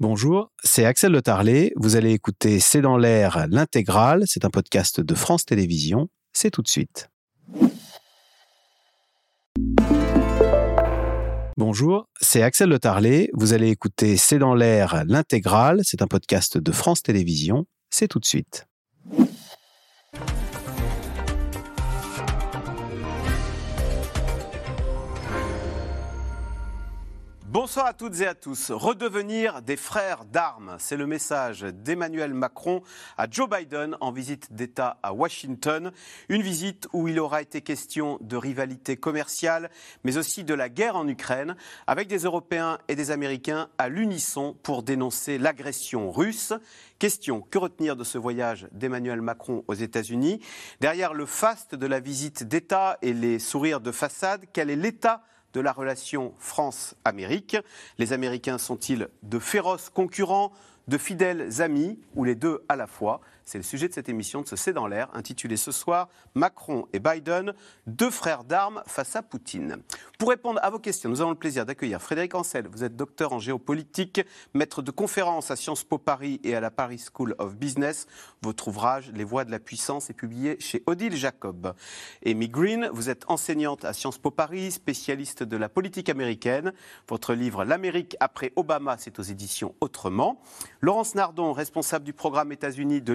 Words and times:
Bonjour, 0.00 0.50
c'est 0.64 0.84
Axel 0.84 1.12
Le 1.12 1.22
Tarlet. 1.22 1.72
Vous 1.76 1.94
allez 1.94 2.10
écouter 2.10 2.58
C'est 2.58 2.80
dans 2.80 2.96
l'air 2.96 3.46
l'intégrale. 3.48 4.24
C'est 4.26 4.44
un 4.44 4.50
podcast 4.50 5.00
de 5.00 5.14
France 5.14 5.44
Télévisions. 5.44 6.08
C'est 6.32 6.50
tout 6.50 6.62
de 6.62 6.68
suite. 6.68 7.10
Bonjour, 11.56 12.08
c'est 12.20 12.42
Axel 12.42 12.70
Le 12.70 12.80
Tarlet. 12.80 13.30
Vous 13.34 13.52
allez 13.52 13.68
écouter 13.68 14.16
C'est 14.16 14.40
dans 14.40 14.54
l'air 14.54 15.04
l'intégrale. 15.06 15.80
C'est 15.84 16.02
un 16.02 16.08
podcast 16.08 16.58
de 16.58 16.72
France 16.72 17.02
Télévisions. 17.04 17.66
C'est 17.88 18.08
tout 18.08 18.18
de 18.18 18.26
suite. 18.26 18.66
Bonsoir 27.54 27.86
à 27.86 27.92
toutes 27.92 28.20
et 28.20 28.26
à 28.26 28.34
tous. 28.34 28.72
Redevenir 28.72 29.62
des 29.62 29.76
frères 29.76 30.24
d'armes, 30.24 30.74
c'est 30.80 30.96
le 30.96 31.06
message 31.06 31.60
d'Emmanuel 31.60 32.34
Macron 32.34 32.82
à 33.16 33.30
Joe 33.30 33.48
Biden 33.48 33.96
en 34.00 34.10
visite 34.10 34.52
d'État 34.52 34.98
à 35.04 35.12
Washington. 35.12 35.92
Une 36.28 36.42
visite 36.42 36.88
où 36.92 37.06
il 37.06 37.20
aura 37.20 37.42
été 37.42 37.60
question 37.60 38.18
de 38.22 38.36
rivalité 38.36 38.96
commerciale, 38.96 39.70
mais 40.02 40.16
aussi 40.16 40.42
de 40.42 40.52
la 40.52 40.68
guerre 40.68 40.96
en 40.96 41.06
Ukraine, 41.06 41.54
avec 41.86 42.08
des 42.08 42.24
Européens 42.24 42.80
et 42.88 42.96
des 42.96 43.12
Américains 43.12 43.68
à 43.78 43.88
l'unisson 43.88 44.56
pour 44.64 44.82
dénoncer 44.82 45.38
l'agression 45.38 46.10
russe. 46.10 46.52
Question, 46.98 47.40
que 47.40 47.58
retenir 47.58 47.94
de 47.94 48.02
ce 48.02 48.18
voyage 48.18 48.66
d'Emmanuel 48.72 49.22
Macron 49.22 49.62
aux 49.68 49.74
États-Unis? 49.74 50.40
Derrière 50.80 51.14
le 51.14 51.24
faste 51.24 51.76
de 51.76 51.86
la 51.86 52.00
visite 52.00 52.42
d'État 52.42 52.98
et 53.00 53.12
les 53.12 53.38
sourires 53.38 53.80
de 53.80 53.92
façade, 53.92 54.44
quel 54.52 54.70
est 54.70 54.76
l'état 54.76 55.22
de 55.54 55.60
la 55.60 55.72
relation 55.72 56.34
France-Amérique. 56.38 57.56
Les 57.98 58.12
Américains 58.12 58.58
sont-ils 58.58 59.08
de 59.22 59.38
féroces 59.38 59.88
concurrents, 59.88 60.52
de 60.88 60.98
fidèles 60.98 61.62
amis 61.62 61.98
ou 62.14 62.24
les 62.24 62.34
deux 62.34 62.62
à 62.68 62.76
la 62.76 62.86
fois? 62.86 63.20
C'est 63.44 63.58
le 63.58 63.64
sujet 63.64 63.88
de 63.88 63.92
cette 63.92 64.08
émission 64.08 64.42
de 64.42 64.48
ce 64.48 64.56
C'est 64.56 64.72
dans 64.72 64.86
l'air, 64.86 65.08
intitulée 65.14 65.56
ce 65.56 65.72
soir 65.72 66.08
Macron 66.34 66.86
et 66.92 66.98
Biden, 66.98 67.52
deux 67.86 68.10
frères 68.10 68.44
d'armes 68.44 68.82
face 68.86 69.16
à 69.16 69.22
Poutine. 69.22 69.82
Pour 70.18 70.30
répondre 70.30 70.60
à 70.62 70.70
vos 70.70 70.78
questions, 70.78 71.10
nous 71.10 71.20
avons 71.20 71.30
le 71.30 71.36
plaisir 71.36 71.66
d'accueillir 71.66 72.00
Frédéric 72.00 72.34
Ancel. 72.34 72.66
Vous 72.68 72.84
êtes 72.84 72.96
docteur 72.96 73.32
en 73.32 73.38
géopolitique, 73.38 74.22
maître 74.54 74.80
de 74.80 74.90
conférences 74.90 75.50
à 75.50 75.56
Sciences 75.56 75.84
Po 75.84 75.98
Paris 75.98 76.40
et 76.44 76.54
à 76.54 76.60
la 76.60 76.70
Paris 76.70 77.04
School 77.12 77.34
of 77.38 77.56
Business. 77.56 78.06
Votre 78.42 78.68
ouvrage 78.68 79.10
Les 79.12 79.24
voies 79.24 79.44
de 79.44 79.50
la 79.50 79.58
puissance 79.58 80.08
est 80.10 80.14
publié 80.14 80.56
chez 80.60 80.82
Odile 80.86 81.16
Jacob. 81.16 81.74
Amy 82.24 82.48
Green, 82.48 82.88
vous 82.92 83.10
êtes 83.10 83.24
enseignante 83.28 83.84
à 83.84 83.92
Sciences 83.92 84.18
Po 84.18 84.30
Paris, 84.30 84.70
spécialiste 84.70 85.42
de 85.42 85.56
la 85.56 85.68
politique 85.68 86.08
américaine. 86.08 86.72
Votre 87.08 87.34
livre 87.34 87.64
L'Amérique 87.64 88.16
après 88.20 88.52
Obama, 88.56 88.96
c'est 88.98 89.18
aux 89.18 89.22
éditions 89.22 89.74
Autrement. 89.80 90.40
Laurence 90.80 91.14
Nardon, 91.14 91.52
responsable 91.52 92.04
du 92.04 92.12
programme 92.12 92.52
États-Unis 92.52 93.02
de 93.02 93.12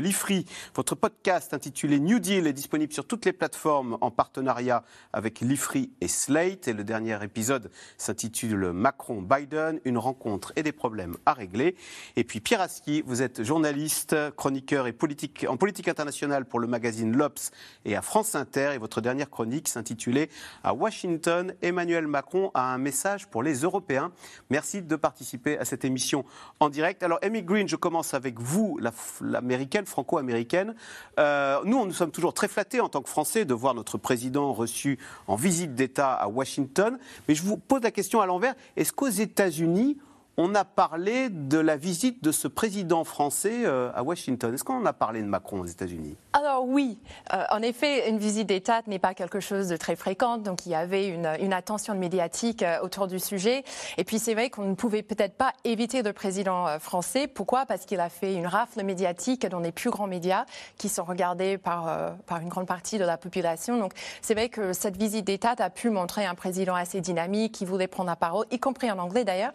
votre 0.76 0.96
podcast 0.96 1.54
intitulé 1.54 2.00
New 2.00 2.20
Deal 2.20 2.46
est 2.48 2.54
disponible 2.54 2.92
sur 2.92 3.06
toutes 3.06 3.26
les 3.26 3.34
plateformes 3.34 3.98
en 4.02 4.12
partenariat 4.12 4.84
avec 5.14 5.40
l'IFRI 5.40 5.92
et 6.02 6.08
Slate. 6.08 6.68
Et 6.68 6.74
le 6.74 6.84
dernier 6.84 7.18
épisode 7.24 7.72
s'intitule 7.98 8.72
Macron-Biden, 8.72 9.80
une 9.86 9.98
rencontre 9.98 10.52
et 10.56 10.64
des 10.64 10.72
problèmes 10.72 11.18
à 11.26 11.34
régler. 11.34 11.76
Et 12.16 12.24
puis 12.24 12.42
Pierre 12.42 12.62
Aski, 12.62 13.02
vous 13.06 13.22
êtes 13.22 13.44
journaliste, 13.44 14.16
chroniqueur 14.36 14.88
et 14.88 14.94
politique, 14.94 15.46
en 15.48 15.58
politique 15.58 15.88
internationale 15.88 16.46
pour 16.46 16.60
le 16.60 16.68
magazine 16.68 17.16
L'Obs 17.16 17.52
et 17.86 17.96
à 17.96 18.02
France 18.02 18.36
Inter. 18.36 18.72
Et 18.74 18.78
votre 18.78 19.02
dernière 19.02 19.30
chronique 19.30 19.68
s'intitulait 19.68 20.30
À 20.64 20.74
Washington, 20.74 21.54
Emmanuel 21.62 22.08
Macron 22.08 22.52
a 22.54 22.74
un 22.74 22.78
message 22.78 23.28
pour 23.28 23.42
les 23.42 23.62
Européens. 23.62 24.12
Merci 24.50 24.82
de 24.82 24.96
participer 24.96 25.58
à 25.58 25.66
cette 25.66 25.86
émission 25.86 26.26
en 26.60 26.70
direct. 26.70 27.04
Alors, 27.04 27.20
Amy 27.22 27.42
Green, 27.42 27.68
je 27.68 27.78
commence 27.78 28.14
avec 28.14 28.40
vous, 28.40 28.80
l'américaine, 29.22 29.86
franco 29.86 30.09
américaine 30.18 30.76
euh, 31.20 31.60
nous, 31.66 31.86
nous 31.86 31.94
sommes 31.94 32.12
toujours 32.12 32.34
très 32.34 32.48
flattés 32.48 32.80
en 32.82 32.90
tant 32.90 33.02
que 33.02 33.10
Français 33.10 33.46
de 33.46 33.54
voir 33.54 33.74
notre 33.74 33.98
président 33.98 34.54
reçu 34.54 35.00
en 35.28 35.36
visite 35.36 35.76
d'État 35.76 36.14
à 36.14 36.28
Washington. 36.28 36.98
Mais 37.28 37.36
je 37.36 37.44
vous 37.44 37.58
pose 37.58 37.82
la 37.84 37.92
question 37.92 38.22
à 38.22 38.26
l'envers. 38.26 38.56
Est-ce 38.78 38.94
qu'aux 38.94 39.10
États-Unis, 39.10 39.98
on 40.42 40.56
a 40.56 40.64
parlé 40.64 41.28
de 41.30 41.58
la 41.58 41.76
visite 41.76 42.24
de 42.24 42.32
ce 42.32 42.48
président 42.48 43.04
français 43.04 43.66
euh, 43.66 43.92
à 43.94 44.04
Washington. 44.04 44.54
Est-ce 44.54 44.64
qu'on 44.64 44.86
a 44.86 44.94
parlé 44.94 45.22
de 45.22 45.28
Macron 45.28 45.60
aux 45.60 45.66
États-Unis? 45.66 46.16
Alors 46.32 46.66
oui, 46.66 46.98
euh, 47.34 47.44
en 47.52 47.62
effet, 47.62 48.10
une 48.10 48.20
visite 48.20 48.48
d'État 48.48 48.82
n'est 48.88 49.00
pas 49.00 49.14
quelque 49.14 49.42
chose 49.42 49.68
de 49.68 49.76
très 49.76 49.98
fréquent, 49.98 50.38
donc 50.38 50.66
il 50.66 50.70
y 50.70 50.76
avait 50.76 51.10
une, 51.10 51.52
attention 51.52 51.94
médiatique 51.94 52.64
euh, 52.64 52.80
autour 52.80 53.08
du 53.08 53.20
sujet. 53.20 53.66
Et 53.98 54.06
puis 54.06 54.18
c'est 54.18 54.34
vrai 54.34 54.50
qu'on 54.50 54.64
ne 54.64 54.76
pouvait 54.76 55.04
peut-être 55.04 55.34
pas 55.34 55.52
éviter 55.66 56.04
le 56.04 56.14
président 56.14 56.80
français. 56.80 57.28
Pourquoi? 57.28 57.66
Parce 57.66 57.86
qu'il 57.86 58.00
a 58.00 58.08
fait 58.08 58.34
une 58.34 58.48
rafle 58.48 58.82
médiatique 58.84 59.46
dans 59.46 59.60
les 59.60 59.74
plus 59.74 59.90
grands 59.90 60.08
médias 60.08 60.46
qui 60.78 60.88
sont 60.88 61.04
regardés 61.04 61.58
par 61.58 62.16
une 62.42 62.48
grande 62.48 62.68
partie 62.68 62.98
de 62.98 63.04
la 63.04 63.18
population. 63.18 63.78
Donc 63.78 63.92
c'est 64.22 64.36
vrai 64.36 64.48
que 64.48 64.72
cette 64.72 64.96
visite 64.96 65.26
d'État 65.26 65.56
a 65.58 65.70
pu 65.70 65.90
montrer 65.90 66.26
un 66.26 66.36
président 66.36 66.76
assez 66.76 67.02
dynamique 67.02 67.56
qui 67.56 67.66
voulait 67.66 67.88
prendre 67.88 68.10
la 68.10 68.16
parole, 68.16 68.46
y 68.52 68.60
compris 68.60 68.90
en 68.90 69.00
anglais 69.00 69.26
d'ailleurs 69.26 69.52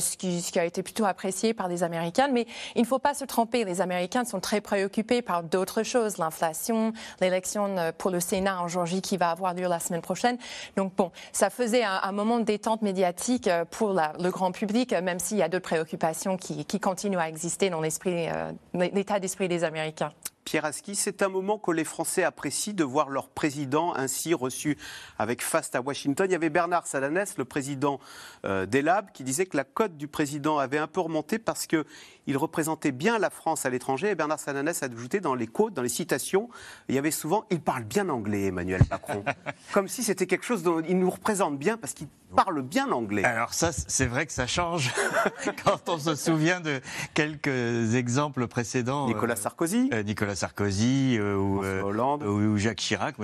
ce 0.00 0.16
qui, 0.16 0.58
a 0.58 0.64
été 0.64 0.82
plutôt 0.82 1.04
apprécié 1.04 1.54
par 1.54 1.68
les 1.68 1.82
Américains. 1.82 2.28
Mais 2.32 2.46
il 2.74 2.82
ne 2.82 2.86
faut 2.86 2.98
pas 2.98 3.14
se 3.14 3.24
tromper. 3.24 3.64
Les 3.64 3.80
Américains 3.80 4.24
sont 4.24 4.40
très 4.40 4.60
préoccupés 4.60 5.22
par 5.22 5.42
d'autres 5.42 5.82
choses, 5.82 6.18
l'inflation, 6.18 6.92
l'élection 7.20 7.76
euh, 7.78 7.92
pour 7.96 8.10
le 8.10 8.20
Sénat 8.20 8.60
en 8.62 8.68
Georgie 8.68 9.02
qui 9.02 9.16
va 9.16 9.30
avoir 9.30 9.54
lieu 9.54 9.68
la 9.68 9.78
semaine 9.78 10.02
prochaine. 10.02 10.38
Donc 10.76 10.94
bon, 10.96 11.10
ça 11.32 11.50
faisait 11.50 11.84
un, 11.84 12.12
moment 12.12 12.38
de 12.38 12.44
détente 12.44 12.82
médiatique 12.82 13.46
euh, 13.48 13.64
pour 13.64 13.92
le 13.92 14.30
grand 14.30 14.52
public, 14.52 14.92
euh, 14.92 15.02
même 15.02 15.18
s'il 15.18 15.36
y 15.36 15.42
a 15.42 15.48
d'autres 15.48 15.68
préoccupations 15.68 16.36
qui, 16.36 16.64
continuent 16.80 17.18
à 17.18 17.28
exister 17.28 17.68
dans 17.68 17.80
l'état 17.82 19.20
d'esprit 19.20 19.48
des 19.48 19.64
Américains. 19.64 20.12
Pierre 20.50 20.64
Aski, 20.64 20.96
c'est 20.96 21.22
un 21.22 21.28
moment 21.28 21.58
que 21.58 21.70
les 21.70 21.84
Français 21.84 22.24
apprécient 22.24 22.72
de 22.72 22.82
voir 22.82 23.08
leur 23.08 23.28
président 23.28 23.94
ainsi 23.94 24.34
reçu 24.34 24.76
avec 25.16 25.42
faste 25.44 25.76
à 25.76 25.80
Washington. 25.80 26.26
Il 26.28 26.32
y 26.32 26.34
avait 26.34 26.50
Bernard 26.50 26.88
Salanès, 26.88 27.38
le 27.38 27.44
président 27.44 28.00
euh, 28.44 28.66
d'Elab, 28.66 29.12
qui 29.12 29.22
disait 29.22 29.46
que 29.46 29.56
la 29.56 29.62
cote 29.62 29.96
du 29.96 30.08
président 30.08 30.58
avait 30.58 30.78
un 30.78 30.88
peu 30.88 31.02
remonté 31.02 31.38
parce 31.38 31.68
que 31.68 31.86
il 32.26 32.36
représentait 32.36 32.92
bien 32.92 33.18
la 33.18 33.30
France 33.30 33.66
à 33.66 33.70
l'étranger. 33.70 34.10
Et 34.10 34.14
Bernard 34.14 34.38
Sananès 34.38 34.82
a 34.82 34.86
ajouté 34.86 35.20
dans 35.20 35.34
les 35.34 35.46
quotes, 35.46 35.74
dans 35.74 35.82
les 35.82 35.88
citations, 35.88 36.48
il 36.88 36.94
y 36.94 36.98
avait 36.98 37.10
souvent 37.10 37.44
il 37.50 37.60
parle 37.60 37.84
bien 37.84 38.08
anglais, 38.08 38.46
Emmanuel 38.46 38.82
Macron. 38.90 39.24
Comme 39.72 39.88
si 39.88 40.02
c'était 40.02 40.26
quelque 40.26 40.44
chose 40.44 40.62
dont 40.62 40.80
il 40.80 40.98
nous 40.98 41.10
représente 41.10 41.58
bien 41.58 41.76
parce 41.76 41.92
qu'il 41.92 42.08
parle 42.34 42.62
bien 42.62 42.90
anglais. 42.92 43.24
Alors 43.24 43.54
ça, 43.54 43.70
c'est 43.72 44.06
vrai 44.06 44.26
que 44.26 44.32
ça 44.32 44.46
change 44.46 44.92
quand 45.64 45.88
on 45.88 45.98
se 45.98 46.14
souvient 46.14 46.60
de 46.60 46.80
quelques 47.14 47.94
exemples 47.94 48.46
précédents. 48.46 49.06
Nicolas 49.06 49.34
euh, 49.34 49.36
Sarkozy. 49.36 49.90
Euh, 49.92 50.02
Nicolas 50.02 50.36
Sarkozy 50.40 51.16
euh, 51.18 51.36
ou, 51.36 51.64
Hollande. 51.84 52.22
ou, 52.24 52.56
Jacques 52.56 52.78
Chirac. 52.78 53.16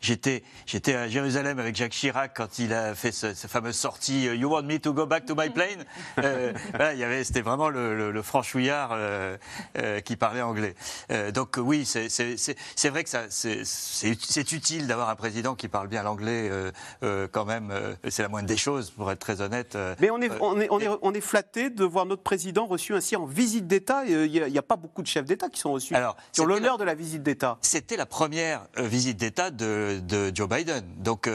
J'étais, 0.00 0.42
j'étais 0.66 0.94
à 0.94 1.08
Jérusalem 1.08 1.58
avec 1.58 1.76
Jacques 1.76 1.92
Chirac 1.92 2.32
quand 2.36 2.58
il 2.58 2.72
a 2.72 2.94
fait 2.94 3.12
sa 3.12 3.34
fameuse 3.34 3.76
sortie 3.76 4.24
You 4.24 4.50
want 4.50 4.62
me 4.62 4.78
to 4.78 4.92
go 4.92 5.06
back 5.06 5.26
to 5.26 5.34
my 5.34 5.50
plane? 5.50 5.84
il 6.18 6.98
y 6.98 7.04
avait, 7.04 7.24
c'était 7.24 7.42
vraiment 7.42 7.68
le, 7.68 8.10
le 8.10 8.22
franchouillard 8.22 8.90
euh, 8.92 9.36
euh, 9.78 10.00
qui 10.00 10.16
parlait 10.16 10.42
anglais. 10.42 10.74
Euh, 11.10 11.30
donc 11.30 11.56
oui, 11.58 11.84
c'est 11.84 12.88
vrai 12.88 13.04
que 13.04 13.10
c'est 13.30 14.52
utile 14.52 14.86
d'avoir 14.86 15.08
un 15.08 15.16
président 15.16 15.54
qui 15.54 15.68
parle 15.68 15.88
bien 15.88 16.02
l'anglais 16.02 16.50
quand 17.32 17.44
même. 17.44 17.72
c'est 18.08 18.22
la 18.22 18.28
moindre 18.28 18.48
des 18.48 18.56
choses, 18.56 18.90
pour 18.90 19.10
être 19.10 19.18
très 19.18 19.40
honnête. 19.40 19.76
Mais 20.00 20.10
on 20.10 20.20
est, 20.20 20.30
on 20.40 20.60
est, 20.60 20.68
on 20.70 20.80
est, 20.80 20.88
on 21.02 21.14
est 21.14 21.20
flatté 21.20 21.70
de 21.70 21.84
voir 21.84 22.06
notre 22.06 22.22
président 22.22 22.66
reçu 22.66 22.94
ainsi 22.94 23.16
en 23.16 23.24
visite 23.24 23.66
d'État. 23.66 24.04
Il 24.04 24.30
n'y 24.30 24.58
a, 24.58 24.62
pas 24.62 24.76
beaucoup 24.76 25.02
de 25.02 25.06
chefs 25.06 25.24
d'État 25.24 25.48
qui 25.48 25.60
sont 25.60 25.72
reçus 25.72 25.94
Alors, 25.94 26.16
qui 26.38 26.42
ont 26.42 26.46
l'honneur 26.46 26.78
de 26.78 26.84
la 26.84 26.94
visite 26.94 27.22
d'État. 27.22 27.58
C'était 27.62 27.96
la 27.96 28.06
première 28.06 28.66
visite 28.76 29.16
d'État 29.16 29.50
de, 29.50 30.00
de, 30.02 30.30
Joe 30.34 30.48
Biden. 30.48 30.84
Donc 30.98 31.28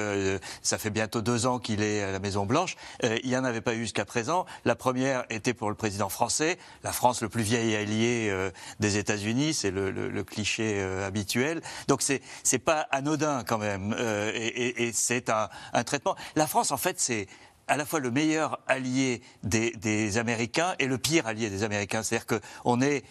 ça 0.62 0.78
fait 0.78 0.90
bientôt 0.90 1.22
deux 1.22 1.46
ans 1.46 1.60
qu'il 1.60 1.82
est 1.82 2.04
à 2.04 2.12
la 2.12 2.20
Maison 2.20 2.46
Blanche. 2.46 2.76
il 3.02 3.30
n'y 3.30 3.38
en 3.38 3.44
avait 3.44 3.62
pas 3.62 3.76
eu 3.76 3.80
jusqu'à 3.80 4.06
présent. 4.06 4.46
La 4.66 4.76
première 4.76 5.26
était 5.30 5.54
pour 5.54 5.70
le 5.70 5.76
président 5.76 6.10
français 6.10 6.58
la 6.84 6.92
France 6.92 7.22
le 7.22 7.30
plus 7.30 7.44
vieil 7.44 7.76
allié 7.76 8.28
euh, 8.30 8.52
des 8.80 8.98
États-Unis, 8.98 9.54
c'est 9.54 9.72
le, 9.72 10.24
cliché 10.24 10.76
euh, 10.78 11.06
habituel. 11.06 11.62
Donc 11.88 12.02
c'est 12.02 12.22
c'est 12.44 12.60
pas 12.60 12.88
anodin 12.92 13.44
quand 13.44 13.58
même, 13.58 13.96
euh, 13.98 14.32
et, 14.34 14.92
c'est 14.94 15.30
un, 15.30 15.50
traitement. 15.84 16.16
La 16.36 16.48
France, 16.48 16.72
en 16.72 16.78
fait, 16.78 17.00
c'est 17.00 17.28
à 17.68 17.78
la 17.78 17.86
fois 17.86 18.00
le 18.00 18.12
meilleur 18.12 18.60
allié 18.68 19.22
des, 19.44 19.72
des 19.72 20.18
Américains 20.18 20.76
et 20.80 20.88
le 20.88 20.98
pire 20.98 21.28
allié 21.28 21.50
des 21.50 21.64
Américains. 21.64 22.04
C'est-à-dire 22.04 22.26
que 22.26 22.40
on 22.66 22.82
est, 22.82 23.04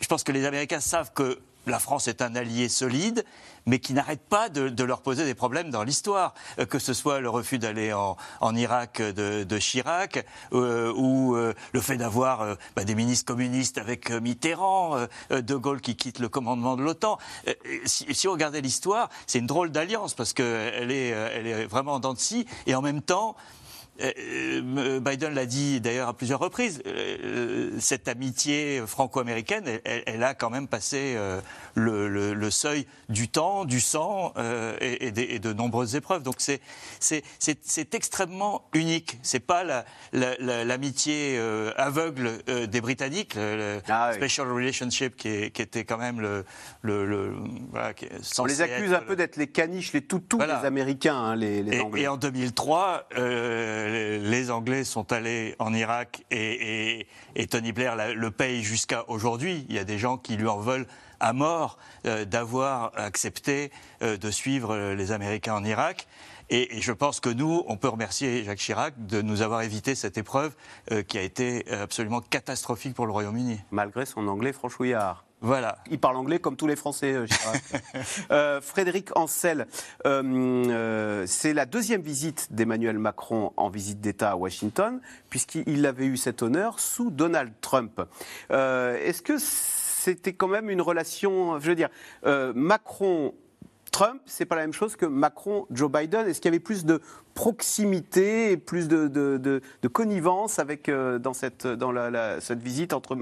je 0.00 0.06
pense 0.06 0.24
que 0.24 0.32
les 0.32 0.46
Américains 0.46 0.80
savent 0.80 1.12
que 1.12 1.38
la 1.66 1.78
France 1.78 2.08
est 2.08 2.22
un 2.22 2.34
allié 2.34 2.68
solide, 2.68 3.24
mais 3.66 3.78
qui 3.78 3.92
n'arrête 3.92 4.22
pas 4.22 4.48
de, 4.48 4.82
leur 4.82 5.02
poser 5.02 5.24
des 5.24 5.34
problèmes 5.34 5.70
dans 5.70 5.82
l'histoire, 5.82 6.34
euh, 6.58 6.64
que 6.64 6.78
ce 6.78 6.94
soit 6.94 7.20
le 7.20 7.28
refus 7.28 7.58
d'aller 7.58 7.92
en, 7.92 8.16
Irak 8.56 9.02
de, 9.02 9.58
Chirac, 9.58 10.24
euh, 10.52 10.92
ou 10.96 11.36
euh, 11.36 11.52
le 11.72 11.80
fait 11.80 11.96
d'avoir 11.96 12.56
bah, 12.74 12.84
des 12.84 12.94
ministres 12.94 13.26
communistes 13.26 13.78
avec 13.78 14.10
Mitterrand, 14.10 15.06
De 15.30 15.54
Gaulle 15.54 15.80
qui 15.80 15.96
quitte 15.96 16.18
le 16.18 16.28
commandement 16.28 16.76
de 16.76 16.82
l'OTAN. 16.82 17.18
Si, 17.84 18.06
si, 18.14 18.26
on 18.26 18.32
regardait 18.32 18.60
l'histoire, 18.60 19.10
c'est 19.26 19.38
une 19.38 19.46
drôle 19.46 19.70
d'alliance, 19.70 20.14
parce 20.14 20.32
qu'elle 20.32 20.90
est, 20.90 21.10
est 21.10 21.66
vraiment 21.66 21.94
en 21.94 22.00
dents 22.00 22.14
de 22.14 22.18
scie, 22.18 22.46
et 22.66 22.74
en 22.74 22.82
même 22.82 23.02
temps, 23.02 23.36
Biden 24.00 25.34
l'a 25.34 25.46
dit 25.46 25.80
d'ailleurs 25.80 26.08
à 26.08 26.14
plusieurs 26.14 26.40
reprises, 26.40 26.82
cette 27.78 28.08
amitié 28.08 28.82
franco-américaine, 28.86 29.64
elle, 29.84 30.22
a 30.22 30.34
quand 30.34 30.50
même 30.50 30.68
passé 30.68 31.16
le, 31.74 32.50
seuil 32.50 32.86
du 33.08 33.28
temps, 33.28 33.64
du 33.64 33.80
sang 33.80 34.32
et, 34.80 35.10
de 35.10 35.52
nombreuses 35.52 35.96
épreuves. 35.96 36.22
Donc 36.22 36.36
c'est 36.38 37.94
extrêmement 37.94 38.68
unique. 38.72 39.18
C'est 39.22 39.40
pas 39.40 39.84
l'amitié 40.12 41.38
aveugle 41.76 42.42
des 42.68 42.80
Britanniques, 42.80 43.34
le, 43.34 43.80
ah 43.88 44.12
special 44.12 44.50
relationship 44.50 45.16
qui, 45.16 45.28
était 45.28 45.84
quand 45.84 45.98
même 45.98 46.20
le, 46.20 46.44
On 48.38 48.44
les 48.44 48.62
accuse 48.62 48.92
un 48.92 49.00
peu 49.00 49.16
d'être 49.16 49.36
les 49.36 49.48
caniches, 49.48 49.92
les 49.92 50.02
toutous 50.02 50.38
des 50.38 50.66
Américains, 50.66 51.16
hein, 51.16 51.36
les, 51.36 51.80
Anglais. 51.80 52.02
Et, 52.02 52.08
en 52.08 52.16
2003, 52.16 53.08
euh, 53.16 53.89
les 53.90 54.50
Anglais 54.50 54.84
sont 54.84 55.12
allés 55.12 55.54
en 55.58 55.74
Irak 55.74 56.24
et, 56.30 57.06
Tony 57.50 57.72
Blair 57.72 57.96
le 58.14 58.30
paye 58.30 58.62
jusqu'à 58.62 59.04
aujourd'hui. 59.08 59.66
Il 59.68 59.74
y 59.74 59.78
a 59.78 59.84
des 59.84 59.98
gens 59.98 60.16
qui 60.16 60.36
lui 60.36 60.48
en 60.48 60.58
veulent 60.58 60.86
à 61.18 61.32
mort 61.32 61.78
euh, 62.06 62.24
d'avoir 62.24 62.92
accepté 62.96 63.70
euh, 64.02 64.16
de 64.16 64.30
suivre 64.30 64.94
les 64.94 65.12
Américains 65.12 65.54
en 65.54 65.64
Irak. 65.64 66.06
Et, 66.48 66.80
je 66.80 66.92
pense 66.92 67.20
que 67.20 67.28
nous, 67.28 67.62
on 67.66 67.76
peut 67.76 67.88
remercier 67.88 68.42
Jacques 68.44 68.58
Chirac 68.58 68.94
de 69.06 69.22
nous 69.22 69.42
avoir 69.42 69.62
évité 69.62 69.94
cette 69.94 70.18
épreuve 70.18 70.54
qui 71.06 71.16
a 71.16 71.22
été 71.22 71.70
absolument 71.70 72.20
catastrophique 72.20 72.94
pour 72.94 73.06
le 73.06 73.12
Royaume-Uni. 73.12 73.60
Malgré 73.70 74.04
son 74.04 74.26
anglais 74.26 74.52
franchouillard. 74.52 75.24
Voilà. 75.40 75.78
Il 75.90 75.98
parle 75.98 76.16
anglais 76.16 76.38
comme 76.38 76.56
tous 76.56 76.66
les 76.66 76.76
Français, 76.76 77.14
euh, 77.14 77.26
euh, 78.30 78.60
Frédéric 78.60 79.16
Ancel, 79.16 79.66
euh, 80.06 81.24
c'est 81.26 81.54
la 81.54 81.64
deuxième 81.66 82.02
visite 82.02 82.48
d'Emmanuel 82.50 82.98
Macron 82.98 83.52
en 83.56 83.70
visite 83.70 84.00
d'État 84.00 84.32
à 84.32 84.36
Washington, 84.36 85.00
puisqu'il 85.30 85.86
avait 85.86 86.06
eu 86.06 86.16
cet 86.16 86.42
honneur 86.42 86.78
sous 86.78 87.10
Donald 87.10 87.52
Trump. 87.60 88.02
Est-ce 88.50 89.22
que 89.22 89.38
c'était 89.38 90.32
quand 90.32 90.48
même 90.48 90.70
une 90.70 90.82
relation, 90.82 91.58
je 91.58 91.68
veux 91.68 91.74
dire, 91.74 91.88
Macron 92.54 93.34
Trump, 93.90 94.20
c'est 94.26 94.44
pas 94.44 94.56
la 94.56 94.62
même 94.62 94.72
chose 94.72 94.96
que 94.96 95.06
Macron-Joe 95.06 95.90
Biden? 95.90 96.28
Est-ce 96.28 96.40
qu'il 96.40 96.50
y 96.50 96.54
avait 96.54 96.60
plus 96.60 96.84
de 96.84 97.00
proximité 97.34 98.52
et 98.52 98.56
plus 98.56 98.88
de, 98.88 99.08
de, 99.08 99.88
connivence 99.88 100.58
avec, 100.58 100.88
euh, 100.88 101.18
dans, 101.18 101.32
cette, 101.32 101.66
dans 101.66 101.92
la, 101.92 102.40
cette 102.40 102.62
visite 102.62 102.92
entre 102.92 103.16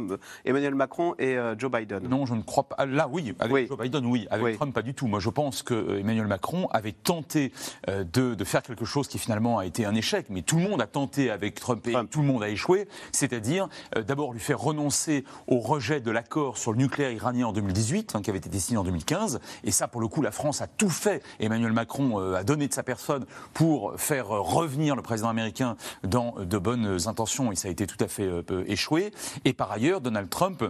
Emmanuel 0.44 0.74
Macron 0.74 1.14
et 1.18 1.36
euh, 1.36 1.58
Joe 1.58 1.70
Biden 1.70 2.06
Non, 2.08 2.26
je 2.26 2.34
ne 2.34 2.42
crois 2.42 2.64
pas. 2.64 2.86
Là, 2.86 3.08
oui. 3.10 3.34
Avec 3.38 3.68
Joe 3.68 3.78
Biden, 3.78 4.04
oui. 4.06 4.26
Avec 4.30 4.56
Trump, 4.56 4.74
pas 4.74 4.82
du 4.82 4.94
tout. 4.94 5.06
Moi, 5.06 5.20
je 5.20 5.30
pense 5.30 5.62
que 5.62 5.74
euh, 5.74 6.00
Emmanuel 6.00 6.26
Macron 6.26 6.68
avait 6.72 6.92
tenté 6.92 7.52
de, 7.86 8.44
faire 8.44 8.62
quelque 8.62 8.84
chose 8.84 9.08
qui 9.08 9.18
finalement 9.18 9.58
a 9.58 9.66
été 9.66 9.84
un 9.84 9.94
échec, 9.94 10.26
mais 10.30 10.42
tout 10.42 10.56
le 10.56 10.62
monde 10.62 10.80
a 10.80 10.86
tenté 10.86 11.30
avec 11.30 11.54
Trump 11.54 11.86
et 11.86 11.94
tout 12.10 12.20
le 12.20 12.26
monde 12.26 12.42
a 12.42 12.48
échoué, 12.48 12.88
c'est-à-dire 13.12 13.68
d'abord 14.06 14.32
lui 14.32 14.40
faire 14.40 14.58
renoncer 14.58 15.24
au 15.46 15.58
rejet 15.58 16.00
de 16.00 16.10
l'accord 16.10 16.56
sur 16.56 16.72
le 16.72 16.78
nucléaire 16.78 17.12
iranien 17.12 17.46
en 17.46 17.52
2018, 17.52 18.14
hein, 18.14 18.22
qui 18.22 18.30
avait 18.30 18.38
été 18.38 18.58
signé 18.58 18.78
en 18.78 18.84
2015. 18.84 19.40
Et 19.64 19.70
ça, 19.70 19.86
pour 19.86 20.00
le 20.00 20.08
coup, 20.08 20.22
la 20.22 20.30
France 20.30 20.62
a 20.62 20.66
tout 20.66 20.88
fait. 20.88 21.22
Emmanuel 21.40 21.72
Macron 21.72 22.18
a 22.34 22.42
donné 22.42 22.68
de 22.68 22.72
sa 22.72 22.82
personne 22.82 23.26
pour 23.52 23.97
faire 23.98 24.28
revenir 24.28 24.96
le 24.96 25.02
président 25.02 25.28
américain 25.28 25.76
dans 26.02 26.34
de 26.38 26.58
bonnes 26.58 26.98
intentions 27.06 27.52
et 27.52 27.56
ça 27.56 27.68
a 27.68 27.70
été 27.70 27.86
tout 27.86 28.02
à 28.02 28.08
fait 28.08 28.26
euh, 28.26 28.64
échoué. 28.66 29.12
Et 29.44 29.52
par 29.52 29.70
ailleurs, 29.70 30.00
Donald 30.00 30.30
Trump 30.30 30.64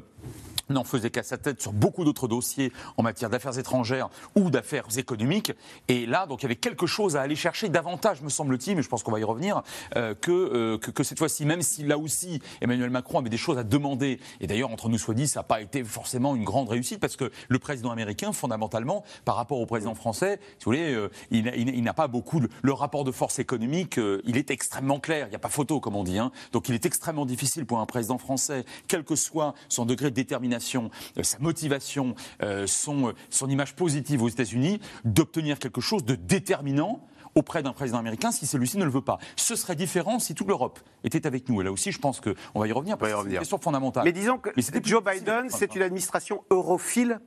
n'en 0.69 0.85
faisait 0.85 1.11
qu'à 1.11 1.23
sa 1.23 1.39
tête 1.39 1.61
sur 1.61 1.73
beaucoup 1.73 2.05
d'autres 2.05 2.29
dossiers 2.29 2.73
en 2.97 3.03
matière 3.03 3.31
d'affaires 3.31 3.59
étrangères 3.59 4.09
ou 4.35 4.51
d'affaires 4.51 4.87
économiques. 4.97 5.53
Et 5.89 6.07
là, 6.07 6.27
donc, 6.27 6.43
il 6.43 6.45
y 6.45 6.47
avait 6.47 6.57
quelque 6.57 6.87
chose 6.87 7.17
à 7.17 7.23
aller 7.23 7.37
chercher 7.37 7.69
davantage, 7.69 8.23
me 8.23 8.29
semble-t-il, 8.29 8.77
mais 8.77 8.83
je 8.83 8.89
pense 8.89 9.03
qu'on 9.03 9.13
va 9.13 9.21
y 9.21 9.25
revenir, 9.25 9.63
euh, 9.97 10.15
euh, 10.29 10.79
que, 10.79 10.91
que, 10.91 11.03
cette 11.03 11.19
fois-ci, 11.19 11.45
même 11.45 11.63
si 11.63 11.83
là 11.83 11.99
aussi 11.99 12.41
Emmanuel 12.61 12.91
Macron 12.91 13.19
avait 13.19 13.31
des 13.31 13.37
choses 13.37 13.59
à 13.59 13.65
demander, 13.65 14.21
et 14.41 14.47
d'ailleurs, 14.47 14.71
entre 14.71 14.89
nous 14.89 14.99
soit 14.99 15.15
dit, 15.15 15.29
ça 15.29 15.41
n'a 15.41 15.45
pas 15.45 15.61
été 15.61 15.85
forcément 15.85 16.35
une 16.35 16.45
grande 16.45 16.69
réussite, 16.69 17.01
parce 17.01 17.17
que 17.17 17.31
le 17.49 17.59
président 17.59 17.91
américain, 17.91 18.33
fondamentalement, 18.33 19.05
par 19.25 19.37
rapport 19.37 19.61
au 19.61 19.67
président 19.67 19.95
français, 19.95 20.41
si 20.59 20.65
vous 20.65 20.73
voulez, 20.73 20.95
euh, 20.95 21.11
il, 21.31 21.83
n'a 21.83 21.95
pas 21.95 22.09
beaucoup. 22.09 22.41
le 22.63 22.73
rapport 22.73 23.05
de 23.05 23.13
force 23.13 23.39
économique, 23.39 23.99
il 24.25 24.37
est 24.37 24.51
extrêmement 24.51 25.01
clair, 25.01 25.27
il 25.27 25.31
n'y 25.31 25.37
a 25.37 25.41
pas 25.41 25.49
photo, 25.49 25.81
comme 25.81 25.97
on 25.97 26.05
dit. 26.05 26.19
Hein. 26.19 26.31
Donc 26.53 26.69
il 26.69 26.75
est 26.75 26.87
extrêmement 26.87 27.27
difficile 27.27 27.67
pour 27.67 27.81
un 27.81 27.87
président 27.87 28.19
français, 28.19 28.65
quel 28.87 29.05
que 29.05 29.17
soit 29.17 29.55
son 29.69 29.87
degré 29.87 30.11
de 30.11 30.15
détermination, 30.15 30.58
euh, 30.59 31.23
sa 31.23 31.39
motivation, 31.39 32.15
euh, 32.43 32.67
son, 32.67 33.13
son 33.31 33.49
image 33.49 33.75
positive 33.75 34.23
aux 34.23 34.29
États-Unis, 34.29 34.81
d'obtenir 35.05 35.59
quelque 35.59 35.81
chose 35.81 36.05
de 36.05 36.15
déterminant 36.15 37.07
auprès 37.35 37.63
d'un 37.63 37.73
président 37.73 37.99
américain 37.99 38.33
si 38.33 38.47
celui-ci 38.47 38.79
ne 38.79 38.85
le 38.85 38.91
veut 38.91 39.03
pas. 39.03 39.19
Ce 39.37 39.55
serait 39.57 39.77
différent 39.77 40.19
si 40.19 40.35
toute 40.35 40.49
l'Europe 40.49 40.81
était 41.05 41.27
avec 41.27 41.49
nous. 41.49 41.61
Et 41.61 41.65
là 41.65 41.73
aussi, 41.73 41.93
je 41.93 41.99
pense 41.99 42.21
qu'on 42.21 42.61
va 42.61 42.67
y 42.67 42.73
revenir 42.73 42.99
parce 42.99 43.13
que 43.13 43.19
c'est 43.23 43.31
une 43.31 43.39
question 43.39 43.59
fondamentale. 43.59 44.05
Mais 44.05 44.13
disons 44.13 44.39
que 44.39 44.51
Joe 44.83 45.03
Biden, 45.03 45.49
c'est 45.51 45.75
une 45.75 45.83
administration 45.83 46.45
europhile 46.51 47.21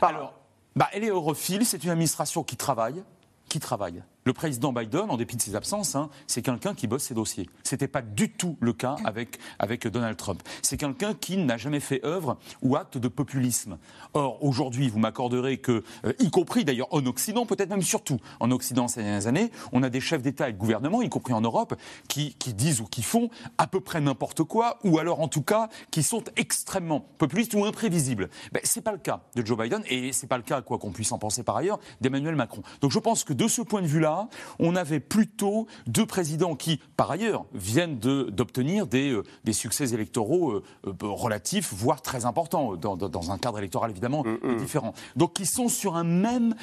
Alors, 0.00 0.34
bah, 0.76 0.88
elle 0.92 1.04
est 1.04 1.08
europhile, 1.08 1.66
c'est 1.66 1.82
une 1.84 1.90
administration 1.90 2.42
qui 2.42 2.56
travaille, 2.56 3.02
qui 3.48 3.60
travaille. 3.60 4.02
Le 4.30 4.34
président 4.34 4.72
Biden, 4.72 5.10
en 5.10 5.16
dépit 5.16 5.34
de 5.34 5.42
ses 5.42 5.56
absences, 5.56 5.96
hein, 5.96 6.08
c'est 6.28 6.40
quelqu'un 6.40 6.72
qui 6.72 6.86
bosse 6.86 7.02
ses 7.02 7.14
dossiers. 7.14 7.50
Ce 7.64 7.74
n'était 7.74 7.88
pas 7.88 8.00
du 8.00 8.30
tout 8.30 8.56
le 8.60 8.72
cas 8.72 8.94
avec, 9.04 9.40
avec 9.58 9.88
Donald 9.88 10.16
Trump. 10.16 10.40
C'est 10.62 10.76
quelqu'un 10.76 11.14
qui 11.14 11.36
n'a 11.36 11.56
jamais 11.56 11.80
fait 11.80 12.00
œuvre 12.04 12.38
ou 12.62 12.76
acte 12.76 12.96
de 12.96 13.08
populisme. 13.08 13.76
Or, 14.14 14.40
aujourd'hui, 14.44 14.88
vous 14.88 15.00
m'accorderez 15.00 15.58
que, 15.58 15.82
euh, 16.04 16.12
y 16.20 16.30
compris 16.30 16.64
d'ailleurs 16.64 16.86
en 16.94 17.04
Occident, 17.06 17.44
peut-être 17.44 17.70
même 17.70 17.82
surtout 17.82 18.20
en 18.38 18.52
Occident 18.52 18.86
ces 18.86 19.02
dernières 19.02 19.26
années, 19.26 19.50
on 19.72 19.82
a 19.82 19.90
des 19.90 20.00
chefs 20.00 20.22
d'État 20.22 20.48
et 20.48 20.52
de 20.52 20.58
gouvernement, 20.58 21.02
y 21.02 21.08
compris 21.08 21.32
en 21.32 21.40
Europe, 21.40 21.74
qui, 22.06 22.36
qui 22.38 22.54
disent 22.54 22.80
ou 22.80 22.84
qui 22.84 23.02
font 23.02 23.30
à 23.58 23.66
peu 23.66 23.80
près 23.80 24.00
n'importe 24.00 24.44
quoi, 24.44 24.78
ou 24.84 25.00
alors 25.00 25.18
en 25.18 25.26
tout 25.26 25.42
cas 25.42 25.68
qui 25.90 26.04
sont 26.04 26.22
extrêmement 26.36 27.00
populistes 27.18 27.54
ou 27.54 27.64
imprévisibles. 27.64 28.30
Ben, 28.52 28.60
ce 28.62 28.78
n'est 28.78 28.84
pas 28.84 28.92
le 28.92 28.98
cas 28.98 29.22
de 29.34 29.44
Joe 29.44 29.58
Biden, 29.58 29.82
et 29.88 30.12
ce 30.12 30.22
n'est 30.22 30.28
pas 30.28 30.36
le 30.36 30.44
cas, 30.44 30.62
quoi 30.62 30.78
qu'on 30.78 30.92
puisse 30.92 31.10
en 31.10 31.18
penser 31.18 31.42
par 31.42 31.56
ailleurs, 31.56 31.80
d'Emmanuel 32.00 32.36
Macron. 32.36 32.62
Donc 32.80 32.92
je 32.92 33.00
pense 33.00 33.24
que 33.24 33.32
de 33.32 33.48
ce 33.48 33.62
point 33.62 33.82
de 33.82 33.88
vue-là, 33.88 34.19
on 34.58 34.76
avait 34.76 35.00
plutôt 35.00 35.66
deux 35.86 36.06
présidents 36.06 36.56
qui, 36.56 36.80
par 36.96 37.10
ailleurs, 37.10 37.44
viennent 37.54 37.98
d'obtenir 37.98 38.86
des, 38.86 39.10
euh, 39.10 39.22
des, 39.44 39.52
succès 39.52 39.92
électoraux 39.92 40.52
euh, 40.52 40.62
euh, 40.86 40.92
relatifs, 41.02 41.72
voire 41.72 42.02
très 42.02 42.24
importants, 42.24 42.76
dans, 42.76 43.30
un 43.30 43.38
cadre 43.38 43.58
électoral 43.58 43.90
évidemment 43.90 44.24
mm, 44.24 44.54
mm. 44.54 44.56
différent. 44.56 44.94
Donc 45.16 45.34
qui 45.34 45.46
sont 45.46 45.68
sur 45.68 45.96
un, 45.96 46.04
même, 46.04 46.54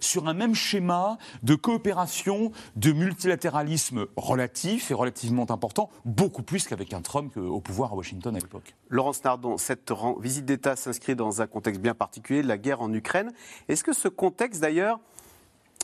sur 0.00 0.28
un 0.28 0.34
même 0.34 0.54
schéma 0.54 1.18
de 1.42 1.54
coopération, 1.54 2.52
de 2.76 2.92
multilatéralisme 2.92 4.06
relatif 4.16 4.90
et 4.90 4.94
relativement 4.94 5.50
important, 5.50 5.90
beaucoup 6.04 6.42
plus 6.42 6.66
qu'avec 6.66 6.92
un 6.92 7.00
Trump 7.00 7.36
au 7.36 7.60
pouvoir 7.60 7.92
à 7.92 7.96
Washington 7.96 8.36
à 8.36 8.38
l'époque. 8.38 8.74
Laurence 8.88 9.22
Nardon, 9.24 9.56
cette 9.56 9.92
visite 10.20 10.44
d'État 10.44 10.76
s'inscrit 10.76 11.14
dans 11.14 11.42
un 11.42 11.46
contexte 11.46 11.80
bien 11.80 11.94
particulier, 11.94 12.42
la 12.42 12.58
guerre 12.58 12.82
en 12.82 12.92
Ukraine. 12.92 13.32
Est-ce 13.68 13.84
que 13.84 13.92
ce 13.92 14.08
contexte 14.08 14.60
d'ailleurs 14.60 15.00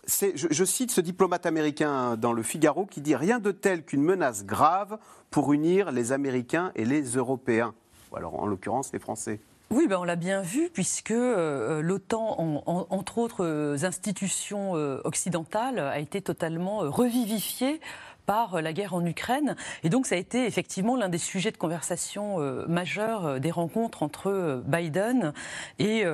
je, 0.06 0.64
cite 0.64 0.90
ce 0.90 1.00
diplomate 1.00 1.46
américain 1.46 2.16
dans 2.16 2.32
le 2.32 2.42
Figaro 2.42 2.86
qui 2.86 3.00
dit 3.00 3.14
rien 3.14 3.38
de 3.38 3.50
tel 3.50 3.84
qu'une 3.84 4.02
menace 4.02 4.44
grave 4.44 4.98
pour 5.30 5.52
unir 5.52 5.92
les 5.92 6.12
Américains 6.12 6.72
et 6.74 6.84
les 6.84 7.02
Européens. 7.02 7.74
alors 8.16 8.40
en 8.40 8.46
l'occurrence 8.46 8.92
les 8.92 8.98
Français. 8.98 9.40
Oui, 9.72 9.86
ben 9.86 9.98
on 9.98 10.04
l'a 10.04 10.16
bien 10.16 10.42
vu, 10.42 10.68
puisque 10.72 11.12
euh, 11.12 11.80
l'OTAN, 11.80 12.64
entre 12.66 13.18
autres 13.18 13.84
institutions 13.84 14.74
euh, 14.74 15.00
occidentales, 15.04 15.78
a 15.78 16.00
été 16.00 16.20
totalement 16.20 16.78
revivifiée 16.78 17.80
par 18.26 18.54
euh, 18.54 18.60
la 18.60 18.72
guerre 18.72 18.94
en 18.94 19.04
Ukraine. 19.04 19.56
Et 19.82 19.88
donc 19.88 20.06
ça 20.06 20.14
a 20.14 20.18
été 20.18 20.46
effectivement 20.46 20.96
l'un 20.96 21.08
des 21.08 21.18
sujets 21.18 21.50
de 21.50 21.56
conversation 21.56 22.40
euh, 22.40 22.66
majeurs 22.68 23.26
euh, 23.26 23.38
des 23.38 23.50
rencontres 23.50 24.02
entre 24.02 24.62
Biden 24.66 25.32
et, 25.78 26.04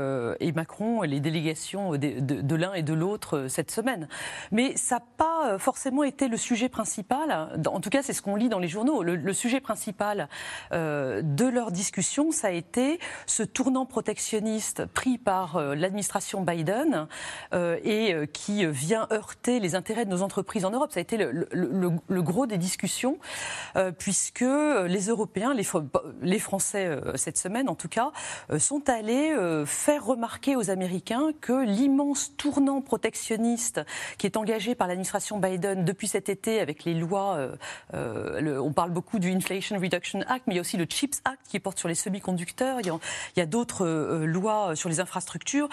Macron 0.54 1.02
et 1.02 1.06
les 1.06 1.20
délégations 1.20 1.92
de, 1.92 2.54
l'un 2.54 2.72
et 2.72 2.82
de 2.82 2.94
l'autre 2.94 3.46
cette 3.48 3.70
semaine. 3.70 4.08
Mais 4.52 4.76
ça 4.76 4.96
n'a 4.96 5.02
pas 5.18 5.58
forcément 5.58 6.02
été 6.02 6.28
le 6.28 6.36
sujet 6.36 6.68
principal. 6.68 7.60
En 7.66 7.80
tout 7.80 7.90
cas, 7.90 8.02
c'est 8.02 8.14
ce 8.14 8.22
qu'on 8.22 8.36
lit 8.36 8.48
dans 8.48 8.58
les 8.58 8.68
journaux. 8.68 9.02
Le, 9.02 9.32
sujet 9.32 9.60
principal 9.60 10.28
de 10.72 11.44
leur 11.44 11.72
discussion, 11.72 12.30
ça 12.30 12.48
a 12.48 12.50
été 12.52 12.98
ce 13.26 13.42
tournant 13.42 13.84
protectionniste 13.84 14.86
pris 14.86 15.18
par 15.18 15.60
l'administration 15.60 16.40
Biden 16.42 17.06
et 17.52 18.14
qui 18.32 18.64
vient 18.66 19.06
heurter 19.12 19.60
les 19.60 19.75
intérêts 19.75 20.06
de 20.06 20.10
nos 20.10 20.22
entreprises 20.22 20.64
en 20.64 20.70
Europe. 20.70 20.92
Ça 20.92 21.00
a 21.00 21.02
été 21.02 21.18
le, 21.18 21.46
le 21.50 21.90
gros 22.08 22.46
des 22.46 22.58
discussions, 22.58 23.18
euh, 23.76 23.92
puisque 23.92 24.40
les 24.40 25.06
Européens, 25.06 25.54
les, 25.54 26.38
Français 26.38 26.86
euh, 26.86 27.16
cette 27.16 27.38
semaine 27.38 27.68
en 27.68 27.74
tout 27.74 27.88
cas, 27.88 28.12
euh, 28.50 28.58
sont 28.58 28.88
allés 28.88 29.34
faire 29.66 30.04
remarquer 30.04 30.56
aux 30.56 30.70
Américains 30.70 31.30
que 31.40 31.64
l'immense 31.64 32.36
tournant 32.36 32.80
protectionniste 32.80 33.80
qui 34.18 34.26
est 34.26 34.36
engagé 34.36 34.74
par 34.74 34.88
l'administration 34.88 35.38
Biden 35.38 35.84
depuis 35.84 36.08
cet 36.08 36.28
été 36.28 36.60
avec 36.60 36.84
les 36.84 36.94
lois, 36.94 37.38
on 37.92 38.72
parle 38.72 38.90
beaucoup 38.90 39.18
du 39.18 39.32
Inflation 39.32 39.78
Reduction 39.78 40.20
Act, 40.28 40.44
mais 40.46 40.54
il 40.54 40.56
y 40.56 40.58
a 40.58 40.60
aussi 40.60 40.76
le 40.76 40.86
CHIPS 40.88 41.20
Act 41.24 41.40
qui 41.48 41.60
porte 41.60 41.78
sur 41.78 41.88
les 41.88 41.94
semi-conducteurs, 41.94 42.80
il 42.80 42.92
y 43.36 43.40
a 43.40 43.46
d'autres 43.46 43.86
lois 44.24 44.74
sur 44.76 44.88
les 44.88 45.00
infrastructures 45.00 45.68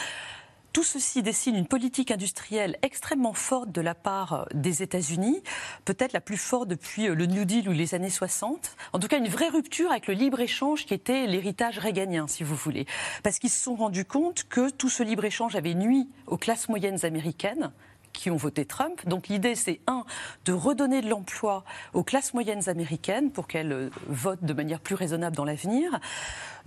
tout 0.73 0.83
ceci 0.83 1.21
dessine 1.21 1.55
une 1.55 1.67
politique 1.67 2.09
industrielle 2.09 2.77
extrêmement 2.81 3.33
forte 3.33 3.71
de 3.71 3.79
la 3.79 3.93
part 3.93 4.47
des 4.55 4.81
États-Unis, 4.81 5.41
peut-être 5.85 6.13
la 6.13 6.19
plus 6.19 6.37
forte 6.37 6.67
depuis 6.67 7.05
le 7.07 7.25
New 7.27 7.45
Deal 7.45 7.69
ou 7.69 7.71
les 7.71 7.93
années 7.93 8.09
60. 8.09 8.75
En 8.91 8.99
tout 8.99 9.07
cas, 9.07 9.19
une 9.19 9.27
vraie 9.27 9.49
rupture 9.49 9.91
avec 9.91 10.07
le 10.07 10.15
libre-échange 10.15 10.85
qui 10.85 10.95
était 10.95 11.27
l'héritage 11.27 11.77
réganien, 11.77 12.27
si 12.27 12.43
vous 12.43 12.55
voulez. 12.55 12.87
Parce 13.21 13.37
qu'ils 13.37 13.51
se 13.51 13.63
sont 13.63 13.75
rendus 13.75 14.05
compte 14.05 14.45
que 14.49 14.71
tout 14.71 14.89
ce 14.89 15.03
libre-échange 15.03 15.55
avait 15.55 15.75
nuit 15.75 16.09
aux 16.25 16.37
classes 16.37 16.67
moyennes 16.67 17.05
américaines 17.05 17.71
qui 18.13 18.29
ont 18.31 18.37
voté 18.37 18.65
Trump. 18.65 19.01
Donc 19.07 19.27
l'idée, 19.27 19.55
c'est 19.55 19.81
un, 19.87 20.05
de 20.45 20.53
redonner 20.53 21.01
de 21.01 21.09
l'emploi 21.09 21.63
aux 21.93 22.03
classes 22.03 22.33
moyennes 22.33 22.69
américaines 22.69 23.31
pour 23.31 23.47
qu'elles 23.47 23.71
euh, 23.71 23.89
votent 24.07 24.43
de 24.43 24.53
manière 24.53 24.79
plus 24.79 24.95
raisonnable 24.95 25.35
dans 25.35 25.45
l'avenir. 25.45 25.99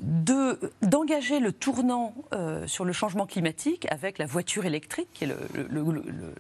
Deux, 0.02 0.60
d'engager 0.82 1.40
le 1.40 1.52
tournant 1.52 2.14
euh, 2.34 2.66
sur 2.66 2.84
le 2.84 2.92
changement 2.92 3.24
climatique 3.24 3.86
avec 3.90 4.18
la 4.18 4.26
voiture 4.26 4.66
électrique, 4.66 5.08
qui 5.14 5.24
est 5.24 5.34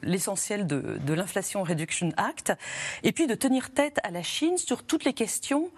l'essentiel 0.02 0.66
de, 0.66 0.98
de 1.00 1.14
l'Inflation 1.14 1.62
Reduction 1.62 2.12
Act, 2.18 2.52
et 3.02 3.12
puis 3.12 3.26
de 3.26 3.34
tenir 3.34 3.70
tête 3.70 3.98
à 4.02 4.10
la 4.10 4.22
Chine 4.22 4.58
sur 4.58 4.82
toutes 4.82 5.04
les 5.04 5.14
questions 5.14 5.70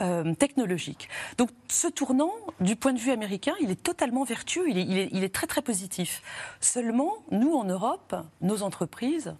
euh, 0.00 0.34
technologique. 0.34 1.10
Donc 1.36 1.50
ce 1.68 1.86
tournant, 1.86 2.32
du 2.60 2.76
point 2.76 2.94
de 2.94 2.98
vue 2.98 3.10
américain, 3.10 3.52
il 3.60 3.70
est 3.70 3.82
totalement 3.82 4.24
vertueux, 4.24 4.64
il 4.70 4.78
est, 4.78 5.08
il 5.12 5.22
est, 5.22 5.34
très 5.34 5.46
très 5.46 5.60
positif. 5.60 6.22
Seulement, 6.60 7.18
nous 7.30 7.52
en 7.52 7.64
Europe, 7.64 8.16
nos 8.40 8.62
entreprises, 8.62 9.34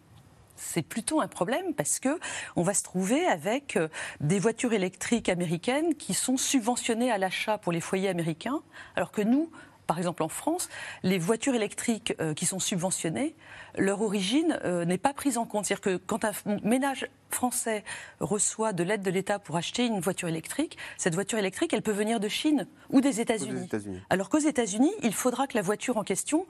c'est 0.56 0.82
plutôt 0.82 1.22
un 1.22 1.26
problème 1.26 1.72
parce 1.72 1.98
que 1.98 2.20
on 2.54 2.62
va 2.62 2.74
se 2.74 2.82
trouver 2.82 3.24
avec 3.24 3.76
euh, 3.76 3.88
des 4.20 4.38
voitures 4.38 4.74
électriques 4.74 5.30
américaines 5.30 5.94
qui 5.94 6.12
sont 6.12 6.36
subventionnées 6.36 7.10
à 7.10 7.16
l'achat 7.16 7.56
pour 7.56 7.72
les 7.72 7.80
foyers 7.80 8.10
américains, 8.10 8.60
alors 8.94 9.10
que 9.10 9.22
nous, 9.22 9.50
par 9.86 9.96
exemple 9.96 10.22
en 10.22 10.28
France, 10.28 10.68
les 11.02 11.18
voitures 11.18 11.54
électriques 11.54 12.12
euh, 12.20 12.34
qui 12.34 12.44
sont 12.44 12.60
subventionnées, 12.60 13.34
leur 13.78 14.02
origine 14.02 14.60
n'est 14.86 14.98
pas 14.98 15.14
prise 15.14 15.38
en 15.38 15.46
compte. 15.46 15.64
C'est-à-dire 15.64 15.80
que 15.80 15.96
quand 15.96 16.26
un 16.26 16.32
ménage 16.62 17.08
français 17.34 17.84
reçoit 18.20 18.72
de 18.72 18.82
l'aide 18.82 19.02
de 19.02 19.10
l'État 19.10 19.38
pour 19.38 19.56
acheter 19.56 19.86
une 19.86 20.00
voiture 20.00 20.28
électrique, 20.28 20.78
cette 20.96 21.14
voiture 21.14 21.38
électrique, 21.38 21.72
elle 21.72 21.82
peut 21.82 21.92
venir 21.92 22.20
de 22.20 22.28
Chine 22.28 22.66
ou 22.90 23.00
des 23.00 23.20
États-Unis. 23.20 23.68
Alors 24.10 24.28
qu'aux 24.28 24.38
États-Unis, 24.38 24.92
il 25.02 25.14
faudra 25.14 25.46
que 25.46 25.56
la 25.56 25.62
voiture 25.62 25.96
en 25.96 26.04
question 26.04 26.46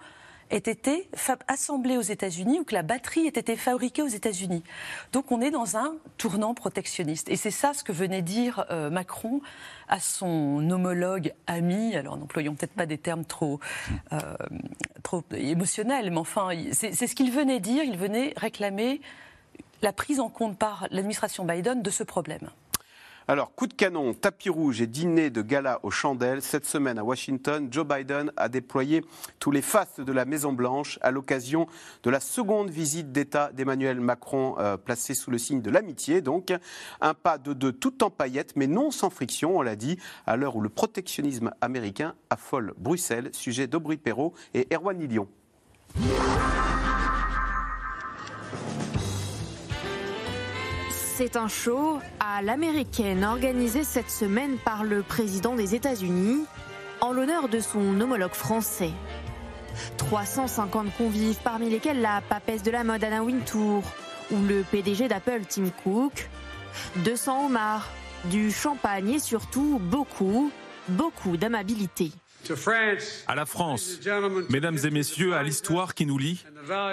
ait 0.51 0.59
été 0.59 1.09
assemblée 1.49 1.97
aux 1.97 2.03
États-Unis 2.03 2.61
ou 2.61 2.65
que 2.65 2.75
la 2.75 2.83
batterie 2.83 3.27
ait 3.27 3.29
été 3.29 3.57
fabriquée 3.57 4.03
aux 4.03 4.09
États-Unis. 4.09 4.62
Donc 5.12 5.33
on 5.33 5.41
est 5.41 5.51
dans 5.51 5.77
un 5.77 5.95
tournant 6.19 6.55
protectionniste. 6.55 7.29
Et 7.31 7.37
c'est 7.37 7.51
ça 7.51 7.73
ce 7.73 7.83
que 7.83 7.93
venait 7.93 8.23
dire 8.23 8.67
euh, 8.71 8.91
Macron 8.91 9.41
à 9.89 9.99
son 9.99 10.69
homologue 10.71 11.33
ami. 11.47 11.97
Alors 11.97 12.17
n'employons 12.17 12.55
peut-être 12.55 12.75
pas 12.75 12.87
des 12.87 12.99
termes 12.99 13.25
trop, 13.25 13.61
euh, 14.12 14.19
trop 15.03 15.25
émotionnels, 15.33 16.11
mais 16.11 16.19
enfin, 16.19 16.51
c'est 16.73 16.93
ce 16.93 17.15
qu'il 17.15 17.31
venait 17.31 17.61
dire. 17.61 17.83
Il 17.85 17.97
venait 17.97 18.35
réclamer 18.37 19.01
la 19.83 19.93
prise 19.93 20.21
en 20.21 20.29
compte 20.29 20.59
par 20.59 20.87
l'administration 20.91 21.45
Biden 21.45 21.83
de 21.83 21.91
ce 21.91 22.05
problème. 22.05 22.51
Alors, 23.29 23.55
coup 23.55 23.69
de 23.69 23.75
canon, 23.75 24.15
tapis 24.15 24.49
rouge 24.49 24.81
et 24.81 24.89
dîner 24.89 25.31
de 25.31 25.43
gala 25.43 25.79
aux 25.85 25.93
chandelles. 25.93 26.43
Cette 26.43 26.67
semaine 26.67 26.99
à 26.99 27.05
Washington, 27.05 27.69
Joe 27.71 27.87
Biden 27.87 28.33
a 28.37 28.49
déployé 28.49 29.05
tous 29.39 29.53
les 29.53 29.62
fastes 29.62 30.01
de 30.01 30.12
la 30.12 30.25
Maison-Blanche 30.25 30.99
à 31.03 31.12
l'occasion 31.12 31.69
de 32.03 32.11
la 32.11 32.19
seconde 32.19 32.71
visite 32.71 33.12
d'État 33.12 33.53
d'Emmanuel 33.53 34.01
Macron, 34.01 34.57
euh, 34.59 34.77
placée 34.77 35.15
sous 35.15 35.31
le 35.31 35.39
signe 35.39 35.62
de 35.62 35.71
l'amitié. 35.71 36.21
Donc, 36.21 36.53
un 37.01 37.15
pas 37.15 37.39
de 37.39 37.53
deux 37.53 37.73
tout 37.73 38.03
en 38.03 38.11
paillettes, 38.11 38.55
mais 38.57 38.67
non 38.67 38.91
sans 38.91 39.09
friction, 39.09 39.57
on 39.57 39.62
l'a 39.62 39.77
dit, 39.77 39.99
à 40.27 40.37
l'heure 40.37 40.57
où 40.57 40.61
le 40.61 40.69
protectionnisme 40.69 41.53
américain 41.61 42.15
affole 42.29 42.75
Bruxelles. 42.77 43.31
Sujet 43.33 43.69
d'Aubry 43.69 43.99
Perrault 43.99 44.35
et 44.53 44.67
Erwan 44.75 44.99
Lilion. 44.99 45.29
C'est 51.25 51.37
un 51.37 51.47
show 51.47 52.00
à 52.19 52.43
l'américaine 52.43 53.23
organisé 53.23 53.85
cette 53.85 54.11
semaine 54.11 54.57
par 54.64 54.83
le 54.83 55.02
président 55.02 55.55
des 55.55 55.76
États-Unis 55.76 56.47
en 57.00 57.12
l'honneur 57.12 57.49
de 57.49 57.61
son 57.61 58.00
homologue 58.00 58.35
français. 58.35 58.91
350 59.99 60.88
convives, 60.97 61.38
parmi 61.45 61.71
lesquels 61.71 62.00
la 62.00 62.23
papesse 62.29 62.64
de 62.64 62.73
la 62.73 62.83
mode 62.83 63.05
Anna 63.05 63.23
Wintour 63.23 63.85
ou 64.33 64.43
le 64.49 64.64
PDG 64.69 65.07
d'Apple 65.07 65.43
Tim 65.49 65.71
Cook. 65.85 66.29
200 67.05 67.47
homards, 67.47 67.88
du 68.25 68.50
champagne 68.50 69.11
et 69.11 69.21
surtout 69.21 69.81
beaucoup, 69.81 70.50
beaucoup 70.88 71.37
d'amabilité. 71.37 72.11
À 73.29 73.37
la 73.37 73.47
France, 73.47 74.00
mesdames 74.50 74.79
et 74.83 74.91
messieurs, 74.91 75.35
à 75.35 75.45
l'histoire 75.45 75.95
qui 75.95 76.05
nous 76.05 76.19
lie, 76.19 76.45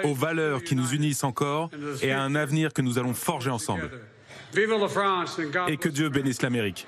aux 0.04 0.14
valeurs 0.14 0.62
qui 0.62 0.76
nous 0.76 0.94
unissent 0.94 1.24
encore 1.24 1.70
et 2.00 2.12
à 2.12 2.22
un 2.22 2.36
avenir 2.36 2.72
que 2.72 2.80
nous 2.80 2.96
allons 2.96 3.14
forger 3.14 3.50
ensemble. 3.50 3.90
Et 5.68 5.76
que 5.76 5.88
Dieu 5.88 6.08
bénisse 6.08 6.42
l'Amérique. 6.42 6.86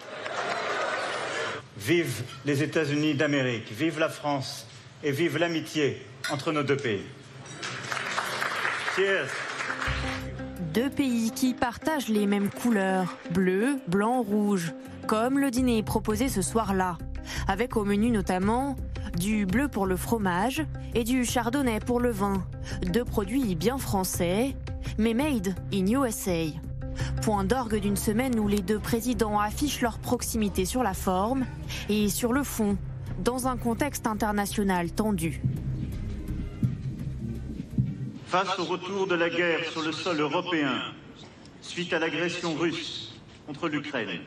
Vive 1.77 2.23
les 2.45 2.63
États-Unis 2.63 3.15
d'Amérique, 3.15 3.73
vive 3.73 3.99
la 3.99 4.09
France 4.09 4.67
et 5.03 5.11
vive 5.11 5.39
l'amitié 5.39 6.05
entre 6.31 6.53
nos 6.53 6.63
deux 6.63 6.77
pays. 6.77 7.03
Cheers. 8.97 9.29
Deux 10.75 10.91
pays 10.91 11.31
qui 11.33 11.55
partagent 11.55 12.09
les 12.09 12.27
mêmes 12.27 12.51
couleurs, 12.51 13.17
bleu, 13.31 13.77
blanc, 13.89 14.23
rouge, 14.23 14.73
comme 15.07 15.39
le 15.39 15.51
dîner 15.51 15.83
proposé 15.83 16.29
ce 16.29 16.43
soir-là 16.43 16.99
avec 17.49 17.77
au 17.77 17.85
menu 17.85 18.11
notamment 18.11 18.77
du 19.19 19.47
bleu 19.47 19.69
pour 19.69 19.87
le 19.87 19.97
fromage 19.97 20.65
et 20.95 21.05
du 21.05 21.25
chardonnay 21.25 21.81
pour 21.81 22.01
le 22.01 22.11
vin, 22.11 22.45
deux 22.87 23.05
produits 23.05 23.55
bien 23.55 23.79
français, 23.79 24.57
mais 24.99 25.15
made 25.15 25.55
in 25.73 25.87
USA. 25.87 26.47
Point 27.23 27.45
d'orgue 27.45 27.77
d'une 27.77 27.97
semaine 27.97 28.39
où 28.39 28.49
les 28.49 28.61
deux 28.61 28.79
présidents 28.79 29.39
affichent 29.39 29.81
leur 29.81 29.99
proximité 29.99 30.65
sur 30.65 30.83
la 30.83 30.95
forme 30.95 31.47
et 31.89 32.09
sur 32.09 32.33
le 32.33 32.43
fond, 32.43 32.77
dans 33.19 33.47
un 33.47 33.57
contexte 33.57 34.07
international 34.07 34.91
tendu. 34.91 35.41
Face 38.27 38.59
au 38.59 38.65
retour 38.65 39.07
de 39.07 39.15
la 39.15 39.29
guerre 39.29 39.65
sur 39.71 39.83
le 39.83 39.93
sol 39.93 40.19
européen, 40.21 40.83
suite 41.61 41.93
à 41.93 41.99
l'agression 41.99 42.55
russe 42.55 43.21
contre 43.47 43.69
l'Ukraine, 43.69 44.21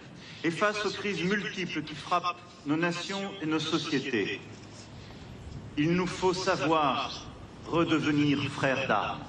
et 0.44 0.52
face 0.52 0.86
aux 0.86 0.92
crises 0.92 1.24
multiples 1.24 1.82
qui 1.82 1.96
frappent 1.96 2.38
nos 2.66 2.78
nations 2.78 3.32
et 3.42 3.46
nos 3.46 3.60
sociétés, 3.60 4.40
il 5.78 5.94
nous 5.94 6.08
faut 6.08 6.34
savoir 6.34 7.26
redevenir 7.66 8.40
frères 8.52 8.88
d'armes. 8.88 9.22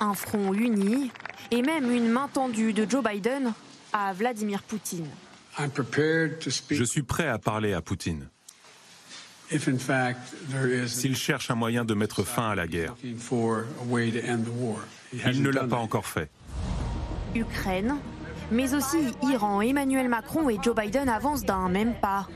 Un 0.00 0.14
front 0.14 0.54
uni 0.54 1.10
et 1.50 1.62
même 1.62 1.90
une 1.90 2.08
main 2.08 2.28
tendue 2.32 2.72
de 2.72 2.88
Joe 2.88 3.02
Biden 3.04 3.52
à 3.92 4.12
Vladimir 4.12 4.62
Poutine. 4.62 5.08
Je 6.70 6.84
suis 6.84 7.02
prêt 7.02 7.28
à 7.28 7.38
parler 7.38 7.72
à 7.74 7.80
Poutine. 7.80 8.28
S'il 10.86 11.16
cherche 11.16 11.50
un 11.50 11.54
moyen 11.54 11.84
de 11.84 11.94
mettre 11.94 12.24
fin 12.24 12.50
à 12.50 12.54
la 12.54 12.66
guerre, 12.66 12.94
il 13.02 13.16
ne 15.42 15.50
l'a 15.50 15.64
pas 15.64 15.76
encore 15.76 16.06
fait. 16.06 16.30
Ukraine, 17.34 17.96
mais 18.50 18.74
aussi 18.74 18.98
Iran. 19.22 19.60
Emmanuel 19.60 20.08
Macron 20.08 20.48
et 20.48 20.58
Joe 20.62 20.74
Biden 20.74 21.08
avancent 21.08 21.44
d'un 21.44 21.68
même 21.68 21.94
pas. 21.94 22.26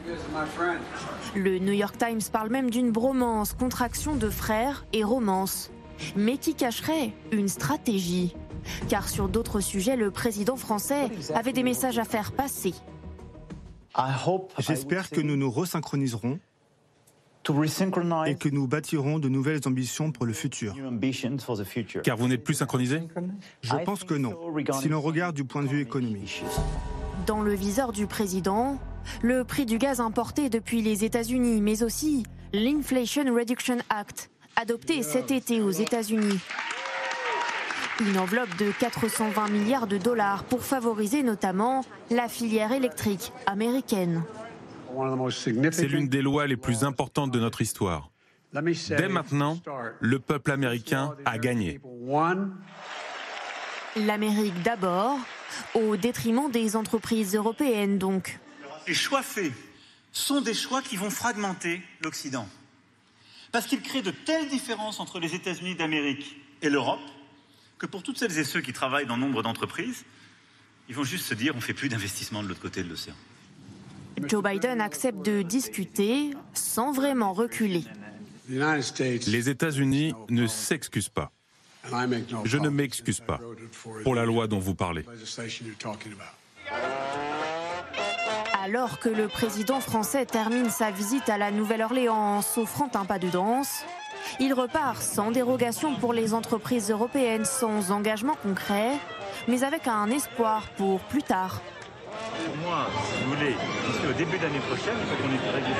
Le 1.34 1.58
New 1.58 1.72
York 1.72 1.96
Times 1.98 2.20
parle 2.30 2.50
même 2.50 2.70
d'une 2.70 2.90
bromance, 2.90 3.52
contraction 3.54 4.14
de 4.14 4.28
frères 4.28 4.84
et 4.92 5.02
romance, 5.02 5.70
mais 6.14 6.36
qui 6.36 6.54
cacherait 6.54 7.12
une 7.32 7.48
stratégie? 7.48 8.36
Car 8.88 9.08
sur 9.08 9.28
d'autres 9.28 9.60
sujets, 9.60 9.96
le 9.96 10.10
président 10.10 10.56
français 10.56 11.10
avait 11.34 11.52
des 11.52 11.62
messages 11.62 11.98
à 11.98 12.04
faire 12.04 12.32
passer. 12.32 12.74
J'espère 14.58 15.10
que 15.10 15.20
nous 15.20 15.36
nous 15.36 15.50
resynchroniserons 15.50 16.38
et 18.26 18.34
que 18.34 18.48
nous 18.48 18.66
bâtirons 18.66 19.18
de 19.18 19.28
nouvelles 19.28 19.60
ambitions 19.66 20.12
pour 20.12 20.26
le 20.26 20.32
futur. 20.32 20.74
Car 22.02 22.16
vous 22.16 22.28
n'êtes 22.28 22.44
plus 22.44 22.54
synchronisés 22.54 23.02
Je 23.62 23.76
pense 23.84 24.04
que 24.04 24.14
non, 24.14 24.36
si 24.80 24.88
l'on 24.88 25.00
regarde 25.00 25.34
du 25.34 25.44
point 25.44 25.62
de 25.62 25.68
vue 25.68 25.80
économique. 25.80 26.44
Dans 27.26 27.40
le 27.40 27.54
viseur 27.54 27.92
du 27.92 28.06
président, 28.06 28.78
le 29.22 29.44
prix 29.44 29.66
du 29.66 29.78
gaz 29.78 30.00
importé 30.00 30.48
depuis 30.48 30.82
les 30.82 31.04
États-Unis, 31.04 31.60
mais 31.60 31.82
aussi 31.82 32.24
l'Inflation 32.52 33.24
Reduction 33.34 33.78
Act, 33.90 34.30
adopté 34.56 35.02
cet 35.02 35.30
été 35.30 35.60
aux 35.60 35.70
États-Unis. 35.70 36.38
Une 38.00 38.16
enveloppe 38.16 38.56
de 38.58 38.70
420 38.78 39.48
milliards 39.48 39.86
de 39.88 39.98
dollars 39.98 40.44
pour 40.44 40.62
favoriser 40.62 41.24
notamment 41.24 41.84
la 42.10 42.28
filière 42.28 42.70
électrique 42.70 43.32
américaine. 43.46 44.22
C'est 45.72 45.88
l'une 45.88 46.08
des 46.08 46.22
lois 46.22 46.46
les 46.46 46.56
plus 46.56 46.84
importantes 46.84 47.32
de 47.32 47.40
notre 47.40 47.60
histoire. 47.60 48.10
Dès 48.52 49.08
maintenant, 49.08 49.58
le 50.00 50.18
peuple 50.20 50.52
américain 50.52 51.16
a 51.24 51.38
gagné. 51.38 51.80
L'Amérique 53.96 54.62
d'abord, 54.62 55.18
au 55.74 55.96
détriment 55.96 56.50
des 56.50 56.76
entreprises 56.76 57.34
européennes 57.34 57.98
donc. 57.98 58.38
Les 58.86 58.94
choix 58.94 59.22
faits 59.22 59.52
sont 60.12 60.40
des 60.40 60.54
choix 60.54 60.82
qui 60.82 60.96
vont 60.96 61.10
fragmenter 61.10 61.82
l'Occident. 62.02 62.48
Parce 63.50 63.66
qu'il 63.66 63.82
crée 63.82 64.02
de 64.02 64.10
telles 64.10 64.48
différences 64.48 65.00
entre 65.00 65.18
les 65.18 65.34
États-Unis 65.34 65.74
d'Amérique 65.74 66.40
et 66.62 66.70
l'Europe 66.70 67.00
que 67.78 67.86
pour 67.86 68.02
toutes 68.02 68.18
celles 68.18 68.36
et 68.38 68.44
ceux 68.44 68.60
qui 68.60 68.72
travaillent 68.72 69.06
dans 69.06 69.16
nombre 69.16 69.42
d'entreprises, 69.42 70.04
ils 70.88 70.94
vont 70.94 71.04
juste 71.04 71.26
se 71.26 71.34
dire 71.34 71.52
on 71.54 71.58
ne 71.58 71.62
fait 71.62 71.74
plus 71.74 71.88
d'investissement 71.88 72.42
de 72.42 72.48
l'autre 72.48 72.60
côté 72.60 72.82
de 72.82 72.88
l'océan. 72.88 73.14
Joe 74.26 74.42
Biden 74.42 74.80
accepte 74.80 75.24
de 75.24 75.42
discuter 75.42 76.30
sans 76.52 76.92
vraiment 76.92 77.32
reculer. 77.32 77.84
Les 78.48 79.48
États-Unis 79.48 80.12
ne 80.28 80.46
s'excusent 80.46 81.08
pas. 81.08 81.30
Je 82.44 82.58
ne 82.58 82.68
m'excuse 82.68 83.20
pas 83.20 83.40
pour 84.02 84.14
la 84.14 84.24
loi 84.24 84.48
dont 84.48 84.58
vous 84.58 84.74
parlez. 84.74 85.04
Alors 88.60 88.98
que 88.98 89.08
le 89.08 89.28
président 89.28 89.80
français 89.80 90.26
termine 90.26 90.68
sa 90.68 90.90
visite 90.90 91.28
à 91.28 91.38
la 91.38 91.50
Nouvelle-Orléans 91.50 92.38
en 92.38 92.42
s'offrant 92.42 92.90
un 92.94 93.04
pas 93.04 93.18
de 93.18 93.28
danse, 93.28 93.84
il 94.40 94.54
repart 94.54 95.02
sans 95.02 95.30
dérogation 95.30 95.94
pour 95.94 96.12
les 96.12 96.34
entreprises 96.34 96.90
européennes, 96.90 97.44
sans 97.44 97.90
engagement 97.90 98.36
concret, 98.42 98.92
mais 99.46 99.64
avec 99.64 99.86
un 99.88 100.10
espoir 100.10 100.62
pour 100.76 101.00
plus 101.00 101.22
tard. 101.22 101.60
Pour 102.44 102.56
moi, 102.56 102.86
si 103.14 103.22
vous 103.22 103.34
voulez, 103.34 103.54
au 104.08 104.12
début 104.12 104.38
d'année 104.38 104.58
prochaine, 104.60 104.96
il 105.00 105.06
faut 105.06 105.22
qu'on 105.22 105.28
ait 105.28 105.52
réglé 105.52 105.74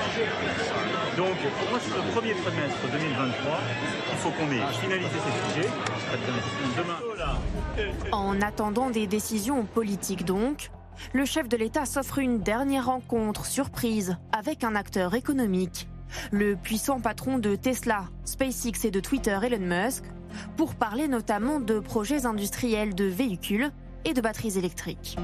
Donc, 1.17 1.37
pour 1.59 1.71
moi, 1.71 1.81
sur 1.81 1.97
le 1.97 2.11
premier 2.13 2.35
trimestre 2.35 2.89
2023, 2.93 3.59
il 4.13 4.19
faut 4.19 4.31
qu'on 4.31 4.51
ait 4.53 4.73
finalisé 4.81 5.11
ces 5.11 5.55
sujets. 5.55 5.69
Demain. 6.77 6.99
En 8.13 8.41
attendant 8.41 8.91
des 8.91 9.07
décisions 9.07 9.65
politiques 9.65 10.25
donc, 10.25 10.71
le 11.13 11.25
chef 11.25 11.49
de 11.49 11.57
l'État 11.57 11.87
s'offre 11.87 12.19
une 12.19 12.41
dernière 12.41 12.87
rencontre 12.87 13.47
surprise 13.47 14.17
avec 14.33 14.65
un 14.65 14.75
acteur 14.75 15.15
économique, 15.15 15.89
le 16.31 16.57
puissant 16.57 17.01
patron 17.01 17.39
de 17.39 17.57
Tesla, 17.57 18.05
SpaceX 18.25 18.85
et 18.85 18.91
de 18.91 19.01
Twitter, 19.01 19.39
Elon 19.43 19.59
Musk, 19.59 20.05
pour 20.57 20.75
parler 20.75 21.09
notamment 21.09 21.61
de 21.61 21.79
projets 21.79 22.27
industriels 22.27 22.95
de 22.95 23.05
véhicules 23.05 23.71
et 24.05 24.15
de 24.15 24.21
batteries 24.21 24.59
électriques. 24.59 25.17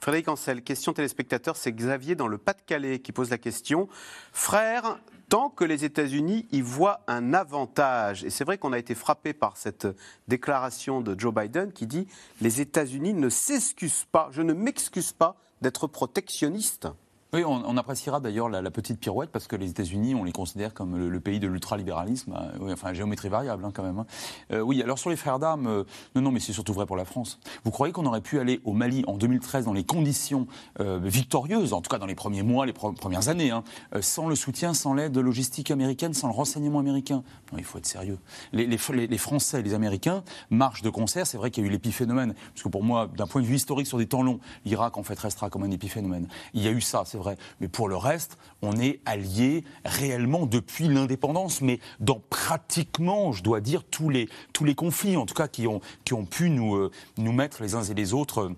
Frédéric 0.00 0.28
Ancel, 0.28 0.62
question 0.62 0.92
téléspectateur, 0.92 1.56
c'est 1.56 1.72
Xavier 1.72 2.14
dans 2.14 2.28
le 2.28 2.38
Pas-de-Calais 2.38 3.00
qui 3.00 3.12
pose 3.12 3.30
la 3.30 3.38
question. 3.38 3.88
Frère, 4.32 5.00
tant 5.28 5.50
que 5.50 5.64
les 5.64 5.84
États-Unis 5.84 6.46
y 6.52 6.60
voient 6.60 7.00
un 7.08 7.34
avantage, 7.34 8.24
et 8.24 8.30
c'est 8.30 8.44
vrai 8.44 8.58
qu'on 8.58 8.72
a 8.72 8.78
été 8.78 8.94
frappé 8.94 9.32
par 9.32 9.56
cette 9.56 9.88
déclaration 10.28 11.00
de 11.00 11.18
Joe 11.18 11.34
Biden 11.34 11.72
qui 11.72 11.86
dit 11.86 12.06
les 12.40 12.60
États-Unis 12.60 13.12
ne 13.12 13.28
s'excusent 13.28 14.06
pas, 14.10 14.28
je 14.30 14.42
ne 14.42 14.52
m'excuse 14.52 15.12
pas 15.12 15.36
d'être 15.60 15.88
protectionniste. 15.88 16.88
Oui, 17.34 17.44
on, 17.44 17.76
appréciera 17.76 18.20
d'ailleurs 18.20 18.48
la, 18.48 18.70
petite 18.70 18.98
pirouette 18.98 19.28
parce 19.30 19.46
que 19.46 19.54
les 19.54 19.68
États-Unis, 19.68 20.14
on 20.14 20.24
les 20.24 20.32
considère 20.32 20.72
comme 20.72 20.96
le, 20.96 21.20
pays 21.20 21.38
de 21.38 21.46
l'ultralibéralisme, 21.46 22.32
euh, 22.32 22.72
enfin 22.72 22.94
géométrie 22.94 23.28
variable 23.28 23.66
hein, 23.66 23.70
quand 23.74 23.82
même. 23.82 23.98
Hein. 23.98 24.06
Euh, 24.50 24.60
oui, 24.60 24.82
alors 24.82 24.98
sur 24.98 25.10
les 25.10 25.16
frères 25.16 25.38
d'armes, 25.38 25.66
euh, 25.66 25.84
non, 26.14 26.22
non, 26.22 26.30
mais 26.30 26.40
c'est 26.40 26.54
surtout 26.54 26.72
vrai 26.72 26.86
pour 26.86 26.96
la 26.96 27.04
France. 27.04 27.38
Vous 27.64 27.70
croyez 27.70 27.92
qu'on 27.92 28.06
aurait 28.06 28.22
pu 28.22 28.40
aller 28.40 28.62
au 28.64 28.72
Mali 28.72 29.04
en 29.06 29.18
2013 29.18 29.66
dans 29.66 29.74
les 29.74 29.84
conditions 29.84 30.46
victorieuses, 30.78 31.74
en 31.74 31.82
tout 31.82 31.90
cas 31.90 31.98
dans 31.98 32.06
les 32.06 32.14
premiers 32.14 32.42
mois, 32.42 32.64
les 32.64 32.72
premières 32.72 33.28
années, 33.28 33.50
hein, 33.50 33.62
sans 34.00 34.28
le 34.28 34.34
soutien, 34.34 34.72
sans 34.72 34.94
l'aide 34.94 35.18
logistique 35.18 35.70
américaine, 35.70 36.14
sans 36.14 36.28
le 36.28 36.32
renseignement 36.32 36.78
américain? 36.78 37.22
Non, 37.52 37.58
il 37.58 37.64
faut 37.64 37.78
être 37.78 37.86
sérieux. 37.86 38.18
Les, 38.52 38.66
les, 38.66 39.06
les 39.06 39.18
Français 39.18 39.60
et 39.60 39.62
les 39.62 39.74
Américains 39.74 40.22
marchent 40.50 40.82
de 40.82 40.90
concert. 40.90 41.26
C'est 41.26 41.36
vrai 41.36 41.50
qu'il 41.50 41.64
y 41.64 41.66
a 41.66 41.68
eu 41.68 41.72
l'épiphénomène, 41.72 42.34
parce 42.54 42.62
que 42.62 42.68
pour 42.68 42.84
moi, 42.84 43.06
d'un 43.06 43.26
point 43.26 43.42
de 43.42 43.46
vue 43.46 43.56
historique 43.56 43.86
sur 43.86 43.98
des 43.98 44.06
temps 44.06 44.22
longs, 44.22 44.40
l'Irak 44.64 44.96
en 44.96 45.02
fait 45.02 45.18
restera 45.18 45.50
comme 45.50 45.64
un 45.64 45.70
épiphénomène. 45.70 46.28
Il 46.54 46.62
y 46.62 46.68
a 46.68 46.70
eu 46.70 46.80
ça, 46.80 47.04
vrai. 47.18 47.36
Mais 47.60 47.68
pour 47.68 47.88
le 47.88 47.96
reste, 47.96 48.38
on 48.62 48.72
est 48.78 49.00
alliés 49.04 49.64
réellement 49.84 50.46
depuis 50.46 50.88
l'indépendance, 50.88 51.60
mais 51.60 51.80
dans 52.00 52.22
pratiquement, 52.30 53.32
je 53.32 53.42
dois 53.42 53.60
dire, 53.60 53.84
tous 53.84 54.08
les, 54.08 54.28
conflits, 54.74 55.16
en 55.16 55.26
tout 55.26 55.34
cas, 55.34 55.48
qui 55.48 55.66
ont, 55.66 55.80
pu 56.24 56.50
euh, 56.50 56.90
nous 57.16 57.32
mettre 57.32 57.62
les 57.62 57.74
uns 57.74 57.82
et 57.82 57.94
les 57.94 58.14
autres 58.14 58.52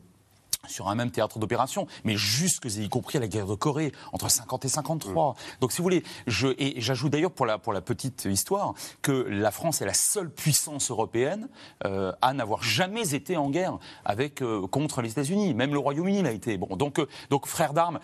sur 0.70 0.88
un 0.88 0.94
même 0.94 1.10
théâtre 1.10 1.38
d'opération, 1.38 1.86
mais 2.04 2.16
jusque 2.16 2.66
y 2.66 2.88
compris 2.88 3.18
à 3.18 3.20
la 3.20 3.28
guerre 3.28 3.46
de 3.46 3.54
Corée, 3.54 3.92
entre 4.12 4.30
50 4.30 4.64
et 4.64 4.68
53. 4.68 5.34
Donc 5.60 5.72
si 5.72 5.78
vous 5.78 5.82
voulez, 5.82 6.04
je, 6.26 6.48
et 6.58 6.80
j'ajoute 6.80 7.12
d'ailleurs 7.12 7.32
pour 7.32 7.46
la, 7.46 7.58
pour 7.58 7.72
la 7.72 7.80
petite 7.80 8.24
histoire 8.24 8.74
que 9.02 9.12
la 9.12 9.50
France 9.50 9.82
est 9.82 9.86
la 9.86 9.94
seule 9.94 10.30
puissance 10.30 10.90
européenne 10.90 11.48
euh, 11.84 12.12
à 12.22 12.32
n'avoir 12.32 12.62
jamais 12.62 13.14
été 13.14 13.36
en 13.36 13.50
guerre 13.50 13.78
avec, 14.04 14.42
euh, 14.42 14.66
contre 14.66 15.02
les 15.02 15.10
États-Unis. 15.10 15.54
Même 15.54 15.72
le 15.72 15.78
Royaume-Uni 15.78 16.22
l'a 16.22 16.32
été. 16.32 16.56
Bon, 16.56 16.76
donc, 16.76 16.98
euh, 16.98 17.06
donc 17.30 17.46
frères 17.46 17.72
d'armes, 17.72 17.98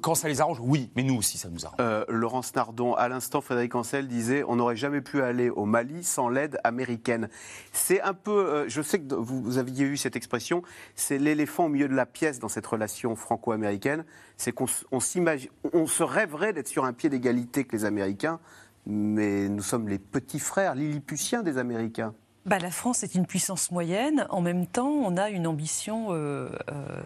quand 0.00 0.14
ça 0.14 0.28
les 0.28 0.40
arrange, 0.40 0.58
oui, 0.60 0.90
mais 0.96 1.02
nous 1.02 1.16
aussi 1.16 1.38
ça 1.38 1.48
nous 1.48 1.64
arrange. 1.66 2.06
Laurence 2.08 2.54
Nardon, 2.54 2.94
à 2.94 3.08
l'instant, 3.08 3.40
Frédéric 3.40 3.74
Ancel 3.74 4.08
disait 4.08 4.42
on 4.46 4.56
n'aurait 4.56 4.76
jamais 4.76 5.00
pu 5.00 5.22
aller 5.22 5.50
au 5.50 5.64
Mali 5.64 6.04
sans 6.04 6.28
l'aide 6.28 6.58
américaine. 6.64 7.28
C'est 7.72 8.00
un 8.00 8.14
peu, 8.14 8.68
je 8.68 8.82
sais 8.82 9.00
que 9.00 9.14
vous, 9.14 9.42
vous 9.42 9.58
aviez 9.58 9.84
eu 9.84 9.96
cette 9.96 10.16
expression, 10.16 10.62
c'est 10.94 11.18
l'éléphant 11.18 11.66
au 11.66 11.68
milieu 11.68 11.88
de 11.88 11.94
la 11.94 11.99
pièce 12.06 12.38
dans 12.38 12.48
cette 12.48 12.66
relation 12.66 13.16
franco-américaine, 13.16 14.04
c'est 14.36 14.52
qu'on 14.52 14.66
on 14.92 15.00
se 15.00 16.02
rêverait 16.02 16.52
d'être 16.52 16.68
sur 16.68 16.84
un 16.84 16.92
pied 16.92 17.10
d'égalité 17.10 17.64
que 17.64 17.76
les 17.76 17.84
Américains, 17.84 18.40
mais 18.86 19.48
nous 19.48 19.62
sommes 19.62 19.88
les 19.88 19.98
petits 19.98 20.40
frères 20.40 20.74
lilliputiens 20.74 21.42
des 21.42 21.58
Américains. 21.58 22.14
Bah, 22.50 22.58
la 22.58 22.72
France 22.72 23.04
est 23.04 23.14
une 23.14 23.26
puissance 23.26 23.70
moyenne. 23.70 24.26
En 24.28 24.40
même 24.40 24.66
temps, 24.66 24.90
on 24.90 25.16
a 25.16 25.30
une 25.30 25.46
ambition 25.46 26.08
euh, 26.10 26.50
euh, 26.72 27.00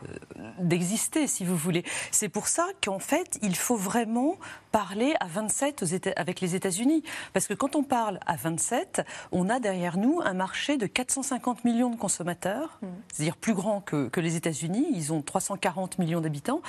d'exister, 0.59 1.27
si 1.27 1.45
vous 1.45 1.55
voulez. 1.55 1.85
C'est 2.13 2.31
pour 2.31 2.49
ça 2.49 2.67
qu'en 2.83 2.99
fait, 2.99 3.39
il 3.43 3.55
faut 3.55 3.77
vraiment 3.77 4.39
parler 4.73 5.15
à 5.21 5.27
27 5.27 6.15
avec 6.17 6.41
les 6.41 6.55
États-Unis. 6.55 7.05
Parce 7.35 7.47
que 7.47 7.53
quand 7.53 7.77
on 7.77 7.83
parle 7.83 8.21
à 8.25 8.37
27, 8.37 9.03
on 9.33 9.51
a 9.51 9.61
derrière 9.61 9.99
nous 9.99 10.23
un 10.25 10.33
marché 10.33 10.79
de 10.79 10.87
450 10.87 11.67
millions 11.67 11.91
de 11.91 11.97
consommateurs, 11.97 12.79
mmh. 12.81 12.87
c'est-à-dire 13.13 13.37
plus 13.37 13.53
grand 13.53 13.83
que, 13.83 14.09
que 14.09 14.21
les 14.21 14.37
États-Unis. 14.37 14.87
Ils 14.95 15.13
ont 15.13 15.21
340 15.21 15.99
millions 15.99 16.23
d'habitants. 16.23 16.63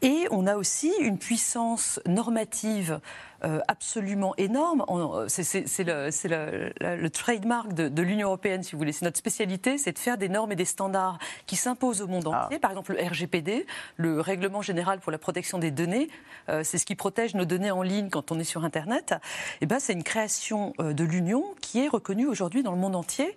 Et 0.00 0.28
on 0.30 0.46
a 0.46 0.54
aussi 0.54 0.92
une 1.00 1.18
puissance 1.18 1.98
normative 2.06 3.00
euh, 3.44 3.58
absolument 3.66 4.34
énorme. 4.36 4.84
C'est 5.26 5.66
le, 5.84 6.10
le, 6.28 6.96
le, 6.96 7.10
trademark 7.10 7.72
de, 7.72 7.88
de 7.88 8.02
l'Union 8.12 8.28
européenne, 8.28 8.62
si 8.62 8.72
vous 8.72 8.78
voulez. 8.78 8.92
C'est 8.92 9.04
notre 9.04 9.18
spécialité, 9.18 9.78
c'est 9.78 9.92
de 9.92 9.98
faire 9.98 10.18
des 10.18 10.28
normes 10.28 10.52
et 10.52 10.56
des 10.56 10.64
standards 10.64 11.18
qui 11.46 11.56
s'imposent 11.56 12.02
au 12.02 12.06
monde 12.06 12.28
ah. 12.32 12.44
entier. 12.44 12.58
Par 12.58 12.70
exemple, 12.70 12.92
le 12.92 13.08
RGPD, 13.08 13.66
le 13.96 14.20
Règlement 14.20 14.62
général 14.62 15.00
pour 15.00 15.10
la 15.10 15.18
protection 15.18 15.58
des 15.58 15.70
données, 15.70 16.08
euh, 16.48 16.62
c'est 16.64 16.78
ce 16.78 16.86
qui 16.86 16.94
protège 16.94 17.34
nos 17.34 17.44
données 17.44 17.70
en 17.70 17.82
ligne 17.82 18.10
quand 18.10 18.30
on 18.30 18.38
est 18.38 18.44
sur 18.44 18.64
Internet. 18.64 19.12
Et 19.12 19.62
eh 19.62 19.66
ben, 19.66 19.78
c'est 19.80 19.92
une 19.92 20.04
création 20.04 20.74
euh, 20.78 20.92
de 20.92 21.04
l'Union 21.04 21.44
qui 21.60 21.80
est 21.84 21.88
reconnue 21.88 22.26
aujourd'hui 22.26 22.62
dans 22.62 22.72
le 22.72 22.78
monde 22.78 22.96
entier. 22.96 23.36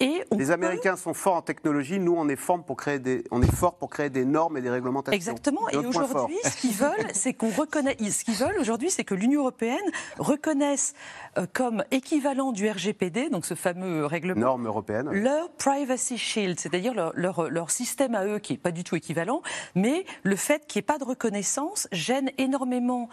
Et 0.00 0.22
Les 0.32 0.50
Américains 0.50 0.96
sont 0.96 1.14
forts 1.14 1.36
en 1.36 1.42
technologie, 1.42 1.98
nous 1.98 2.14
on 2.16 2.28
est 2.28 2.36
forts 2.36 2.62
pour 2.64 2.76
créer 2.76 2.98
des, 2.98 3.24
on 3.30 3.42
est 3.42 3.54
fort 3.54 3.74
pour 3.74 3.90
créer 3.90 4.10
des 4.10 4.24
normes 4.24 4.56
et 4.56 4.60
des 4.60 4.70
réglementations. 4.70 5.14
Exactement. 5.14 5.68
Et 5.70 5.76
aujourd'hui, 5.76 6.36
ce 6.44 6.56
qu'ils 6.56 6.72
veulent, 6.72 7.08
c'est 7.12 7.34
qu'on 7.34 7.50
reconnaisse. 7.50 7.96
Ce 8.18 8.24
qu'ils 8.24 8.34
veulent 8.34 8.58
aujourd'hui, 8.60 8.90
c'est 8.90 9.04
que 9.04 9.14
l'Union 9.14 9.40
européenne 9.40 9.78
reconnaisse 10.18 10.94
euh, 11.38 11.46
comme 11.52 11.84
équivalent 11.90 12.52
du 12.52 12.68
RGPD, 12.68 13.30
donc 13.30 13.46
ce 13.46 13.54
fameux 13.54 13.93
règlement, 14.02 14.40
norme 14.40 14.66
européenne, 14.66 15.10
leur 15.10 15.50
privacy 15.52 16.18
shield, 16.18 16.58
c'est-à-dire 16.58 16.94
leur, 16.94 17.12
leur, 17.14 17.50
leur, 17.50 17.70
système 17.70 18.14
à 18.14 18.26
eux 18.26 18.38
qui 18.38 18.54
n'est 18.54 18.58
pas 18.58 18.70
du 18.70 18.84
tout 18.84 18.96
équivalent, 18.96 19.42
mais 19.74 20.04
le 20.22 20.36
fait 20.36 20.66
qu'il 20.66 20.80
n'y 20.80 20.84
ait 20.84 20.86
pas 20.86 20.98
de 20.98 21.04
reconnaissance 21.04 21.88
gêne 21.92 22.30
énormément 22.38 23.08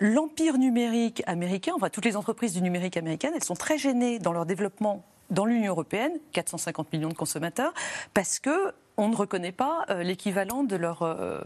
l'empire 0.00 0.58
numérique 0.58 1.22
américain, 1.26 1.72
enfin 1.74 1.90
toutes 1.90 2.04
les 2.04 2.16
entreprises 2.16 2.52
du 2.52 2.62
numérique 2.62 2.96
américain, 2.96 3.30
elles 3.34 3.44
sont 3.44 3.54
très 3.54 3.78
gênées 3.78 4.18
dans 4.18 4.32
leur 4.32 4.46
développement 4.46 5.04
dans 5.30 5.44
l'Union 5.44 5.72
européenne, 5.72 6.12
450 6.32 6.92
millions 6.92 7.08
de 7.08 7.14
consommateurs, 7.14 7.74
parce 8.14 8.38
que 8.38 8.72
on 8.98 9.08
ne 9.08 9.14
reconnaît 9.14 9.52
pas 9.52 9.86
euh, 9.90 10.02
l'équivalent 10.02 10.64
de 10.64 10.74
leur 10.74 11.02
euh, 11.02 11.40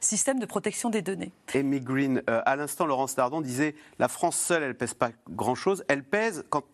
système 0.00 0.38
de 0.38 0.46
protection 0.46 0.88
des 0.88 1.02
données. 1.02 1.32
Amy 1.54 1.80
Green, 1.80 2.22
euh, 2.30 2.40
à 2.46 2.56
l'instant, 2.56 2.86
Laurence 2.86 3.14
Dardon 3.14 3.42
disait 3.42 3.74
la 3.98 4.08
France 4.08 4.38
seule, 4.38 4.62
elle 4.62 4.74
pèse 4.74 4.94
pas 4.94 5.10
grand-chose. 5.28 5.84
Elle 5.88 6.02
pèse 6.02 6.44
quand 6.48 6.64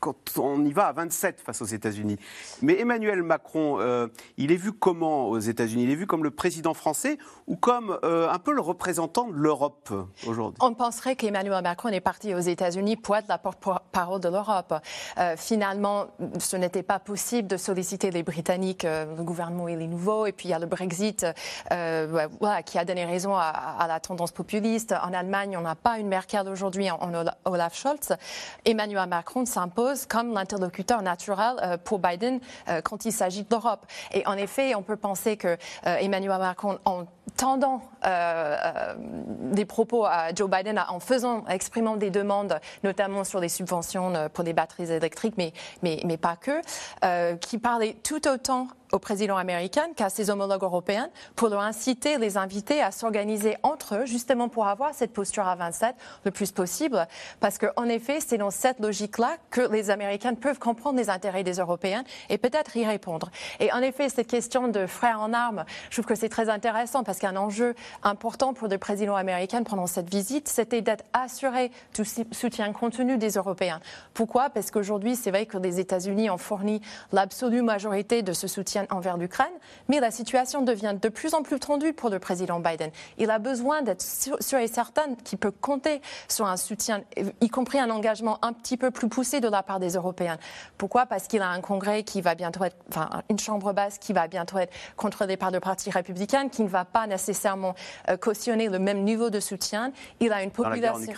quand 0.00 0.16
on 0.38 0.64
y 0.64 0.72
va 0.72 0.86
à 0.86 0.92
27 0.92 1.40
face 1.40 1.60
aux 1.62 1.66
États-Unis. 1.66 2.16
Mais 2.62 2.80
Emmanuel 2.80 3.22
Macron, 3.22 3.78
euh, 3.80 4.08
il 4.38 4.50
est 4.50 4.56
vu 4.56 4.72
comment 4.72 5.28
aux 5.28 5.38
États-Unis? 5.38 5.84
Il 5.84 5.90
est 5.90 5.94
vu 5.94 6.06
comme 6.06 6.24
le 6.24 6.30
président 6.30 6.74
français 6.74 7.18
ou 7.46 7.56
comme 7.56 7.98
euh, 8.02 8.28
un 8.30 8.38
peu 8.38 8.52
le 8.52 8.62
représentant 8.62 9.28
de 9.28 9.34
l'Europe 9.34 9.92
aujourd'hui? 10.26 10.58
On 10.60 10.74
penserait 10.74 11.16
qu'Emmanuel 11.16 11.62
Macron 11.62 11.90
est 11.90 12.00
parti 12.00 12.34
aux 12.34 12.40
États-Unis 12.40 12.96
pour 12.96 13.16
être 13.16 13.28
la 13.28 13.38
porte-parole 13.38 14.20
de 14.20 14.28
l'Europe. 14.28 14.74
Euh, 15.18 15.34
finalement, 15.36 16.06
ce 16.38 16.56
n'était 16.56 16.82
pas 16.82 16.98
possible 16.98 17.46
de 17.46 17.58
solliciter 17.58 18.10
les 18.10 18.22
Britanniques. 18.22 18.84
le 18.84 19.22
gouvernement 19.22 19.68
est 19.68 19.76
les 19.76 19.86
nouveaux. 19.86 20.26
Et 20.26 20.32
puis 20.32 20.48
il 20.48 20.50
y 20.52 20.54
a 20.54 20.58
le 20.58 20.66
Brexit 20.66 21.26
qui 21.68 22.78
a 22.78 22.84
donné 22.84 23.04
raison 23.04 23.34
à, 23.36 23.84
la 23.86 24.00
tendance 24.00 24.32
populiste. 24.32 24.92
En 24.92 25.12
Allemagne, 25.12 25.56
on 25.56 25.62
n'a 25.62 25.74
pas 25.74 25.98
une 25.98 26.08
Merkel 26.08 26.48
aujourd'hui 26.48 26.90
en, 26.90 26.96
en 26.96 27.24
Olaf 27.44 27.76
Scholz. 27.76 28.16
Emmanuel 28.64 29.08
Macron 29.08 29.44
s'impose 29.44 29.89
comme 30.08 30.32
l'interlocuteur 30.32 31.02
naturel 31.02 31.78
pour 31.84 31.98
Biden 31.98 32.40
quand 32.84 33.04
il 33.04 33.12
s'agit 33.12 33.44
d'Europe. 33.44 33.86
Et 34.12 34.26
en 34.26 34.36
effet, 34.36 34.74
on 34.74 34.82
peut 34.82 34.96
penser 34.96 35.36
que 35.36 35.56
Emmanuel 35.84 36.38
Macron, 36.38 36.78
en 36.84 37.04
tendant 37.36 37.82
des 39.52 39.64
propos 39.64 40.04
à 40.04 40.34
Joe 40.34 40.50
Biden, 40.50 40.82
en 40.88 41.00
faisant, 41.00 41.44
exprimant 41.48 41.96
des 41.96 42.10
demandes, 42.10 42.58
notamment 42.84 43.24
sur 43.24 43.40
des 43.40 43.48
subventions 43.48 44.28
pour 44.32 44.44
des 44.44 44.52
batteries 44.52 44.90
électriques, 44.90 45.34
mais, 45.36 45.52
mais, 45.82 46.00
mais 46.04 46.16
pas 46.16 46.36
que, 46.36 47.36
qui 47.36 47.58
parlait 47.58 47.96
tout 48.02 48.28
autant 48.28 48.68
au 48.92 48.98
président 48.98 49.36
américain 49.36 49.88
qu'à 49.94 50.10
ses 50.10 50.30
homologues 50.30 50.62
européens 50.62 51.10
pour 51.36 51.48
leur 51.48 51.60
inciter, 51.60 52.18
les 52.18 52.36
inviter 52.36 52.82
à 52.82 52.90
s'organiser 52.90 53.56
entre 53.62 53.96
eux, 53.96 54.06
justement 54.06 54.48
pour 54.48 54.66
avoir 54.66 54.94
cette 54.94 55.12
posture 55.12 55.46
à 55.46 55.54
27 55.54 55.94
le 56.24 56.30
plus 56.30 56.50
possible. 56.52 57.06
Parce 57.40 57.58
qu'en 57.58 57.84
effet, 57.84 58.20
c'est 58.20 58.38
dans 58.38 58.50
cette 58.50 58.80
logique-là 58.80 59.36
que 59.50 59.60
les 59.72 59.90
Américains 59.90 60.34
peuvent 60.34 60.58
comprendre 60.58 60.98
les 60.98 61.10
intérêts 61.10 61.44
des 61.44 61.54
Européens 61.54 62.04
et 62.28 62.38
peut-être 62.38 62.76
y 62.76 62.86
répondre. 62.86 63.30
Et 63.60 63.72
en 63.72 63.80
effet, 63.80 64.08
cette 64.08 64.26
question 64.26 64.68
de 64.68 64.86
frères 64.86 65.20
en 65.20 65.32
armes, 65.32 65.64
je 65.90 65.96
trouve 65.96 66.06
que 66.06 66.14
c'est 66.14 66.28
très 66.28 66.48
intéressant 66.48 67.04
parce 67.04 67.18
qu'un 67.18 67.36
enjeu 67.36 67.74
important 68.02 68.54
pour 68.54 68.68
le 68.68 68.78
président 68.78 69.16
américain 69.16 69.62
pendant 69.62 69.86
cette 69.86 70.10
visite, 70.10 70.48
c'était 70.48 70.82
d'être 70.82 71.04
assuré 71.12 71.70
du 71.94 72.04
soutien 72.32 72.72
contenu 72.72 73.18
des 73.18 73.30
Européens. 73.32 73.80
Pourquoi? 74.14 74.50
Parce 74.50 74.70
qu'aujourd'hui, 74.70 75.16
c'est 75.16 75.30
vrai 75.30 75.46
que 75.46 75.58
les 75.58 75.80
États-Unis 75.80 76.30
ont 76.30 76.38
fourni 76.38 76.80
l'absolue 77.12 77.62
majorité 77.62 78.22
de 78.22 78.32
ce 78.32 78.48
soutien 78.48 78.79
envers 78.90 79.16
l'Ukraine, 79.16 79.52
mais 79.88 80.00
la 80.00 80.10
situation 80.10 80.62
devient 80.62 80.94
de 81.00 81.08
plus 81.08 81.34
en 81.34 81.42
plus 81.42 81.58
tendue 81.60 81.92
pour 81.92 82.10
le 82.10 82.18
président 82.18 82.60
Biden. 82.60 82.90
Il 83.18 83.30
a 83.30 83.38
besoin 83.38 83.82
d'être 83.82 84.02
sûr, 84.02 84.58
et 84.58 84.68
certain 84.68 85.14
qu'il 85.24 85.38
peut 85.38 85.50
compter 85.50 86.00
sur 86.28 86.46
un 86.46 86.56
soutien, 86.56 87.02
y 87.40 87.48
compris 87.48 87.78
un 87.78 87.90
engagement 87.90 88.38
un 88.42 88.52
petit 88.52 88.76
peu 88.76 88.90
plus 88.90 89.08
poussé 89.08 89.40
de 89.40 89.48
la 89.48 89.62
part 89.62 89.80
des 89.80 89.90
Européens. 89.94 90.38
Pourquoi? 90.78 91.06
Parce 91.06 91.26
qu'il 91.26 91.42
a 91.42 91.48
un 91.48 91.60
Congrès 91.60 92.02
qui 92.02 92.20
va 92.20 92.34
bientôt 92.34 92.64
être, 92.64 92.76
enfin, 92.88 93.22
une 93.28 93.38
chambre 93.38 93.72
basse 93.72 93.98
qui 93.98 94.12
va 94.12 94.28
bientôt 94.28 94.58
être 94.58 94.72
contrôlée 94.96 95.36
par 95.36 95.50
le 95.50 95.60
Parti 95.60 95.90
républicain, 95.90 96.48
qui 96.48 96.62
ne 96.62 96.68
va 96.68 96.84
pas 96.84 97.06
nécessairement 97.06 97.74
euh, 98.08 98.16
cautionner 98.16 98.68
le 98.68 98.78
même 98.78 99.02
niveau 99.02 99.30
de 99.30 99.40
soutien. 99.40 99.92
Il 100.20 100.32
a 100.32 100.42
une 100.42 100.50
population. 100.50 101.12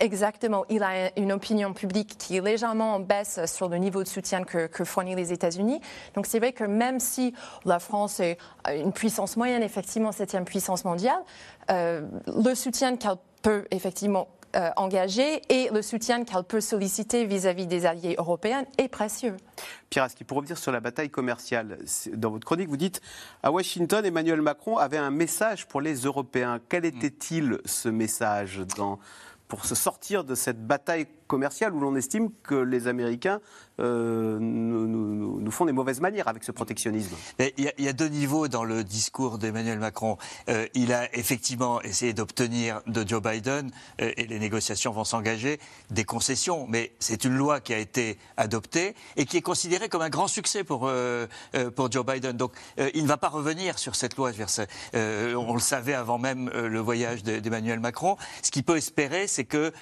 Exactement. 0.00 0.64
Il 0.70 0.82
a 0.82 1.16
une 1.18 1.30
opinion 1.30 1.74
publique 1.74 2.16
qui 2.18 2.36
est 2.36 2.40
légèrement 2.40 2.94
en 2.94 3.00
baisse 3.00 3.38
sur 3.44 3.68
le 3.68 3.76
niveau 3.76 4.02
de 4.02 4.08
soutien 4.08 4.44
que, 4.44 4.66
que 4.66 4.84
fournissent 4.84 5.16
les 5.16 5.32
États-Unis. 5.32 5.80
Donc 6.14 6.26
c'est 6.26 6.38
vrai 6.38 6.52
que 6.52 6.64
même 6.64 7.00
si 7.00 7.34
la 7.66 7.78
France 7.78 8.18
est 8.20 8.38
une 8.74 8.92
puissance 8.92 9.36
moyenne, 9.36 9.62
effectivement 9.62 10.10
septième 10.10 10.46
puissance 10.46 10.84
mondiale, 10.84 11.20
euh, 11.70 12.06
le 12.26 12.54
soutien 12.54 12.96
qu'elle 12.96 13.16
peut 13.42 13.66
effectivement 13.70 14.28
euh, 14.56 14.70
engager 14.76 15.42
et 15.48 15.68
le 15.72 15.80
soutien 15.80 16.24
qu'elle 16.24 16.42
peut 16.42 16.60
solliciter 16.60 17.24
vis-à-vis 17.24 17.68
des 17.68 17.86
alliés 17.86 18.16
européens 18.18 18.64
est 18.78 18.88
précieux. 18.88 19.36
Pierre 19.90 20.04
Aski, 20.04 20.24
pour 20.24 20.38
revenir 20.38 20.58
sur 20.58 20.72
la 20.72 20.80
bataille 20.80 21.08
commerciale, 21.10 21.78
dans 22.14 22.30
votre 22.30 22.44
chronique, 22.44 22.68
vous 22.68 22.76
dites 22.76 23.00
à 23.44 23.52
Washington, 23.52 24.04
Emmanuel 24.04 24.42
Macron 24.42 24.76
avait 24.76 24.98
un 24.98 25.12
message 25.12 25.68
pour 25.68 25.80
les 25.80 25.94
Européens. 25.98 26.58
Quel 26.68 26.84
était-il 26.84 27.58
ce 27.64 27.88
message 27.88 28.62
dans 28.76 28.98
pour 29.50 29.66
se 29.66 29.74
sortir 29.74 30.24
de 30.24 30.34
cette 30.34 30.64
bataille 30.64 31.08
commerciale 31.30 31.74
où 31.74 31.80
l'on 31.80 31.94
estime 31.94 32.30
que 32.42 32.54
les 32.54 32.88
Américains 32.88 33.40
euh, 33.78 34.38
nous, 34.40 35.50
font 35.50 35.64
des 35.64 35.72
mauvaises 35.72 36.00
manières 36.00 36.28
avec 36.28 36.44
ce 36.44 36.52
protectionnisme. 36.52 37.14
Il 37.38 37.72
y, 37.78 37.88
a 37.88 37.92
deux 37.92 38.08
niveaux 38.08 38.46
dans 38.46 38.64
le 38.64 38.84
discours 38.84 39.38
d'Emmanuel 39.38 39.78
Macron. 39.78 40.18
Euh, 40.48 40.66
il 40.74 40.92
a 40.92 41.12
effectivement 41.16 41.80
essayé 41.82 42.12
d'obtenir 42.12 42.82
de 42.86 43.06
Joe 43.06 43.22
Biden, 43.22 43.70
euh, 44.00 44.12
et 44.16 44.26
les 44.26 44.38
négociations 44.38 44.92
vont 44.92 45.04
s'engager, 45.04 45.58
des 45.90 46.04
concessions. 46.04 46.66
Mais 46.68 46.92
c'est 46.98 47.24
une 47.24 47.36
loi 47.36 47.60
qui 47.60 47.74
a 47.74 47.78
été 47.78 48.18
adoptée 48.36 48.94
et 49.16 49.24
qui 49.24 49.36
est 49.36 49.42
considérée 49.42 49.88
comme 49.88 50.02
un 50.02 50.10
grand 50.10 50.28
succès 50.28 50.62
pour, 50.62 50.90
pour 51.74 51.92
Joe 51.92 52.06
Biden. 52.06 52.36
Donc 52.36 52.52
il 52.94 53.02
ne 53.02 53.08
va 53.08 53.16
pas 53.16 53.28
revenir 53.28 53.78
sur 53.78 53.96
cette 53.96 54.16
loi. 54.16 54.30
on 54.94 55.54
le 55.54 55.60
savait 55.60 55.94
avant 55.94 56.18
même 56.18 56.50
le 56.50 56.80
voyage 56.80 57.22
d'Emmanuel 57.22 57.80
Macron. 57.80 58.16
Ce 58.42 58.50
qu'il 58.50 58.64
peut 58.64 58.76
espérer, 58.76 59.26
c'est 59.26 59.39
qu'il 59.44 59.72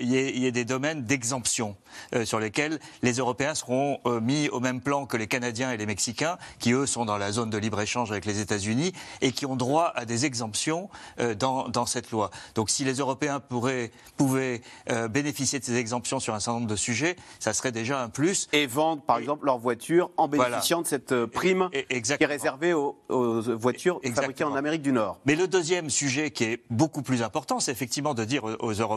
y, 0.00 0.14
y, 0.14 0.46
ait 0.46 0.52
des 0.52 0.64
domaines 0.64 1.04
d'exemption 1.04 1.76
sur 2.24 2.40
lesquels 2.40 2.78
les 3.02 3.14
Européens 3.14 3.54
seront 3.54 4.00
euh, 4.06 4.20
mis 4.20 4.48
au 4.48 4.60
même 4.60 4.80
plan 4.80 5.06
que 5.06 5.16
les 5.16 5.26
Canadiens 5.26 5.72
et 5.72 5.76
les 5.76 5.86
Mexicains, 5.86 6.38
qui 6.58 6.72
eux 6.72 6.86
sont 6.86 7.04
dans 7.04 7.18
la 7.18 7.32
zone 7.32 7.50
de 7.50 7.58
libre-échange 7.58 8.10
avec 8.10 8.24
les 8.24 8.40
États-Unis 8.40 8.92
et 9.20 9.32
qui 9.32 9.46
ont 9.46 9.56
droit 9.56 9.92
à 9.94 10.04
des 10.04 10.26
exemptions 10.26 10.88
euh, 11.20 11.34
dans, 11.34 11.68
dans, 11.68 11.86
cette 11.86 12.10
loi. 12.10 12.30
Donc 12.54 12.70
si 12.70 12.84
les 12.84 12.94
Européens 12.94 13.40
pourraient, 13.40 13.90
pouvaient 14.16 14.62
euh, 14.90 15.08
bénéficier 15.08 15.58
de 15.58 15.64
ces 15.64 15.76
exemptions 15.76 16.20
sur 16.20 16.34
un 16.34 16.40
certain 16.40 16.60
nombre 16.60 16.70
de 16.70 16.76
sujets, 16.76 17.16
ça 17.38 17.52
serait 17.52 17.72
déjà 17.72 18.02
un 18.02 18.08
plus. 18.08 18.48
Et 18.52 18.66
vendre 18.66 19.02
par 19.02 19.18
exemple 19.18 19.46
leur 19.46 19.58
voiture 19.58 20.10
en 20.16 20.28
bénéficiant 20.28 20.82
de 20.82 20.86
cette 20.86 21.26
prime 21.26 21.70
qui 21.70 21.78
est 21.78 22.26
réservée 22.26 22.72
aux, 22.72 22.96
voitures 23.08 24.00
fabriquées 24.14 24.44
en 24.44 24.54
Amérique 24.54 24.82
du 24.82 24.92
Nord. 24.92 25.18
Mais 25.24 25.34
le 25.34 25.48
deuxième 25.48 25.90
sujet 25.90 26.30
qui 26.30 26.44
est 26.44 26.62
beaucoup 26.70 27.02
plus 27.02 27.22
important, 27.22 27.60
c'est 27.60 27.72
effectivement 27.72 28.14
de 28.14 28.24
dire 28.24 28.44
aux, 28.44 28.72
Européens, 28.72 28.87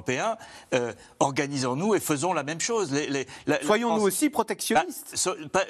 organisons-nous 1.19 1.95
et 1.95 1.99
faisons 1.99 2.33
la 2.33 2.43
même 2.43 2.61
chose. 2.61 2.91
Les, 2.91 3.27
Soyons 3.63 3.97
nous 3.97 4.03
aussi 4.03 4.29
protectionniste. 4.29 5.29
Bah, 5.53 5.61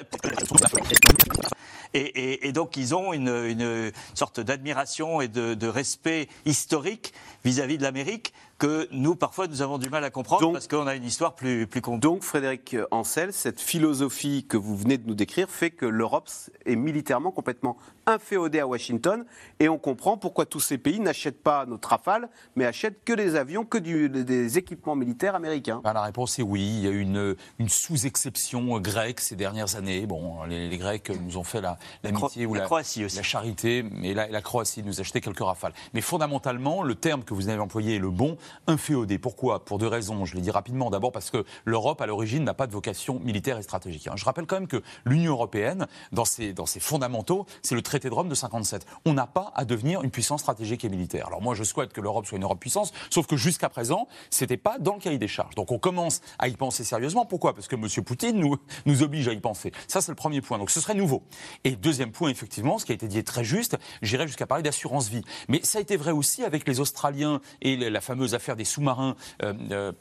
et, 1.94 2.52
donc 2.52 2.76
ils 2.76 2.94
ont 2.94 3.12
une, 3.12 3.92
sorte 4.14 4.40
d'admiration 4.40 5.20
et 5.20 5.28
de, 5.28 5.66
respect 5.66 6.28
historique 6.44 7.12
vis-à-vis 7.44 7.78
de 7.78 7.82
l'Amérique 7.82 8.32
que 8.62 8.86
nous, 8.92 9.16
parfois, 9.16 9.48
nous 9.48 9.60
avons 9.60 9.76
du 9.76 9.90
mal 9.90 10.04
à 10.04 10.10
comprendre 10.10 10.52
parce 10.52 10.68
qu'on 10.68 10.86
a 10.86 10.94
une 10.94 11.02
histoire 11.02 11.34
plus, 11.34 11.66
plus 11.66 11.80
Donc, 11.98 12.22
Frédéric 12.22 12.76
Ancel, 12.92 13.32
cette 13.32 13.60
philosophie 13.60 14.46
que 14.48 14.56
vous 14.56 14.76
venez 14.76 14.98
de 14.98 15.08
nous 15.08 15.16
décrire 15.16 15.50
fait 15.50 15.72
que 15.72 15.84
l'Europe 15.84 16.30
est 16.64 16.76
militairement 16.76 17.32
complètement 17.32 17.76
inféodée 18.06 18.60
à 18.60 18.66
Washington 18.68 19.24
et 19.58 19.68
on 19.68 19.78
comprend 19.78 20.16
pourquoi 20.16 20.46
tous 20.46 20.60
ces 20.60 20.78
pays 20.78 21.00
n'achètent 21.00 21.42
pas 21.42 21.66
nos 21.66 21.78
Rafales, 21.82 22.28
mais 22.54 22.64
achètent 22.64 23.02
que 23.04 23.12
des 23.12 23.34
avions, 23.34 23.64
que 23.64 23.78
des 23.78 24.58
équipements 24.58 24.94
militaires 24.94 25.34
américains. 25.34 25.80
Ben, 25.82 25.92
la 25.92 26.02
réponse 26.02 26.38
est 26.38 26.42
oui. 26.42 26.62
Il 26.62 26.84
y 26.84 26.86
a 26.86 26.90
une, 26.90 27.34
une 27.58 27.68
sous-exception 27.68 28.78
grecque 28.78 29.20
ces 29.20 29.34
dernières 29.34 29.74
années. 29.74 30.06
Bon, 30.06 30.44
les, 30.44 30.78
Grecs 30.78 31.10
nous 31.24 31.36
ont 31.36 31.44
fait 31.44 31.60
l'amitié 31.60 32.42
la, 32.44 32.48
ou 32.48 32.54
la, 32.54 32.60
Croatie 32.62 33.04
aussi. 33.04 33.16
la 33.16 33.22
charité, 33.24 33.84
mais 33.90 34.14
la, 34.14 34.28
la 34.28 34.40
Croatie 34.40 34.84
nous 34.84 35.00
achetait 35.00 35.20
quelques 35.20 35.40
Rafales. 35.40 35.74
Mais 35.94 36.00
fondamentalement, 36.00 36.84
le 36.84 36.94
terme 36.94 37.24
que 37.24 37.34
vous 37.34 37.48
avez 37.48 37.58
employé 37.58 37.96
est 37.96 38.00
le 38.00 38.10
bon 38.10 38.36
inféodé. 38.66 39.18
Pourquoi? 39.18 39.64
Pour 39.64 39.78
deux 39.78 39.86
raisons. 39.86 40.24
Je 40.24 40.34
l'ai 40.34 40.40
dit 40.40 40.50
rapidement. 40.50 40.90
D'abord 40.90 41.12
parce 41.12 41.30
que 41.30 41.44
l'Europe, 41.64 42.00
à 42.00 42.06
l'origine, 42.06 42.44
n'a 42.44 42.54
pas 42.54 42.66
de 42.66 42.72
vocation 42.72 43.20
militaire 43.20 43.58
et 43.58 43.62
stratégique. 43.62 44.08
Je 44.14 44.24
rappelle 44.24 44.46
quand 44.46 44.56
même 44.56 44.68
que 44.68 44.82
l'Union 45.04 45.32
européenne, 45.32 45.86
dans 46.12 46.24
ses, 46.24 46.54
fondamentaux, 46.80 47.46
c'est 47.62 47.74
le 47.74 47.82
traité 47.82 48.08
de 48.08 48.14
Rome 48.14 48.28
de 48.28 48.34
57. 48.34 48.86
On 49.04 49.14
n'a 49.14 49.26
pas 49.26 49.52
à 49.54 49.64
devenir 49.64 50.02
une 50.02 50.10
puissance 50.10 50.40
stratégique 50.40 50.84
et 50.84 50.88
militaire. 50.88 51.26
Alors 51.28 51.42
moi, 51.42 51.54
je 51.54 51.64
souhaite 51.64 51.92
que 51.92 52.00
l'Europe 52.00 52.26
soit 52.26 52.36
une 52.36 52.44
Europe 52.44 52.60
puissance, 52.60 52.92
sauf 53.10 53.26
que 53.26 53.36
jusqu'à 53.36 53.68
présent, 53.68 54.08
c'était 54.30 54.56
pas 54.56 54.78
dans 54.78 54.94
le 54.94 55.00
cahier 55.00 55.18
des 55.18 55.28
charges. 55.28 55.54
Donc 55.54 55.72
on 55.72 55.78
commence 55.78 56.20
à 56.38 56.48
y 56.48 56.52
penser 56.52 56.84
sérieusement. 56.84 57.24
Pourquoi? 57.24 57.54
Parce 57.54 57.68
que 57.68 57.76
M. 57.76 57.86
Poutine 58.04 58.38
nous, 58.86 59.02
oblige 59.02 59.28
à 59.28 59.32
y 59.32 59.40
penser. 59.40 59.72
Ça, 59.88 60.00
c'est 60.00 60.12
le 60.12 60.16
premier 60.16 60.40
point. 60.40 60.58
Donc 60.58 60.70
ce 60.70 60.80
serait 60.80 60.94
nouveau. 60.94 61.22
Et 61.64 61.76
deuxième 61.76 62.12
point, 62.12 62.30
effectivement, 62.30 62.78
ce 62.78 62.84
qui 62.84 62.92
a 62.92 62.94
été 62.94 63.08
dit 63.08 63.18
est 63.18 63.26
très 63.26 63.44
juste. 63.44 63.76
J'irais 64.02 64.26
jusqu'à 64.26 64.46
parler 64.46 64.62
d'assurance 64.62 65.08
vie. 65.08 65.22
Mais 65.48 65.60
ça 65.62 65.78
a 65.78 65.80
été 65.80 65.96
vrai 65.96 66.12
aussi 66.12 66.44
avec 66.44 66.66
les 66.66 66.80
Australiens 66.80 67.40
et 67.60 67.76
la 67.76 68.00
fameuse 68.00 68.34
affaire 68.42 68.56
des 68.56 68.64
sous-marins 68.64 69.14
euh, 69.42 69.52
euh, 69.70 69.92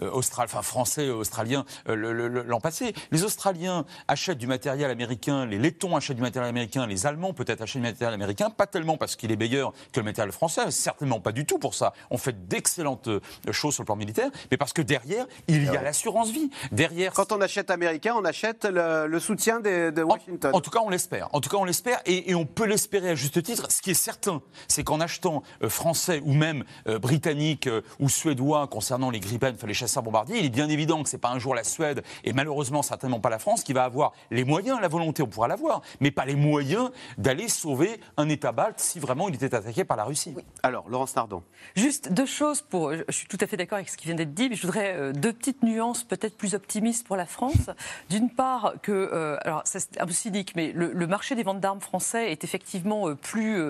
euh 0.00 0.20
enfin, 0.38 0.62
français, 0.62 1.10
australiens 1.10 1.64
l'an 1.86 2.60
passé. 2.60 2.94
Les 3.10 3.24
Australiens 3.24 3.84
achètent 4.06 4.38
du 4.38 4.46
matériel 4.46 4.90
américain, 4.90 5.46
les 5.46 5.58
Lettons 5.58 5.96
achètent 5.96 6.16
du 6.16 6.22
matériel 6.22 6.48
américain, 6.48 6.86
les 6.86 7.06
Allemands 7.06 7.32
peut-être 7.32 7.60
achètent 7.60 7.82
du 7.82 7.88
matériel 7.88 8.14
américain, 8.14 8.50
pas 8.50 8.66
tellement 8.66 8.96
parce 8.96 9.16
qu'il 9.16 9.32
est 9.32 9.36
meilleur 9.36 9.72
que 9.92 9.98
le 9.98 10.04
matériel 10.04 10.32
français, 10.32 10.70
certainement 10.70 11.18
pas 11.18 11.32
du 11.32 11.44
tout 11.44 11.58
pour 11.58 11.74
ça. 11.74 11.92
On 12.10 12.18
fait 12.18 12.46
d'excellentes 12.46 13.08
choses 13.50 13.74
sur 13.74 13.82
le 13.82 13.86
plan 13.86 13.96
militaire, 13.96 14.30
mais 14.50 14.56
parce 14.56 14.72
que 14.72 14.82
derrière, 14.82 15.26
il 15.48 15.64
y 15.64 15.76
a 15.76 15.82
l'assurance 15.82 16.30
vie. 16.30 16.50
Derrière, 16.70 17.12
quand 17.12 17.32
on 17.32 17.40
achète 17.40 17.70
américain, 17.70 18.14
on 18.16 18.24
achète 18.24 18.64
le, 18.64 19.18
soutien 19.18 19.58
de, 19.58 20.02
Washington. 20.02 20.52
En, 20.54 20.60
tout 20.60 20.70
cas, 20.70 20.80
on 20.84 20.88
l'espère. 20.88 21.28
En 21.32 21.40
tout 21.40 21.50
cas, 21.50 21.56
on 21.56 21.64
l'espère 21.64 22.00
et, 22.06 22.30
et, 22.30 22.34
on 22.34 22.46
peut 22.46 22.66
l'espérer 22.66 23.10
à 23.10 23.14
juste 23.16 23.42
titre. 23.42 23.66
Ce 23.70 23.82
qui 23.82 23.90
est 23.90 23.94
certain, 23.94 24.40
c'est 24.68 24.84
qu'en 24.84 25.00
achetant 25.00 25.42
français 25.68 26.22
ou 26.24 26.32
même 26.32 26.64
britannique 26.86 27.61
ou 28.00 28.08
suédois 28.08 28.66
concernant 28.66 29.10
les 29.10 29.20
Gripen, 29.20 29.54
enfin 29.54 29.66
les 29.66 29.74
chasseurs 29.74 30.02
bombardiers, 30.02 30.38
il 30.38 30.46
est 30.46 30.50
bien 30.50 30.68
évident 30.68 31.02
que 31.02 31.08
c'est 31.08 31.18
pas 31.18 31.30
un 31.30 31.38
jour 31.38 31.54
la 31.54 31.64
Suède 31.64 32.02
et 32.24 32.32
malheureusement 32.32 32.82
certainement 32.82 33.20
pas 33.20 33.30
la 33.30 33.38
France 33.38 33.62
qui 33.62 33.72
va 33.72 33.84
avoir 33.84 34.12
les 34.30 34.44
moyens, 34.44 34.80
la 34.80 34.88
volonté, 34.88 35.22
on 35.22 35.26
pourra 35.26 35.48
l'avoir, 35.48 35.82
mais 36.00 36.10
pas 36.10 36.24
les 36.24 36.36
moyens 36.36 36.90
d'aller 37.18 37.48
sauver 37.48 38.00
un 38.16 38.28
État 38.28 38.52
balte 38.52 38.80
si 38.80 38.98
vraiment 38.98 39.28
il 39.28 39.34
était 39.34 39.54
attaqué 39.54 39.84
par 39.84 39.96
la 39.96 40.04
Russie. 40.04 40.34
Alors, 40.62 40.88
Laurence 40.88 41.16
Nardon. 41.16 41.42
Juste 41.76 42.12
deux 42.12 42.26
choses 42.26 42.62
pour. 42.62 42.92
Je 42.92 43.02
suis 43.10 43.26
tout 43.26 43.38
à 43.40 43.46
fait 43.46 43.56
d'accord 43.56 43.76
avec 43.76 43.88
ce 43.88 43.96
qui 43.96 44.06
vient 44.06 44.14
d'être 44.14 44.34
dit, 44.34 44.48
mais 44.48 44.56
je 44.56 44.62
voudrais 44.62 44.94
euh, 44.94 45.12
deux 45.12 45.32
petites 45.32 45.62
nuances 45.62 46.04
peut-être 46.04 46.36
plus 46.36 46.54
optimistes 46.54 47.06
pour 47.06 47.16
la 47.16 47.26
France. 47.26 47.70
D'une 48.10 48.30
part, 48.30 48.74
que. 48.82 48.92
Euh, 48.92 49.36
alors, 49.42 49.62
c'est 49.64 50.00
un 50.00 50.06
peu 50.06 50.12
cynique, 50.12 50.54
mais 50.56 50.72
le, 50.72 51.06
marché 51.06 51.34
des 51.34 51.42
ventes 51.42 51.60
d'armes 51.60 51.80
français 51.80 52.32
est 52.32 52.44
effectivement 52.44 53.08
euh, 53.08 53.14
plus, 53.14 53.60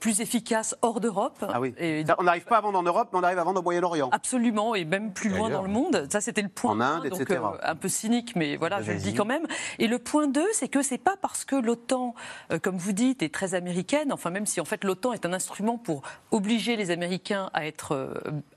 plus 0.00 0.20
efficace 0.20 0.74
hors 0.82 1.00
d'Europe. 1.00 1.44
Ah 1.48 1.60
oui. 1.60 1.74
on 2.18 2.22
n'arrive 2.22 2.44
pas 2.44 2.58
à 2.58 2.60
vendre 2.60 2.78
en 2.78 2.82
Europe, 2.82 3.08
mais 3.12 3.18
qu'on 3.20 3.26
arrive 3.26 3.38
à 3.38 3.44
vendre 3.44 3.60
au 3.60 3.62
Moyen-Orient. 3.62 4.08
Absolument, 4.12 4.74
et 4.74 4.84
même 4.84 5.12
plus 5.12 5.30
loin 5.30 5.50
dans 5.50 5.62
le 5.62 5.68
monde. 5.68 6.06
Ça, 6.10 6.20
c'était 6.20 6.42
le 6.42 6.48
point 6.48 6.72
en 6.72 6.80
Inde, 6.80 7.08
donc, 7.08 7.20
etc. 7.20 7.40
un 7.62 7.74
peu 7.74 7.88
cynique, 7.88 8.34
mais 8.36 8.56
voilà, 8.56 8.82
je 8.82 8.92
le 8.92 8.98
dis 8.98 9.14
quand 9.14 9.24
même. 9.24 9.46
Et 9.78 9.86
le 9.86 9.98
point 9.98 10.26
2, 10.26 10.44
c'est 10.52 10.68
que 10.68 10.82
c'est 10.82 10.98
pas 10.98 11.16
parce 11.20 11.44
que 11.44 11.56
l'OTAN, 11.56 12.14
comme 12.62 12.76
vous 12.76 12.92
dites, 12.92 13.22
est 13.22 13.32
très 13.32 13.54
américaine, 13.54 14.12
enfin 14.12 14.30
même 14.30 14.46
si 14.46 14.60
en 14.60 14.64
fait 14.64 14.84
l'OTAN 14.84 15.12
est 15.12 15.26
un 15.26 15.32
instrument 15.32 15.78
pour 15.78 16.02
obliger 16.30 16.76
les 16.76 16.90
Américains 16.90 17.50
à 17.52 17.66
être 17.66 18.10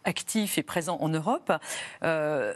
actifs 0.03 0.57
et 0.57 0.63
présents 0.63 0.97
en 0.99 1.09
Europe, 1.09 1.51
euh, 2.03 2.53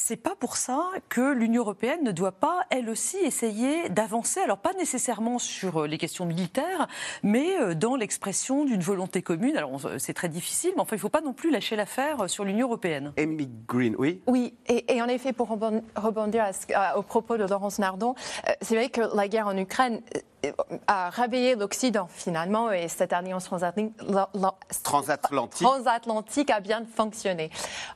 c'est 0.00 0.16
pas 0.16 0.34
pour 0.34 0.56
ça 0.56 0.90
que 1.08 1.32
l'Union 1.32 1.62
européenne 1.62 2.02
ne 2.02 2.10
doit 2.10 2.32
pas, 2.32 2.60
elle 2.70 2.88
aussi, 2.88 3.18
essayer 3.18 3.88
d'avancer, 3.90 4.40
alors 4.40 4.58
pas 4.58 4.72
nécessairement 4.72 5.38
sur 5.38 5.82
euh, 5.82 5.86
les 5.86 5.98
questions 5.98 6.24
militaires, 6.26 6.88
mais 7.22 7.60
euh, 7.60 7.74
dans 7.74 7.96
l'expression 7.96 8.64
d'une 8.64 8.80
volonté 8.80 9.22
commune. 9.22 9.56
Alors 9.56 9.80
c'est 9.98 10.14
très 10.14 10.28
difficile, 10.28 10.72
mais 10.74 10.82
enfin 10.82 10.96
il 10.96 10.98
ne 10.98 11.02
faut 11.02 11.08
pas 11.08 11.20
non 11.20 11.32
plus 11.32 11.50
lâcher 11.50 11.76
l'affaire 11.76 12.28
sur 12.28 12.44
l'Union 12.44 12.66
européenne. 12.66 13.12
Amy 13.18 13.48
Green, 13.68 13.94
oui. 13.98 14.22
Oui, 14.26 14.54
et, 14.66 15.00
en 15.02 15.08
effet, 15.08 15.32
pour 15.32 15.48
rebondir 15.48 16.50
au 16.96 17.02
propos 17.02 17.36
de 17.36 17.44
Laurence 17.44 17.78
Nardon, 17.78 18.14
c'est 18.62 18.74
vrai 18.74 18.88
que 18.88 19.02
la 19.14 19.28
guerre 19.28 19.46
en 19.46 19.56
Ukraine 19.56 20.00
a 20.86 21.10
réveillé 21.10 21.54
l'Occident 21.54 22.08
finalement 22.10 22.72
et 22.72 22.88
cette 22.88 23.12
alliance 23.12 23.44
transatlantique, 23.44 25.62
transatlantique. 25.62 26.50
a 26.50 26.60
bien 26.60 26.84
fonctionné. 26.94 27.50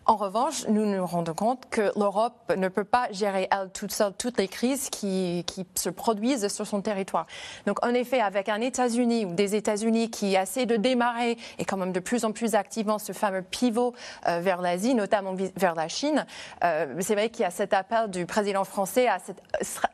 En 0.07 0.17
revanche, 0.17 0.67
nous 0.69 0.87
nous 0.87 1.07
rendons 1.07 1.35
compte 1.35 1.65
que 1.71 1.93
l'Europe 1.97 2.53
ne 2.57 2.69
peut 2.69 2.85
pas 2.85 3.09
gérer 3.11 3.49
elle 3.51 3.71
toute 3.71 3.93
seule 3.93 4.13
toutes 4.13 4.39
les 4.39 4.49
crises 4.49 4.91
qui, 4.91 5.45
qui 5.47 5.67
se 5.75 5.89
produisent 5.89 6.49
sur 6.49 6.67
son 6.67 6.81
territoire. 6.81 7.27
Donc 7.67 7.85
en 7.85 7.95
effet, 7.95 8.21
avec 8.21 8.49
un 8.49 8.61
États-Unis 8.61 9.25
ou 9.25 9.35
des 9.35 9.55
États-Unis 9.55 10.11
qui 10.11 10.35
essaient 10.35 10.67
de 10.67 10.77
démarrer 10.77 11.39
et 11.59 11.65
quand 11.65 11.77
même 11.77 11.93
de 11.93 12.01
plus 12.01 12.25
en 12.25 12.33
plus 12.33 12.55
activement 12.55 12.99
ce 12.99 13.13
fameux 13.13 13.43
pivot 13.43 13.95
euh, 14.29 14.41
vers 14.41 14.61
l'Asie, 14.61 14.95
notamment 14.95 15.35
vers 15.57 15.75
la 15.75 15.89
Chine, 15.89 16.27
euh, 16.63 16.95
c'est 17.01 17.15
vrai 17.15 17.31
qu'il 17.31 17.43
y 17.43 17.47
a 17.47 17.51
cet 17.51 17.73
appel 17.73 18.11
du 18.11 18.27
président 18.27 18.65
français 18.65 19.09
à 19.09 19.19
cette 19.19 19.43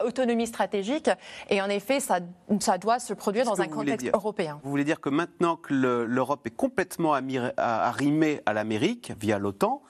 autonomie 0.00 0.46
stratégique 0.46 1.10
et 1.48 1.62
en 1.62 1.68
effet, 1.68 2.00
ça 2.00 2.20
ça 2.58 2.78
doit 2.78 2.98
se 2.98 3.14
produire 3.14 3.44
dans 3.44 3.60
un 3.60 3.68
contexte 3.68 4.10
européen. 4.12 4.60
Vous 4.64 4.70
voulez 4.70 4.84
dire 4.84 5.00
que 5.00 5.08
maintenant 5.08 5.56
que 5.56 5.72
l'Europe 5.72 6.46
est 6.46 6.56
complètement 6.56 7.14
arrimée 7.56 8.40
à 8.46 8.52
l'Amérique 8.52 9.12
via 9.20 9.38
l'OTAN, 9.38 9.82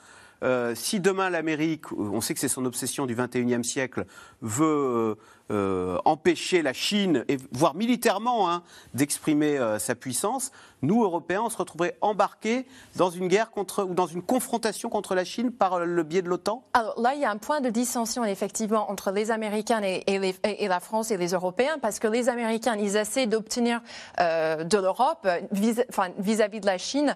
euh, 0.42 0.74
si 0.74 1.00
demain 1.00 1.30
l'Amérique, 1.30 1.92
on 1.92 2.20
sait 2.20 2.34
que 2.34 2.40
c'est 2.40 2.48
son 2.48 2.64
obsession 2.64 3.06
du 3.06 3.14
21e 3.14 3.62
siècle, 3.62 4.06
veut 4.40 5.16
euh, 5.50 5.98
empêcher 6.04 6.62
la 6.62 6.72
Chine, 6.72 7.24
voire 7.50 7.74
militairement, 7.74 8.50
hein, 8.50 8.62
d'exprimer 8.94 9.58
euh, 9.58 9.78
sa 9.78 9.94
puissance, 9.94 10.52
nous, 10.82 11.02
Européens, 11.02 11.42
on 11.44 11.50
se 11.50 11.58
retrouverait 11.58 11.96
embarqués 12.00 12.66
dans 12.96 13.10
une 13.10 13.28
guerre 13.28 13.50
contre, 13.50 13.84
ou 13.84 13.92
dans 13.92 14.06
une 14.06 14.22
confrontation 14.22 14.88
contre 14.88 15.14
la 15.14 15.24
Chine 15.24 15.50
par 15.52 15.80
le 15.80 16.02
biais 16.04 16.22
de 16.22 16.28
l'OTAN 16.28 16.62
Alors 16.72 16.98
là, 17.00 17.14
il 17.14 17.20
y 17.20 17.24
a 17.24 17.30
un 17.30 17.36
point 17.36 17.60
de 17.60 17.68
dissension, 17.68 18.24
effectivement, 18.24 18.90
entre 18.90 19.10
les 19.10 19.30
Américains 19.30 19.82
et, 19.82 20.04
et, 20.06 20.68
la 20.68 20.80
France 20.80 21.10
et 21.10 21.16
les 21.16 21.32
Européens, 21.32 21.78
parce 21.82 21.98
que 21.98 22.06
les 22.06 22.28
Américains, 22.28 22.76
ils 22.76 22.96
essaient 22.96 23.26
d'obtenir 23.26 23.82
euh, 24.20 24.64
de 24.64 24.78
l'Europe, 24.78 25.28
vis-à-vis 25.50 26.60
de 26.60 26.66
la 26.66 26.78
Chine, 26.78 27.14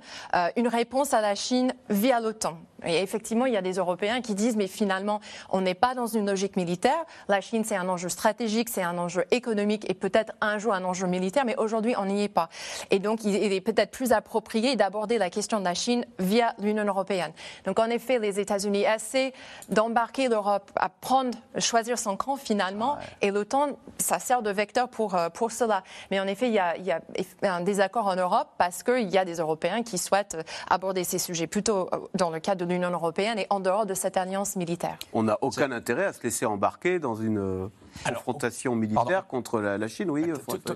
une 0.57 0.68
réponse 0.68 1.14
à 1.14 1.20
la 1.20 1.35
Chine 1.35 1.73
via 1.88 2.20
l'OTAN. 2.20 2.59
Et 2.87 3.01
effectivement, 3.01 3.47
il 3.47 3.55
y 3.55 3.57
a 3.57 3.62
des 3.62 3.75
Européens 3.75 4.20
qui 4.20 4.35
disent, 4.35 4.57
mais 4.57 4.66
finalement, 4.66 5.20
on 5.49 5.62
n'est 5.62 5.75
pas 5.75 5.94
dans 5.94 6.07
une 6.07 6.27
logique 6.27 6.57
militaire. 6.57 7.05
La 7.29 7.40
Chine, 7.40 7.64
c'est 7.64 7.77
un 7.77 7.88
enjeu 7.88 8.11
stratégique 8.11 8.24
stratégique, 8.25 8.71
c'est 8.71 8.83
un 8.83 8.97
enjeu 8.97 9.27
économique 9.33 9.85
et 9.91 9.93
peut-être 9.93 10.33
un 10.41 10.57
jour 10.57 10.73
un 10.73 10.83
enjeu 10.85 11.07
militaire, 11.07 11.45
mais 11.45 11.57
aujourd'hui 11.57 11.95
on 11.99 12.07
n'y 12.07 12.25
est 12.25 12.31
pas. 12.31 12.49
Et 12.91 12.99
donc 12.99 13.23
il 13.23 13.53
est 13.53 13.61
peut-être 13.61 13.91
plus 13.91 14.13
approprié 14.13 14.77
d'aborder 14.77 15.19
la 15.19 15.29
question 15.29 15.59
de 15.59 15.65
la 15.65 15.75
Chine 15.75 16.07
via 16.19 16.55
l'Union 16.59 16.87
européenne. 16.87 17.33
Donc 17.67 17.79
en 17.79 17.91
effet, 17.91 18.19
les 18.19 18.41
États-Unis 18.41 18.85
essaient 18.85 19.35
d'embarquer 19.69 20.29
l'Europe 20.29 20.71
à 20.75 20.89
prendre, 20.89 21.37
choisir 21.59 21.99
son 21.99 22.17
camp 22.17 22.37
finalement, 22.37 22.97
et 23.21 23.31
l'OTAN, 23.31 23.77
ça 23.99 24.19
sert 24.19 24.41
de 24.41 24.51
vecteur 24.51 24.89
pour, 24.89 25.15
euh, 25.15 25.29
pour 25.29 25.53
cela. 25.53 25.83
Mais 26.11 26.19
en 26.19 26.27
effet, 26.27 26.49
il 26.49 26.55
y, 26.55 26.59
a, 26.59 26.79
il 26.79 26.87
y 26.87 26.93
a 26.93 27.03
un 27.43 27.61
désaccord 27.61 28.07
en 28.07 28.17
Europe 28.17 28.49
parce 28.57 28.83
qu'il 28.83 29.11
y 29.11 29.19
a 29.19 29.27
des 29.27 29.37
Européens 29.37 29.83
qui 29.83 29.99
souhaitent 29.99 30.39
aborder 30.71 31.05
ces 31.05 31.19
sujets 31.19 31.47
plutôt 31.47 31.91
euh, 31.93 31.99
dans 32.15 32.31
le 32.31 32.41
cadre 32.41 32.65
de 32.65 32.73
l'Union 32.73 32.91
européenne 32.91 33.39
et 33.39 33.47
en 33.51 33.61
dehors 33.61 33.85
de 33.85 33.93
cette 33.93 34.17
alliance 34.17 34.57
militaire. 34.57 34.97
On 35.13 35.25
n'a 35.25 35.37
aucun 35.43 35.71
intérêt 35.73 36.07
à 36.07 36.15
se 36.15 36.23
laisser 36.23 36.47
embarquer 36.47 36.99
dans 36.99 37.17
une 37.17 37.39
euh, 37.39 37.69
confrontation 38.03 38.75
militaire 38.75 39.27
contre 39.27 39.61
la, 39.61 39.89
Chine, 39.89 40.11
oui. 40.11 40.25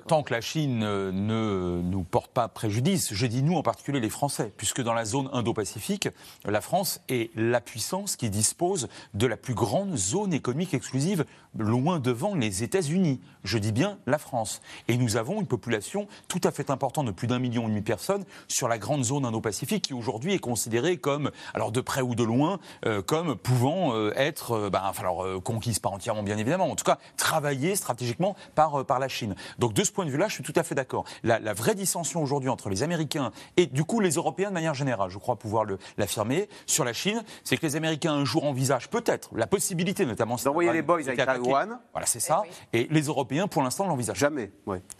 Tant 0.07 0.23
que 0.23 0.33
la 0.33 0.41
Chine 0.41 0.83
euh, 0.83 1.13
ne 1.13 1.81
nous 1.83 2.03
porte 2.03 2.31
pas 2.31 2.49
préjudice, 2.49 3.13
je 3.13 3.27
dis 3.27 3.43
nous 3.43 3.57
en 3.57 3.63
particulier 3.63 4.01
les 4.01 4.11
Français, 4.11 4.53
puisque 4.57 4.83
dans 4.83 4.95
la 4.95 5.05
zone 5.05 5.29
Indo-Pacifique, 5.33 6.09
la 6.45 6.61
France 6.61 7.01
est 7.09 7.31
la 7.37 7.61
puissance 7.61 8.17
qui 8.17 8.31
dispose 8.31 8.89
de 9.15 9.27
la 9.27 9.37
plus 9.37 9.55
grande 9.55 9.97
zone 9.97 10.33
économique 10.33 10.75
exclusive, 10.75 11.25
loin 11.57 11.99
devant 11.99 12.35
les 12.35 12.63
États-Unis. 12.63 13.21
Je 13.45 13.59
dis 13.59 13.73
bien 13.73 13.99
la 14.07 14.19
France. 14.19 14.61
Et 14.87 14.97
nous 14.97 15.17
avons 15.17 15.41
une 15.41 15.47
population 15.47 16.07
tout 16.29 16.41
à 16.45 16.51
fait 16.51 16.71
importante 16.71 17.07
de 17.07 17.13
plus 17.13 17.27
d'un 17.27 17.39
million 17.39 17.65
et 17.65 17.69
demi 17.69 17.81
de 17.81 17.87
personnes 17.87 18.25
sur 18.47 18.69
la 18.69 18.79
grande 18.79 19.05
zone 19.05 19.25
Indo-Pacifique 19.25 19.85
qui 19.85 19.95
aujourd'hui 19.95 20.35
est 20.35 20.39
considérée 20.39 20.99
comme, 20.99 21.31
alors 21.55 21.73
de 21.73 21.81
près 21.81 22.03
ou 22.03 22.15
de 22.15 22.25
loin, 22.25 22.59
euh, 22.87 23.03
comme 23.03 23.37
pouvant 23.37 23.95
euh, 23.95 24.13
être, 24.17 24.69
ben, 24.71 24.83
enfin, 24.85 25.03
alors, 25.03 25.43
conquise 25.43 25.79
pas 25.79 25.89
entièrement 25.89 26.23
bien 26.23 26.39
évidemment, 26.39 26.71
en 26.71 26.77
tout 26.77 26.85
cas 26.85 26.99
travaillé 27.17 27.77
stratégiquement 27.77 28.37
par, 28.55 28.81
euh, 28.81 28.85
par 28.85 28.99
la 28.99 29.09
Chine. 29.09 29.35
Donc 29.59 29.73
de 29.73 29.85
ce 29.85 29.93
point 29.93 30.05
de 30.05 30.11
vue-là, 30.11 30.29
je 30.29 30.35
suis 30.35 30.43
tout 30.43 30.53
à 30.57 30.63
fait 30.63 30.75
d'accord. 30.75 31.05
La, 31.23 31.39
vraie 31.53 31.75
dissension 31.75 32.23
aujourd'hui 32.23 32.51
entre 32.51 32.69
les 32.69 32.83
Américains 32.83 33.33
et 33.57 33.67
du 33.67 33.85
coup 33.85 34.01
les 34.01 34.13
Européens 34.13 34.49
de 34.49 34.55
manière 34.55 34.75
générale, 34.75 35.11
je 35.11 35.19
crois 35.19 35.37
pouvoir 35.37 35.65
l'affirmer, 35.97 36.49
sur 36.67 36.85
la 36.85 36.93
Chine, 36.93 37.23
c'est 37.45 37.57
que 37.57 37.67
les 37.67 37.77
Américains 37.77 38.13
un 38.13 38.25
jour 38.25 38.45
envisagent 38.45 38.89
peut-être 38.89 39.31
la 39.35 39.47
possibilité, 39.47 40.07
notamment 40.07 40.37
d'envoyer 40.37 40.73
les 40.73 40.83
boys 40.83 41.01
avec 41.01 41.25
Taïwan. 41.25 41.79
Voilà, 41.93 42.07
c'est 42.07 42.21
ça. 42.21 42.43
Eh 42.73 42.83
et, 42.83 42.89
les 42.91 43.03
Européens, 43.03 43.49
pour 43.49 43.63
l'instant, 43.63 43.87
l'envisagent 43.87 44.19
jamais. 44.19 44.53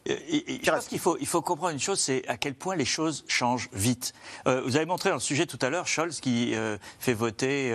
Et, 0.07 0.61
je 0.63 0.71
pense 0.71 0.89
qu'il 0.89 0.99
faut, 0.99 1.17
il 1.21 1.27
faut 1.27 1.43
comprendre 1.43 1.73
une 1.73 1.81
chose, 1.81 2.01
c'est 2.01 2.27
à 2.29 2.37
quel 2.37 2.55
point 2.55 2.77
les 2.77 2.85
choses 2.85 3.25
changent 3.29 3.69
vite. 3.73 4.13
Euh, 4.47 4.63
vous 4.65 4.77
avez 4.77 4.87
montré 4.87 5.11
dans 5.11 5.17
le 5.17 5.21
sujet 5.21 5.47
tout 5.47 5.59
à 5.63 5.71
l'heure 5.71 5.87
Scholz 5.87 6.21
qui 6.21 6.55
euh, 6.55 6.79
fait 6.99 7.15
voter 7.15 7.73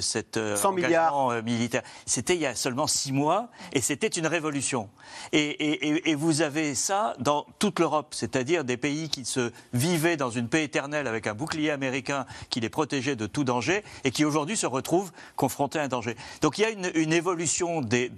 cette 0.00 0.38
100 0.56 0.72
milliards 0.72 1.42
militaire. 1.42 1.82
C'était 2.06 2.34
il 2.34 2.40
y 2.40 2.46
a 2.46 2.54
seulement 2.54 2.86
six 2.86 3.12
mois 3.12 3.43
et 3.72 3.80
c'était 3.80 4.06
une 4.08 4.26
révolution. 4.26 4.88
Et, 5.32 6.14
vous 6.14 6.42
avez 6.42 6.74
ça 6.74 7.14
dans 7.18 7.46
toute 7.58 7.80
l'Europe, 7.80 8.14
c'est-à-dire 8.14 8.64
des 8.64 8.76
pays 8.76 9.08
qui 9.08 9.24
se 9.24 9.52
vivaient 9.72 10.16
dans 10.16 10.30
une 10.30 10.48
paix 10.48 10.64
éternelle 10.64 11.06
avec 11.06 11.26
un 11.26 11.34
bouclier 11.34 11.70
américain 11.70 12.24
qui 12.50 12.60
les 12.60 12.68
protégeait 12.68 13.16
de 13.16 13.26
tout 13.26 13.44
danger 13.44 13.82
et 14.04 14.10
qui 14.10 14.24
aujourd'hui 14.24 14.56
se 14.56 14.66
retrouvent 14.66 15.12
confrontés 15.36 15.78
à 15.78 15.82
un 15.82 15.88
danger. 15.88 16.16
Donc 16.40 16.58
il 16.58 16.62
y 16.62 16.64
a 16.64 16.70
une, 16.70 17.12
évolution 17.12 17.80
des, 17.80 18.10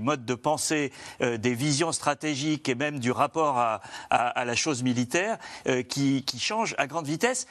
modes 0.00 0.24
de 0.24 0.34
pensée, 0.34 0.92
euh, 1.20 1.36
des 1.36 1.54
visions 1.54 1.92
stratégiques 1.92 2.68
et 2.68 2.74
même 2.74 2.98
du 2.98 3.10
rapport 3.10 3.58
à, 3.58 3.80
la 4.10 4.54
chose 4.54 4.82
militaire 4.82 5.38
euh, 5.66 5.82
qui, 5.82 6.22
qui 6.24 6.38
change 6.38 6.74
à 6.78 6.86
grande 6.86 7.06
vitesse 7.06 7.46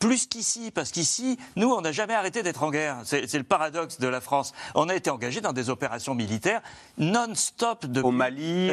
plus 0.00 0.26
qu'ici, 0.26 0.70
parce 0.70 0.90
qu'ici, 0.90 1.38
nous, 1.56 1.70
on 1.70 1.82
n'a 1.82 1.92
jamais 1.92 2.14
arrêté 2.14 2.42
d'être 2.42 2.62
en 2.62 2.70
guerre. 2.70 2.96
C'est 3.04 3.32
le 3.34 3.44
paradoxe 3.44 4.00
de 4.00 4.08
la 4.08 4.22
France. 4.22 4.52
On 4.74 4.88
a 4.88 4.96
été 4.96 5.10
engagé 5.10 5.42
dans 5.42 5.52
des 5.52 5.70
opérations 5.70 6.14
militaires 6.14 6.62
non-stop 6.98 7.86
de 7.86 8.00
au 8.00 8.10
Mali, 8.10 8.72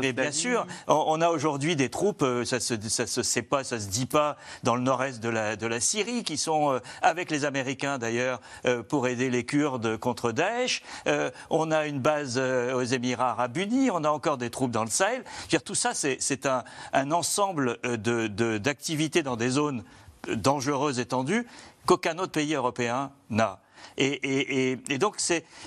mais, 0.00 0.12
bien 0.12 0.32
sûr, 0.32 0.66
on, 0.86 1.20
a 1.20 1.28
aujourd'hui 1.30 1.74
des 1.74 1.88
troupes, 1.88 2.22
euh, 2.22 2.44
ça 2.44 2.60
se, 2.60 2.74
ça 2.88 3.08
se 3.08 3.22
sait 3.24 3.42
pas, 3.42 3.64
ça 3.64 3.80
se 3.80 3.88
dit 3.88 4.06
pas, 4.06 4.36
dans 4.62 4.76
le 4.76 4.82
nord-est 4.82 5.20
de 5.20 5.28
la, 5.28 5.56
de 5.56 5.66
la 5.66 5.80
Syrie, 5.80 6.22
qui 6.22 6.36
sont 6.36 6.72
euh, 6.72 6.78
avec 7.02 7.30
les 7.30 7.44
Américains 7.44 7.98
d'ailleurs 7.98 8.40
euh, 8.64 8.84
pour 8.84 9.08
aider 9.08 9.30
les 9.30 9.44
Kurdes 9.44 9.96
contre 9.96 10.30
Daesh. 10.30 10.82
on 11.50 11.72
a 11.72 11.86
une 11.86 11.98
base 11.98 12.38
aux 12.38 12.84
Émirats 12.84 13.30
Arabes 13.30 13.56
Unis, 13.56 13.90
on 13.90 14.04
a 14.04 14.10
encore 14.10 14.38
des 14.38 14.50
troupes 14.50 14.70
dans 14.70 14.84
le 14.84 14.90
Sahel. 14.90 15.24
Dire, 15.48 15.64
tout 15.64 15.74
ça, 15.74 15.92
c'est 15.94 16.46
un, 16.46 16.62
un 16.92 17.10
ensemble 17.10 17.78
d'activités 18.60 19.20
de, 19.20 19.24
dans 19.24 19.36
des 19.36 19.50
zones 19.50 19.82
dangereuse 20.26 20.98
étendue 20.98 21.46
qu'aucun 21.86 22.18
autre 22.18 22.32
pays 22.32 22.54
européen 22.54 23.12
n'a. 23.30 23.60
Et, 23.96 24.76
donc 24.98 25.16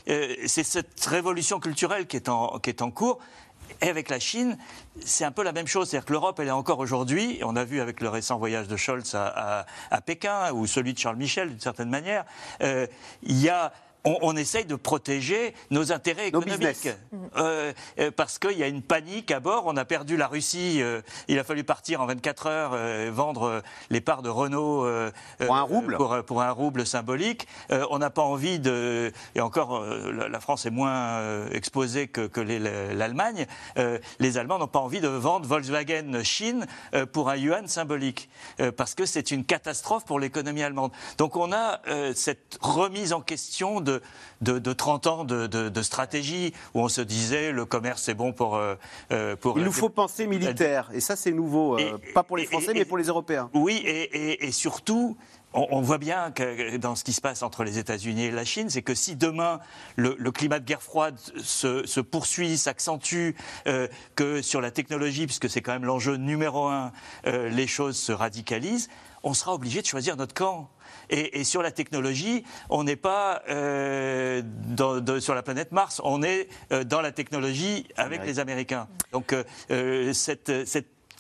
euh, 0.10 0.36
c'est 0.46 0.64
cette 0.64 1.06
révolution 1.06 1.60
culturelle 1.60 2.08
qui 2.08 2.18
est 2.18 2.30
en, 2.30 2.60
qui 2.60 2.70
est 2.70 2.82
en 2.82 2.92
cours. 2.92 3.20
Et 3.82 3.90
avec 3.90 4.10
la 4.10 4.20
Chine, 4.20 4.58
c'est 5.04 5.24
un 5.24 5.32
peu 5.32 5.44
la 5.44 5.54
même 5.54 5.68
chose. 5.68 5.90
C'est-à-dire 5.90 6.06
que 6.06 6.14
l'Europe, 6.14 6.40
elle 6.40 6.50
est 6.50 6.52
encore 6.52 6.80
aujourd'hui, 6.80 7.40
on 7.44 7.56
a 7.56 7.64
vu 7.64 7.80
avec 7.80 8.02
le 8.02 8.10
récent 8.10 8.38
voyage 8.38 8.68
de 8.68 8.76
Scholz 8.76 9.16
à, 9.16 9.66
Pékin, 10.06 10.52
ou 10.52 10.68
celui 10.68 10.94
de 10.94 11.00
Charles 11.00 11.16
Michel 11.16 11.50
d'une 11.50 11.60
certaine 11.60 11.90
manière, 11.90 12.26
euh, 12.62 12.86
il 13.24 13.40
y 13.40 13.50
a 13.50 13.72
on, 14.04 14.36
essaye 14.36 14.66
de 14.66 14.76
protéger 14.76 15.54
nos 15.70 15.92
intérêts 15.92 16.28
économiques. 16.28 16.90
Euh, 17.38 17.74
euh, 18.00 18.12
parce 18.12 18.40
qu'il 18.40 18.58
y 18.58 18.64
a 18.64 18.68
une 18.68 18.82
panique 18.82 19.32
à 19.32 19.40
bord. 19.40 19.64
On 19.68 19.78
a 19.78 19.86
perdu 19.86 20.18
la 20.18 20.28
Russie. 20.28 20.82
Euh, 20.82 21.02
il 21.28 21.38
a 21.40 21.44
fallu 21.44 21.64
partir 21.64 22.02
en 22.02 22.06
24 22.08 22.48
heures, 22.48 23.12
vendre 23.12 23.62
les 23.90 24.02
parts 24.02 24.22
de 24.22 24.30
Renault 24.30 24.88
pour 25.40 25.56
un 25.56 25.62
rouble, 25.62 25.98
pour, 26.26 26.42
un 26.42 26.52
rouble 26.52 26.86
symbolique. 26.86 27.48
on 27.70 28.00
n'a 28.00 28.10
pas 28.10 28.24
envie 28.24 28.60
de. 28.60 29.12
Et 29.36 29.42
encore, 29.42 29.84
la 29.84 30.40
France 30.40 30.66
est 30.66 30.72
moins 30.72 31.48
exposée 31.52 32.08
que, 32.08 32.28
que 32.28 32.42
l'Allemagne. 32.42 33.46
les 34.20 34.38
Allemands 34.38 34.60
n'ont 34.60 34.68
pas 34.68 34.80
envie 34.80 35.02
de 35.02 35.08
vendre 35.08 35.48
Volkswagen 35.48 36.24
Chine 36.24 36.66
pour 37.12 37.30
un 37.30 37.36
yuan 37.36 37.68
symbolique, 37.68 38.30
parce 38.78 38.96
que 38.96 39.06
c'est 39.06 39.32
une 39.32 39.46
catastrophe 39.46 40.06
pour 40.06 40.20
l'économie 40.20 40.64
allemande. 40.64 40.92
Donc 41.18 41.36
on 41.36 41.52
a 41.52 41.82
cette 42.14 42.58
remise 42.62 43.14
en 43.14 43.22
question 43.22 43.82
de 43.82 43.91
de, 44.42 44.74
30 44.74 45.08
ans 45.08 45.26
de, 45.26 45.82
stratégie 45.82 46.54
où 46.74 46.82
on 46.82 46.90
se 46.90 47.02
disait 47.02 47.52
le 47.52 47.66
commerce 47.66 48.04
c'est 48.04 48.14
bon 48.14 48.34
pour, 48.34 48.56
euh, 48.56 48.76
euh, 49.12 49.36
pour. 49.36 49.58
Il 49.58 49.64
nous 49.64 49.72
faut 49.72 49.90
penser 49.90 50.28
militaire 50.28 50.90
et 50.94 51.00
ça 51.00 51.16
c'est 51.16 51.32
nouveau, 51.32 51.80
euh, 51.80 51.98
pas 52.14 52.24
pour 52.24 52.38
les 52.38 52.46
Français 52.46 52.74
mais 52.74 52.86
pour 52.86 52.98
les 52.98 53.06
Européens. 53.06 53.50
Oui 53.54 53.82
et, 53.86 54.52
surtout. 54.52 55.18
On, 55.54 55.82
voit 55.82 55.98
bien 55.98 56.32
que 56.32 56.78
dans 56.78 56.96
ce 56.96 57.04
qui 57.04 57.12
se 57.12 57.20
passe 57.20 57.44
entre 57.44 57.66
les 57.66 57.78
États-Unis 57.78 58.24
et 58.24 58.32
la 58.32 58.46
Chine, 58.46 58.70
c'est 58.70 58.84
que 58.84 58.96
si 58.96 59.18
demain 59.18 59.60
le, 59.98 60.16
climat 60.32 60.60
de 60.60 60.66
guerre 60.66 60.82
froide 60.82 61.20
se, 61.44 62.00
poursuit, 62.00 62.58
s'accentue, 62.58 63.32
que 64.16 64.42
sur 64.42 64.62
la 64.62 64.72
technologie, 64.72 65.26
puisque 65.26 65.50
c'est 65.50 65.62
quand 65.62 65.74
même 65.74 65.84
l'enjeu 65.84 66.16
numéro 66.16 66.68
un, 66.68 66.94
les 67.26 67.68
choses 67.68 67.98
se 67.98 68.14
radicalisent, 68.14 68.88
on 69.24 69.34
sera 69.34 69.54
obligé 69.54 69.82
de 69.82 69.88
choisir 69.88 70.16
notre 70.16 70.34
camp. 70.34 70.70
Et, 71.12 71.44
sur 71.44 71.62
la 71.62 71.72
technologie, 71.72 72.46
on 72.70 72.86
n'est 72.86 72.96
pas 72.96 73.44
euh, 73.50 74.42
sur 75.20 75.36
la 75.36 75.44
planète 75.44 75.74
Mars, 75.74 76.00
on 76.06 76.24
est 76.24 76.48
euh, 76.72 76.86
dans 76.86 77.02
la 77.02 77.12
technologie 77.12 77.86
avec 77.98 78.26
les 78.26 78.40
Américains. 78.40 78.88
Donc 79.12 79.36
euh, 79.72 80.14
cette, 80.14 80.52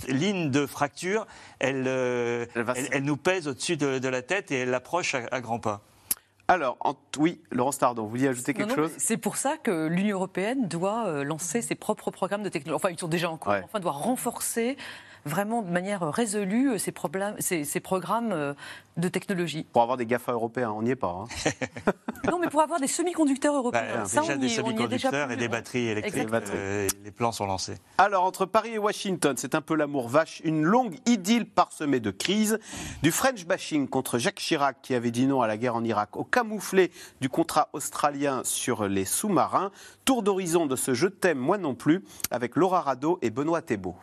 ligne 0.07 0.49
de 0.49 0.65
fracture, 0.65 1.27
elle, 1.59 1.87
elle, 1.87 3.03
nous 3.03 3.17
pèse 3.17 3.47
au-dessus 3.47 3.77
de, 3.77 4.07
la 4.07 4.21
tête 4.21 4.51
et 4.51 4.59
elle 4.59 4.73
approche 4.73 5.13
à, 5.13 5.41
grands 5.41 5.59
pas. 5.59 5.81
Alors, 6.47 6.77
oui, 7.17 7.41
Laurent 7.51 7.71
Stardon, 7.71 8.03
vous 8.03 8.09
vouliez 8.09 8.27
ajouter 8.29 8.53
quelque 8.53 8.75
chose? 8.75 8.91
C'est 8.97 9.17
pour 9.17 9.35
ça 9.35 9.57
que 9.57 9.87
l'Union 9.87 10.17
européenne 10.17 10.67
doit 10.67 11.23
lancer 11.23 11.61
ses 11.61 11.75
propres 11.75 12.11
programmes 12.11 12.43
de 12.43 12.49
technologie. 12.49 12.75
Enfin, 12.75 12.89
ils 12.89 12.99
sont 12.99 13.07
déjà 13.07 13.29
en 13.29 13.37
cours. 13.37 13.53
Enfin, 13.63 13.79
doit 13.79 13.91
renforcer 13.91 14.77
vraiment 15.25 15.61
de 15.61 15.69
manière 15.69 16.01
résolue 16.11 16.79
ces, 16.79 16.91
problèmes, 16.91 17.35
ces, 17.39 17.63
ces 17.63 17.79
programmes 17.79 18.31
euh, 18.31 18.53
de 18.97 19.07
technologie. 19.07 19.65
Pour 19.71 19.81
avoir 19.81 19.97
des 19.97 20.05
GAFA 20.05 20.33
européens, 20.33 20.71
on 20.71 20.81
n'y 20.81 20.91
est 20.91 20.95
pas. 20.95 21.25
Hein. 21.25 21.51
non, 22.31 22.39
mais 22.39 22.47
pour 22.47 22.61
avoir 22.61 22.79
des 22.79 22.87
semi-conducteurs 22.87 23.55
européens. 23.55 23.81
Bah, 23.93 24.05
ça, 24.05 24.21
déjà 24.21 24.37
des 24.37 24.49
semi-conducteurs 24.49 25.31
et 25.31 25.37
des 25.37 25.47
batteries 25.47 25.87
électriques. 25.87 26.27
Euh, 26.53 26.87
les 27.03 27.11
plans 27.11 27.31
sont 27.31 27.45
lancés. 27.45 27.75
Alors, 27.97 28.23
entre 28.23 28.45
Paris 28.45 28.73
et 28.73 28.77
Washington, 28.77 29.35
c'est 29.37 29.55
un 29.55 29.61
peu 29.61 29.75
l'amour 29.75 30.09
vache, 30.09 30.41
une 30.43 30.63
longue 30.63 30.97
idylle 31.05 31.45
parsemée 31.45 31.99
de 31.99 32.11
crises, 32.11 32.59
du 33.01 33.11
French 33.11 33.45
bashing 33.45 33.87
contre 33.87 34.17
Jacques 34.17 34.39
Chirac 34.39 34.77
qui 34.81 34.95
avait 34.95 35.11
dit 35.11 35.27
non 35.27 35.41
à 35.41 35.47
la 35.47 35.57
guerre 35.57 35.75
en 35.75 35.83
Irak, 35.83 36.17
au 36.17 36.23
camouflé 36.23 36.91
du 37.21 37.29
contrat 37.29 37.69
australien 37.73 38.41
sur 38.43 38.87
les 38.87 39.05
sous-marins, 39.05 39.71
tour 40.05 40.23
d'horizon 40.23 40.65
de 40.65 40.75
ce 40.75 40.93
Je 40.93 41.07
t'aime, 41.07 41.37
moi 41.37 41.57
non 41.57 41.75
plus, 41.75 42.03
avec 42.29 42.55
Laura 42.55 42.81
Rado 42.81 43.19
et 43.21 43.29
Benoît 43.29 43.61
Thébault. 43.61 43.95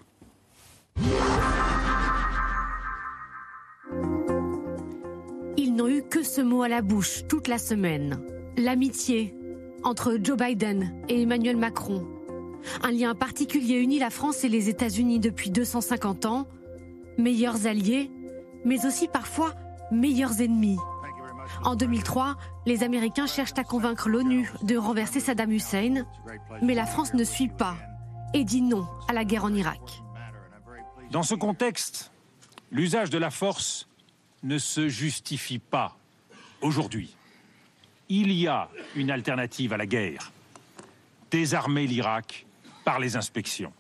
Ils 5.56 5.74
n'ont 5.74 5.88
eu 5.88 6.02
que 6.02 6.22
ce 6.22 6.40
mot 6.40 6.62
à 6.62 6.68
la 6.68 6.82
bouche 6.82 7.26
toute 7.28 7.48
la 7.48 7.58
semaine. 7.58 8.20
L'amitié 8.56 9.34
entre 9.84 10.18
Joe 10.22 10.36
Biden 10.36 10.92
et 11.08 11.22
Emmanuel 11.22 11.56
Macron. 11.56 12.06
Un 12.82 12.90
lien 12.90 13.14
particulier 13.14 13.76
unit 13.76 13.98
la 13.98 14.10
France 14.10 14.44
et 14.44 14.48
les 14.48 14.68
États-Unis 14.68 15.20
depuis 15.20 15.50
250 15.50 16.26
ans. 16.26 16.46
Meilleurs 17.16 17.66
alliés, 17.66 18.10
mais 18.64 18.86
aussi 18.86 19.08
parfois 19.08 19.54
meilleurs 19.90 20.40
ennemis. 20.40 20.78
En 21.64 21.76
2003, 21.76 22.36
les 22.66 22.82
Américains 22.82 23.26
cherchent 23.26 23.58
à 23.58 23.64
convaincre 23.64 24.08
l'ONU 24.08 24.52
de 24.62 24.76
renverser 24.76 25.20
Saddam 25.20 25.50
Hussein, 25.50 26.04
mais 26.62 26.74
la 26.74 26.86
France 26.86 27.14
ne 27.14 27.24
suit 27.24 27.48
pas 27.48 27.76
et 28.34 28.44
dit 28.44 28.62
non 28.62 28.86
à 29.08 29.12
la 29.12 29.24
guerre 29.24 29.44
en 29.44 29.54
Irak. 29.54 30.02
Dans 31.10 31.22
ce 31.22 31.34
contexte, 31.34 32.12
l'usage 32.70 33.08
de 33.08 33.16
la 33.16 33.30
force 33.30 33.88
ne 34.42 34.58
se 34.58 34.88
justifie 34.88 35.58
pas 35.58 35.96
aujourd'hui. 36.60 37.16
Il 38.10 38.30
y 38.30 38.46
a 38.46 38.68
une 38.94 39.10
alternative 39.10 39.72
à 39.72 39.78
la 39.78 39.86
guerre. 39.86 40.32
Désarmer 41.30 41.86
l'Irak 41.86 42.46
par 42.84 42.98
les 42.98 43.16
inspections. 43.16 43.72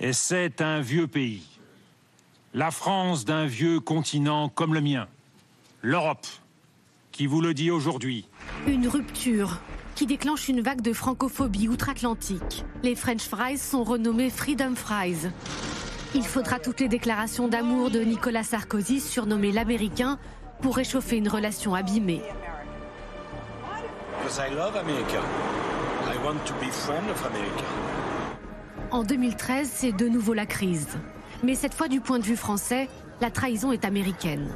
Et 0.00 0.14
c'est 0.14 0.62
un 0.62 0.80
vieux 0.80 1.08
pays. 1.08 1.46
La 2.54 2.70
France 2.70 3.26
d'un 3.26 3.46
vieux 3.46 3.78
continent 3.78 4.48
comme 4.48 4.72
le 4.72 4.80
mien. 4.80 5.08
L'Europe, 5.82 6.26
qui 7.12 7.26
vous 7.26 7.42
le 7.42 7.52
dit 7.52 7.70
aujourd'hui. 7.70 8.26
Une 8.66 8.88
rupture 8.88 9.60
qui 9.94 10.06
déclenche 10.06 10.48
une 10.48 10.62
vague 10.62 10.80
de 10.80 10.92
francophobie 10.94 11.68
outre-Atlantique. 11.68 12.64
Les 12.82 12.94
French 12.94 13.22
fries 13.22 13.58
sont 13.58 13.84
renommés 13.84 14.30
Freedom 14.30 14.74
Fries. 14.74 15.28
Il 16.14 16.24
faudra 16.24 16.58
toutes 16.58 16.80
les 16.80 16.88
déclarations 16.88 17.48
d'amour 17.48 17.90
de 17.90 18.00
Nicolas 18.00 18.42
Sarkozy, 18.42 18.98
surnommé 18.98 19.52
l'Américain, 19.52 20.18
pour 20.62 20.76
réchauffer 20.76 21.16
une 21.16 21.28
relation 21.28 21.74
abîmée. 21.74 22.22
En 28.90 29.02
2013, 29.02 29.70
c'est 29.70 29.92
de 29.92 30.08
nouveau 30.08 30.32
la 30.32 30.46
crise. 30.46 30.88
Mais 31.42 31.54
cette 31.54 31.74
fois, 31.74 31.88
du 31.88 32.00
point 32.00 32.18
de 32.18 32.24
vue 32.24 32.36
français, 32.36 32.88
la 33.20 33.30
trahison 33.30 33.70
est 33.70 33.84
américaine. 33.84 34.48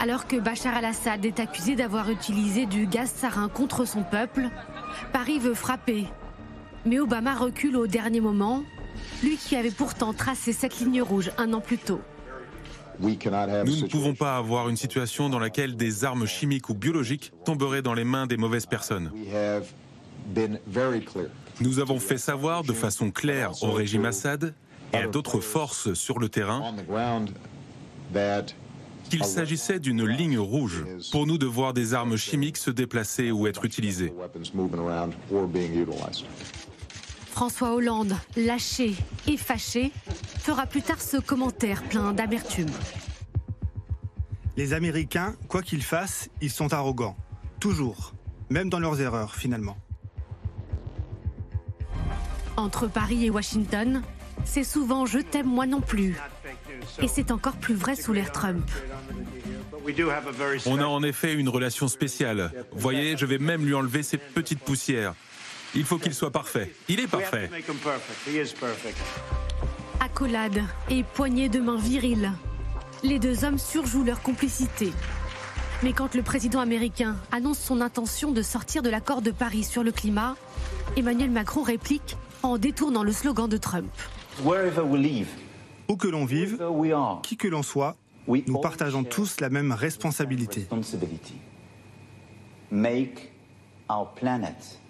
Alors 0.00 0.26
que 0.26 0.36
Bachar 0.36 0.76
al-Assad 0.76 1.24
est 1.24 1.38
accusé 1.38 1.76
d'avoir 1.76 2.10
utilisé 2.10 2.66
du 2.66 2.86
gaz 2.86 3.10
sarin 3.10 3.48
contre 3.48 3.84
son 3.84 4.02
peuple, 4.02 4.48
Paris 5.12 5.38
veut 5.38 5.54
frapper. 5.54 6.06
Mais 6.84 6.98
Obama 6.98 7.34
recule 7.34 7.76
au 7.76 7.86
dernier 7.86 8.20
moment 8.20 8.64
lui 9.22 9.36
qui 9.36 9.56
avait 9.56 9.70
pourtant 9.70 10.12
tracé 10.12 10.52
cette 10.52 10.80
ligne 10.80 11.02
rouge 11.02 11.30
un 11.38 11.52
an 11.52 11.60
plus 11.60 11.78
tôt. 11.78 12.00
Nous 13.00 13.08
ne 13.08 13.88
pouvons 13.88 14.14
pas 14.14 14.36
avoir 14.36 14.68
une 14.68 14.76
situation 14.76 15.28
dans 15.28 15.38
laquelle 15.38 15.76
des 15.76 16.04
armes 16.04 16.26
chimiques 16.26 16.68
ou 16.68 16.74
biologiques 16.74 17.32
tomberaient 17.44 17.82
dans 17.82 17.94
les 17.94 18.04
mains 18.04 18.26
des 18.26 18.36
mauvaises 18.36 18.66
personnes. 18.66 19.10
Nous 21.60 21.78
avons 21.78 21.98
fait 21.98 22.18
savoir 22.18 22.62
de 22.62 22.72
façon 22.72 23.10
claire 23.10 23.50
au 23.62 23.72
régime 23.72 24.04
Assad 24.04 24.54
et 24.92 24.98
à 24.98 25.06
d'autres 25.06 25.40
forces 25.40 25.94
sur 25.94 26.18
le 26.18 26.28
terrain 26.28 26.74
qu'il 29.10 29.24
s'agissait 29.24 29.80
d'une 29.80 30.06
ligne 30.06 30.38
rouge 30.38 30.84
pour 31.12 31.26
nous 31.26 31.36
de 31.36 31.46
voir 31.46 31.74
des 31.74 31.94
armes 31.94 32.16
chimiques 32.16 32.56
se 32.56 32.70
déplacer 32.70 33.30
ou 33.30 33.46
être 33.46 33.64
utilisées. 33.64 34.12
François 37.34 37.74
Hollande, 37.74 38.14
lâché 38.36 38.94
et 39.26 39.36
fâché, 39.36 39.90
fera 40.38 40.66
plus 40.66 40.82
tard 40.82 41.00
ce 41.00 41.16
commentaire 41.16 41.82
plein 41.82 42.12
d'amertume. 42.12 42.70
Les 44.56 44.72
Américains, 44.72 45.34
quoi 45.48 45.60
qu'ils 45.60 45.82
fassent, 45.82 46.28
ils 46.40 46.52
sont 46.52 46.72
arrogants. 46.72 47.16
Toujours. 47.58 48.14
Même 48.50 48.70
dans 48.70 48.78
leurs 48.78 49.00
erreurs, 49.00 49.34
finalement. 49.34 49.76
Entre 52.56 52.86
Paris 52.86 53.26
et 53.26 53.30
Washington, 53.30 54.02
c'est 54.44 54.62
souvent 54.62 55.04
je 55.04 55.18
t'aime 55.18 55.48
moi 55.48 55.66
non 55.66 55.80
plus. 55.80 56.14
Et 57.00 57.08
c'est 57.08 57.32
encore 57.32 57.56
plus 57.56 57.74
vrai 57.74 57.96
sous 57.96 58.12
l'ère 58.12 58.30
Trump. 58.30 58.70
On 60.66 60.78
a 60.78 60.86
en 60.86 61.02
effet 61.02 61.34
une 61.34 61.48
relation 61.48 61.88
spéciale. 61.88 62.52
Voyez, 62.70 63.16
je 63.16 63.26
vais 63.26 63.38
même 63.38 63.66
lui 63.66 63.74
enlever 63.74 64.04
ses 64.04 64.18
petites 64.18 64.60
poussières. 64.60 65.14
Il 65.76 65.84
faut 65.84 65.98
qu'il 65.98 66.14
soit 66.14 66.30
parfait. 66.30 66.72
Il 66.88 67.00
est 67.00 67.08
parfait. 67.08 67.50
Accolade 70.00 70.62
et 70.88 71.02
poignée 71.02 71.48
de 71.48 71.60
main 71.60 71.76
virile. 71.76 72.32
Les 73.02 73.18
deux 73.18 73.44
hommes 73.44 73.58
surjouent 73.58 74.04
leur 74.04 74.22
complicité. 74.22 74.92
Mais 75.82 75.92
quand 75.92 76.14
le 76.14 76.22
président 76.22 76.60
américain 76.60 77.16
annonce 77.32 77.58
son 77.58 77.80
intention 77.80 78.30
de 78.30 78.40
sortir 78.40 78.82
de 78.82 78.88
l'accord 78.88 79.20
de 79.20 79.30
Paris 79.30 79.64
sur 79.64 79.82
le 79.82 79.92
climat, 79.92 80.36
Emmanuel 80.96 81.30
Macron 81.30 81.62
réplique 81.62 82.16
en 82.42 82.56
détournant 82.56 83.02
le 83.02 83.12
slogan 83.12 83.48
de 83.48 83.56
Trump. 83.56 83.90
Où 84.44 85.96
que 85.96 86.08
l'on 86.08 86.24
vive, 86.24 86.58
qui 87.22 87.36
que 87.36 87.48
l'on 87.48 87.62
soit, 87.62 87.96
nous 88.28 88.60
partageons 88.60 89.04
tous 89.04 89.40
la 89.40 89.50
même 89.50 89.72
responsabilité. 89.72 90.66
Make 92.70 93.32
our 93.90 94.14
planet 94.14 94.80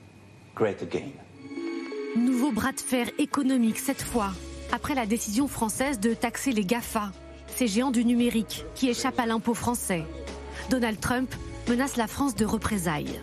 Nouveau 2.16 2.52
bras 2.52 2.72
de 2.72 2.80
fer 2.80 3.10
économique 3.18 3.78
cette 3.78 4.02
fois, 4.02 4.32
après 4.72 4.94
la 4.94 5.04
décision 5.04 5.48
française 5.48 5.98
de 5.98 6.14
taxer 6.14 6.52
les 6.52 6.64
GAFA, 6.64 7.10
ces 7.56 7.66
géants 7.66 7.90
du 7.90 8.04
numérique 8.04 8.64
qui 8.74 8.88
échappent 8.88 9.18
à 9.18 9.26
l'impôt 9.26 9.54
français. 9.54 10.04
Donald 10.70 11.00
Trump 11.00 11.34
menace 11.68 11.96
la 11.96 12.06
France 12.06 12.36
de 12.36 12.44
représailles. 12.44 13.20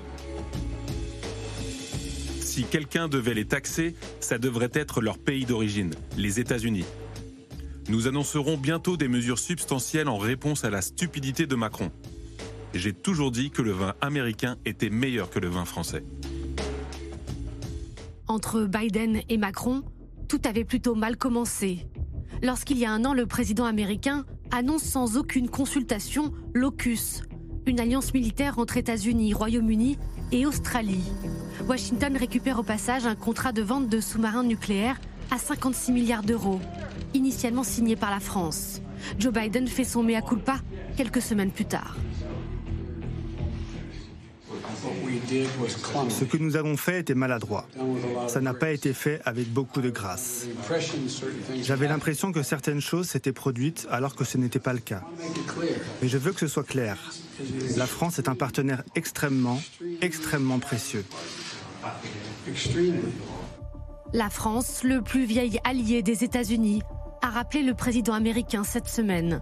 Si 2.40 2.66
quelqu'un 2.66 3.08
devait 3.08 3.34
les 3.34 3.46
taxer, 3.46 3.96
ça 4.20 4.38
devrait 4.38 4.72
être 4.74 5.00
leur 5.00 5.18
pays 5.18 5.46
d'origine, 5.46 5.94
les 6.18 6.42
États-Unis. 6.42 6.86
Nous 7.88 8.08
annoncerons 8.08 8.58
bientôt 8.58 8.98
des 8.98 9.08
mesures 9.08 9.40
substantielles 9.40 10.10
en 10.10 10.18
réponse 10.18 10.66
à 10.66 10.70
la 10.70 10.82
stupidité 10.82 11.48
de 11.48 11.56
Macron. 11.56 11.92
J'ai 12.74 12.94
toujours 12.94 13.32
dit 13.32 13.52
que 13.52 13.62
le 13.62 13.72
vin 13.72 13.96
américain 14.02 14.58
était 14.66 14.90
meilleur 14.90 15.30
que 15.30 15.40
le 15.40 15.48
vin 15.48 15.66
français. 15.66 16.04
Entre 18.32 18.62
Biden 18.62 19.20
et 19.28 19.36
Macron, 19.36 19.84
tout 20.30 20.40
avait 20.46 20.64
plutôt 20.64 20.96
mal 20.96 21.18
commencé. 21.18 21.86
Lorsqu'il 22.42 22.78
y 22.78 22.86
a 22.86 22.92
un 22.94 23.04
an, 23.04 23.14
le 23.14 23.26
président 23.26 23.66
américain 23.66 24.24
annonce 24.52 24.84
sans 24.84 25.18
aucune 25.18 25.50
consultation 25.50 26.32
l'AUKUS, 26.54 27.24
une 27.66 27.82
alliance 27.82 28.14
militaire 28.14 28.58
entre 28.58 28.78
États-Unis, 28.78 29.34
Royaume-Uni 29.34 29.98
et 30.32 30.46
Australie. 30.46 31.04
Washington 31.68 32.16
récupère 32.16 32.58
au 32.58 32.64
passage 32.64 33.06
un 33.06 33.16
contrat 33.16 33.52
de 33.52 33.64
vente 33.64 33.90
de 33.90 34.00
sous-marins 34.00 34.46
nucléaires 34.46 35.02
à 35.30 35.38
56 35.38 35.92
milliards 35.92 36.24
d'euros, 36.24 36.62
initialement 37.14 37.64
signé 37.64 37.98
par 37.98 38.12
la 38.12 38.22
France. 38.22 38.82
Joe 39.20 39.34
Biden 39.34 39.68
fait 39.68 39.84
son 39.84 40.04
mea 40.04 40.22
culpa 40.22 40.62
quelques 40.96 41.22
semaines 41.22 41.52
plus 41.52 41.66
tard. 41.66 41.98
Ce 46.10 46.24
que 46.24 46.38
nous 46.38 46.56
avons 46.56 46.78
fait 46.78 47.00
était 47.00 47.16
maladroit. 47.16 47.68
Ça 48.28 48.42
n'a 48.42 48.54
pas 48.54 48.72
été 48.72 48.94
fait 48.94 49.22
avec 49.26 49.52
beaucoup 49.52 49.82
de 49.82 49.90
grâce. 49.90 50.48
J'avais 51.62 51.88
l'impression 51.88 52.32
que 52.32 52.44
certaines 52.44 52.82
choses 52.82 53.10
s'étaient 53.10 53.34
produites 53.34 53.88
alors 53.90 54.16
que 54.16 54.24
ce 54.24 54.38
n'était 54.38 54.60
pas 54.60 54.74
le 54.74 54.80
cas. 54.80 55.02
Mais 56.02 56.08
je 56.08 56.18
veux 56.18 56.32
que 56.32 56.40
ce 56.40 56.48
soit 56.48 56.64
clair. 56.64 56.98
La 57.78 57.88
France 57.88 58.20
est 58.20 58.30
un 58.30 58.36
partenaire 58.36 58.84
extrêmement, 58.96 59.62
extrêmement 60.02 60.60
précieux. 60.60 61.06
La 64.14 64.30
France, 64.30 64.84
le 64.84 65.02
plus 65.02 65.26
vieil 65.26 65.60
allié 65.64 66.04
des 66.04 66.24
États-Unis, 66.24 66.82
a 67.22 67.30
rappelé 67.30 67.64
le 67.64 67.74
président 67.74 68.14
américain 68.14 68.64
cette 68.64 68.88
semaine. 68.88 69.40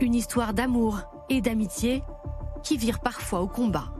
Une 0.00 0.14
histoire 0.14 0.54
d'amour 0.54 1.00
et 1.28 1.40
d'amitié 1.40 2.02
qui 2.62 2.76
vire 2.76 3.00
parfois 3.00 3.40
au 3.40 3.48
combat. 3.48 3.92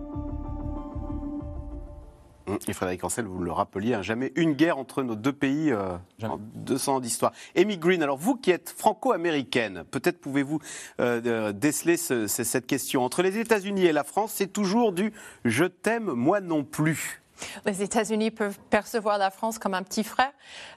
Et 2.67 2.73
Frédéric 2.73 3.05
Ancel, 3.05 3.27
vous 3.27 3.43
le 3.43 3.53
rappeliez, 3.53 3.95
hein, 3.95 4.03
jamais 4.03 4.33
une 4.37 4.53
guerre 4.53 4.79
entre 4.79 5.03
nos 5.03 5.15
deux 5.15 5.33
pays 5.33 5.71
euh, 5.71 5.97
en 6.23 6.39
200 6.55 6.97
ans 6.97 7.01
d'histoire. 7.01 7.33
Amy 7.57 7.79
Green, 7.79 8.03
alors 8.03 8.17
vous 8.17 8.37
qui 8.37 8.51
êtes 8.51 8.75
franco-américaine, 8.77 9.85
peut-être 9.91 10.21
pouvez-vous 10.21 10.61
euh, 11.01 11.53
déceler 11.53 11.97
cette 11.97 12.67
question. 12.67 13.03
Entre 13.03 13.23
les 13.23 13.39
États-Unis 13.39 13.87
et 13.87 13.93
la 13.93 14.05
France, 14.05 14.33
c'est 14.35 14.53
toujours 14.53 14.93
du 14.93 15.13
je 15.45 15.65
t'aime, 15.65 16.13
moi 16.13 16.41
non 16.41 16.65
plus. 16.65 17.23
Les 17.67 17.83
États-Unis 17.83 18.31
peuvent 18.31 18.59
percevoir 18.71 19.19
la 19.19 19.31
France 19.31 19.59
comme 19.59 19.75
un 19.75 19.83
petit 19.83 20.05
frère. 20.05 20.31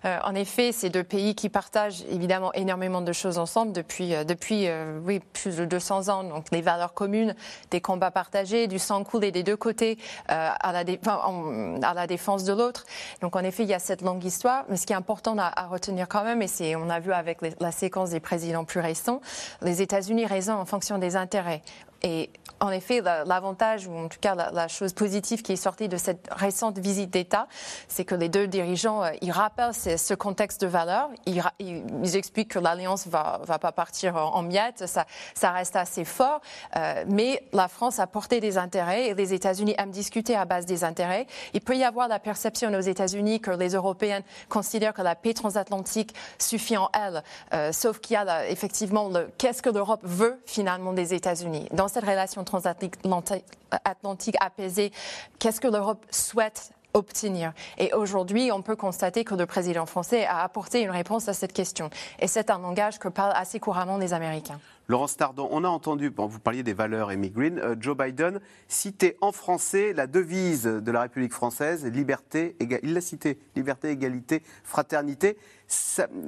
Euh, 0.06 0.18
en 0.24 0.36
effet, 0.36 0.72
c'est 0.72 0.90
deux 0.90 1.04
pays 1.04 1.36
qui 1.36 1.50
partagent 1.50 2.04
évidemment 2.10 2.54
énormément 2.54 3.02
de 3.02 3.14
choses 3.14 3.38
ensemble 3.38 3.72
depuis, 3.72 4.14
euh, 4.14 4.24
depuis 4.24 4.68
euh, 4.68 5.00
oui, 5.04 5.20
plus 5.20 5.58
de 5.58 5.66
200 5.66 6.10
ans. 6.10 6.24
Donc, 6.24 6.46
les 6.52 6.62
valeurs 6.62 6.94
communes, 6.94 7.36
des 7.70 7.82
combats 7.82 8.12
partagés, 8.12 8.68
du 8.68 8.80
sang 8.80 9.04
coulé 9.04 9.32
des 9.32 9.44
deux 9.44 9.58
côtés 9.58 9.98
à, 10.28 10.72
la 10.72 10.80
à, 10.82 11.94
la 11.94 12.08
défense 12.08 12.44
de 12.44 12.54
l'autre. 12.54 12.86
Donc, 13.22 13.36
en 13.36 13.44
effet, 13.44 13.64
il 13.64 13.70
y 13.70 13.74
a 13.74 13.80
cette 13.80 14.02
longue 14.02 14.24
histoire. 14.24 14.66
Mais 14.70 14.78
ce 14.78 14.86
qui 14.86 14.94
est 14.94 14.96
important 14.96 15.36
à, 15.38 15.68
retenir 15.68 16.08
quand 16.08 16.24
même, 16.24 16.42
et 16.42 16.48
c'est, 16.48 16.76
on 16.76 16.90
a 16.90 17.00
vu 17.00 17.14
avec 17.14 17.40
la 17.60 17.72
séquence 17.72 18.12
des 18.12 18.20
présidents 18.20 18.66
plus 18.66 18.80
récents, 18.80 19.22
les 19.62 19.82
États-Unis 19.82 20.26
raisonnent 20.26 20.58
en 20.58 20.66
fonction 20.66 20.98
des 20.98 21.16
intérêts. 21.16 21.62
Et 22.04 22.32
en 22.62 22.70
effet, 22.70 23.02
l'avantage, 23.02 23.88
ou 23.88 23.98
en 23.98 24.08
tout 24.08 24.20
cas 24.22 24.36
la, 24.36 24.68
chose 24.68 24.94
positive 24.94 25.42
qui 25.42 25.54
est 25.54 25.58
sortie 25.58 25.90
de 25.90 25.98
cette 25.98 26.30
récente 26.32 26.78
visite 26.78 27.10
d'État, 27.10 27.48
c'est 27.88 28.06
que 28.06 28.14
les 28.14 28.30
deux 28.30 28.48
dirigeants, 28.48 29.04
euh, 29.04 29.10
ils 29.22 29.32
rappellent 29.32 29.74
ce 29.74 30.14
contexte 30.14 30.62
de 30.62 30.68
valeur. 30.68 31.10
Ils, 31.26 32.16
expliquent 32.16 32.52
que 32.52 32.60
l'alliance 32.60 33.08
va, 33.08 33.42
va 33.44 33.58
pas 33.58 33.72
partir 33.72 34.16
en, 34.16 34.42
miettes, 34.44 34.86
ça, 34.86 35.06
ça 35.34 35.52
reste 35.52 35.76
assez 35.76 36.06
fort. 36.06 36.42
Euh, 36.76 37.04
mais 37.08 37.44
la 37.52 37.68
France 37.68 38.00
a 38.00 38.06
porté 38.06 38.40
des 38.40 38.58
intérêts 38.58 39.08
et 39.08 39.14
les 39.16 39.34
États-Unis 39.34 39.74
aiment 39.78 39.92
discuter 39.92 40.36
à 40.36 40.46
base 40.46 40.66
des 40.66 40.84
intérêts. 40.84 41.26
Il 41.54 41.62
peut 41.62 41.76
y 41.76 41.84
avoir 41.84 42.08
la 42.08 42.20
perception 42.20 42.72
aux 42.74 42.82
États-Unis 42.82 43.40
que 43.40 43.52
les 43.52 43.70
Européens 43.70 44.22
considèrent 44.50 44.94
que 44.94 45.02
la 45.02 45.16
paix 45.16 45.34
transatlantique 45.34 46.14
suffit 46.38 46.78
en 46.78 46.90
elle, 46.94 47.24
euh, 47.54 47.72
sauf 47.72 48.00
qu'il 48.00 48.14
y 48.14 48.18
a 48.18 48.48
effectivement 48.50 49.10
le 49.10 49.30
qu'est-ce 49.38 49.62
que 49.62 49.70
l'Europe 49.70 50.02
veut 50.04 50.40
finalement 50.46 50.94
des 50.94 51.14
États-Unis. 51.14 51.68
Dans 51.72 51.88
cette 51.88 52.06
relation 52.06 52.44
transatlantique 52.52 54.36
apaisée, 54.40 54.92
qu'est-ce 55.40 55.62
que 55.62 55.68
l'Europe 55.68 56.06
souhaite 56.10 56.72
obtenir? 56.94 57.54
Et 57.78 57.94
aujourd'hui, 57.94 58.52
on 58.52 58.62
peut 58.62 58.76
constater 58.76 59.24
que 59.24 59.36
le 59.36 59.46
président 59.46 59.86
français 59.86 60.26
a 60.26 60.44
apporté 60.44 60.82
une 60.82 60.92
réponse 60.92 61.30
à 61.30 61.34
cette 61.34 61.54
question. 61.54 61.90
Et 62.20 62.28
c'est 62.28 62.50
un 62.50 62.60
langage 62.60 63.00
que 63.00 63.08
parlent 63.08 63.34
assez 63.36 63.60
couramment 63.60 63.98
les 63.98 64.14
Américains. 64.14 64.60
Laurence 64.88 65.16
Tardon, 65.16 65.48
on 65.52 65.64
a 65.64 65.70
entendu, 65.70 66.12
vous 66.18 66.40
parliez 66.40 66.64
des 66.64 66.74
valeurs, 66.74 67.10
Amy 67.10 67.30
Green, 67.30 67.60
euh, 67.60 67.76
Joe 67.80 67.96
Biden 67.96 68.42
citait 68.68 69.16
en 69.22 69.32
français 69.32 69.94
la 69.94 70.06
devise 70.06 70.64
de 70.64 70.92
la 70.92 71.04
République 71.04 71.32
française, 71.32 71.86
liberté, 71.86 72.58
il 72.60 72.94
l'a 72.94 73.00
cité, 73.00 73.40
liberté, 73.56 73.92
égalité, 73.92 74.44
fraternité 74.66 75.38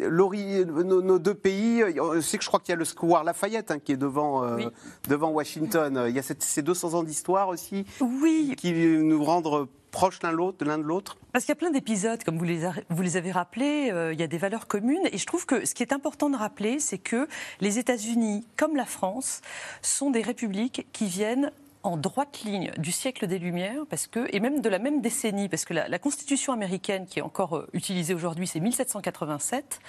nos, 0.03 1.19
deux 1.19 1.33
pays, 1.33 1.83
c'est 2.21 2.37
que 2.37 2.43
je 2.43 2.47
crois 2.47 2.59
qu'il 2.59 2.71
y 2.71 2.73
a 2.73 2.77
le 2.77 2.85
Square 2.85 3.23
Lafayette 3.23 3.71
hein, 3.71 3.79
qui 3.79 3.91
est 3.91 3.97
devant, 3.97 4.43
euh, 4.43 4.69
devant 5.09 5.29
Washington. 5.29 6.05
Il 6.07 6.15
y 6.15 6.19
a 6.19 6.23
ces 6.23 6.61
200 6.61 6.93
ans 6.93 7.03
d'histoire 7.03 7.49
aussi 7.49 7.85
oui. 8.01 8.55
qui 8.57 8.73
nous 8.73 9.23
rendent 9.23 9.67
proches 9.93 10.23
l'un 10.23 10.31
de 10.33 10.83
l'autre 10.83 11.17
Parce 11.31 11.45
qu'il 11.45 11.51
y 11.51 11.57
a 11.57 11.59
plein 11.59 11.69
d'épisodes, 11.69 12.21
comme 12.23 12.37
vous 12.37 12.43
les, 12.43 12.67
vous 12.89 13.01
les 13.01 13.15
avez 13.15 13.31
rappelés, 13.31 13.91
euh, 13.91 14.11
il 14.11 14.19
y 14.19 14.23
a 14.23 14.27
des 14.27 14.39
valeurs 14.39 14.67
communes. 14.67 15.07
Et 15.11 15.17
je 15.17 15.25
trouve 15.25 15.45
que 15.45 15.65
ce 15.65 15.73
qui 15.75 15.83
est 15.83 15.93
important 15.93 16.29
de 16.29 16.35
rappeler, 16.35 16.79
c'est 16.79 16.97
que 16.97 17.27
les 17.61 17.77
États-Unis, 17.77 18.45
comme 18.57 18.75
la 18.75 18.85
France, 18.85 19.41
sont 19.81 20.09
des 20.09 20.21
républiques 20.21 20.87
qui 20.91 21.05
viennent 21.05 21.51
en 21.83 21.97
droite 21.97 22.41
ligne 22.45 22.71
du 22.77 22.91
siècle 22.91 23.27
des 23.27 23.39
Lumières, 23.39 23.83
parce 23.89 24.07
que, 24.07 24.27
et 24.33 24.39
même 24.39 24.61
de 24.61 24.69
la 24.69 24.79
même 24.79 25.01
décennie, 25.01 25.49
parce 25.49 25.65
que 25.65 25.73
la, 25.73 25.99
Constitution 25.99 26.53
américaine 26.53 27.05
qui 27.05 27.19
est 27.19 27.21
encore 27.21 27.57
euh, 27.57 27.69
utilisée 27.73 28.13
aujourd'hui, 28.13 28.47
c'est 28.47 28.59
1787, 28.59 29.79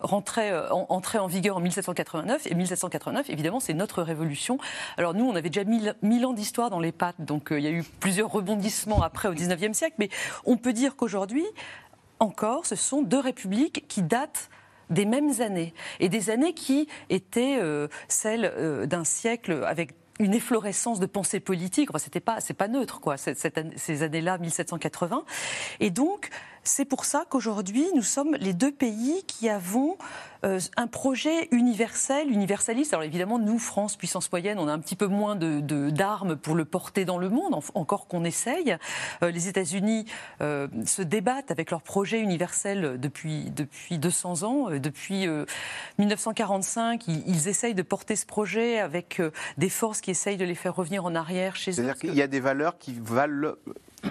rentrait, 0.00 0.52
euh, 0.52 0.68
entrait 0.70 1.18
en 1.18 1.26
vigueur 1.26 1.56
en 1.56 1.60
1789, 1.60 2.46
et 2.46 2.54
1789, 2.54 3.30
évidemment, 3.30 3.60
c'est 3.60 3.74
notre 3.74 4.02
révolution. 4.02 4.58
Alors 4.96 5.14
nous, 5.14 5.24
on 5.24 5.34
avait 5.34 5.50
déjà 5.50 5.64
mille, 5.64 6.26
ans 6.26 6.32
d'histoire 6.32 6.70
dans 6.70 6.80
les 6.80 6.92
pattes, 6.92 7.20
donc 7.20 7.52
euh, 7.52 7.58
il 7.58 7.64
y 7.64 7.68
a 7.68 7.72
eu 7.72 7.84
plusieurs 7.98 8.30
rebondissements 8.30 9.02
après 9.02 9.28
au 9.28 9.34
19e 9.34 9.74
siècle, 9.74 9.96
mais 9.98 10.08
on 10.44 10.56
peut 10.56 10.72
dire 10.72 10.96
qu'aujourd'hui, 10.96 11.44
encore, 12.20 12.66
ce 12.66 12.76
sont 12.76 13.02
deux 13.02 13.18
républiques 13.18 13.86
qui 13.88 14.02
datent 14.02 14.50
des 14.90 15.04
mêmes 15.04 15.40
années 15.40 15.72
et 16.00 16.08
des 16.08 16.30
années 16.30 16.52
qui 16.52 16.88
étaient 17.08 17.60
celles 18.08 18.86
d'un 18.88 19.04
siècle 19.04 19.62
avec 19.64 19.94
une 20.20 20.34
efflorescence 20.34 21.00
de 21.00 21.06
pensée 21.06 21.40
politique. 21.40 21.90
Enfin, 21.90 21.98
c'était 21.98 22.20
pas, 22.20 22.40
c'est 22.40 22.54
pas 22.54 22.68
neutre, 22.68 23.00
quoi, 23.00 23.16
ces 23.16 24.02
années-là, 24.02 24.38
1780. 24.38 25.24
Et 25.80 25.90
donc, 25.90 26.28
c'est 26.70 26.84
pour 26.84 27.04
ça 27.04 27.24
qu'aujourd'hui, 27.28 27.84
nous 27.96 28.02
sommes 28.02 28.36
les 28.36 28.52
deux 28.52 28.70
pays 28.70 29.24
qui 29.26 29.48
avons 29.48 29.98
euh, 30.44 30.60
un 30.76 30.86
projet 30.86 31.48
universel, 31.50 32.30
universaliste. 32.30 32.94
Alors 32.94 33.02
évidemment, 33.02 33.40
nous, 33.40 33.58
France, 33.58 33.96
puissance 33.96 34.30
moyenne, 34.30 34.58
on 34.60 34.68
a 34.68 34.72
un 34.72 34.78
petit 34.78 34.94
peu 34.94 35.08
moins 35.08 35.34
d'armes 35.34 35.60
de, 35.62 35.90
d'armes 35.90 36.36
pour 36.36 36.54
le 36.54 36.64
porter 36.64 37.04
dans 37.04 37.18
le 37.18 37.28
monde, 37.28 37.60
encore 37.74 38.06
qu'on 38.06 38.22
essaye. 38.24 38.76
Euh, 39.22 39.32
les 39.32 39.48
États-Unis 39.48 40.04
euh, 40.42 40.68
se 40.86 41.02
débattent 41.02 41.50
avec 41.50 41.72
leur 41.72 41.82
projet 41.82 42.20
universel 42.20 43.00
depuis, 43.00 43.50
depuis 43.50 43.98
200 43.98 44.44
ans. 44.44 44.70
Depuis 44.70 45.26
1945, 45.98 47.08
ils, 47.08 47.24
ils, 47.26 47.48
essayent 47.48 47.74
de 47.74 47.82
porter 47.82 48.14
ce 48.14 48.26
projet 48.26 48.78
avec 48.78 49.20
des 49.58 49.68
forces 49.68 50.00
qui 50.00 50.12
essayent 50.12 50.36
de 50.36 50.44
les 50.44 50.54
faire 50.54 50.76
revenir 50.76 51.04
en 51.04 51.16
arrière 51.16 51.56
chez 51.56 51.72
eux. 51.72 51.74
C'est-à-dire 51.74 51.98
qu'il 51.98 52.14
y 52.14 52.22
a 52.22 52.28
des 52.28 52.40
valeurs 52.40 52.78
qui 52.78 52.92
valent 52.92 53.56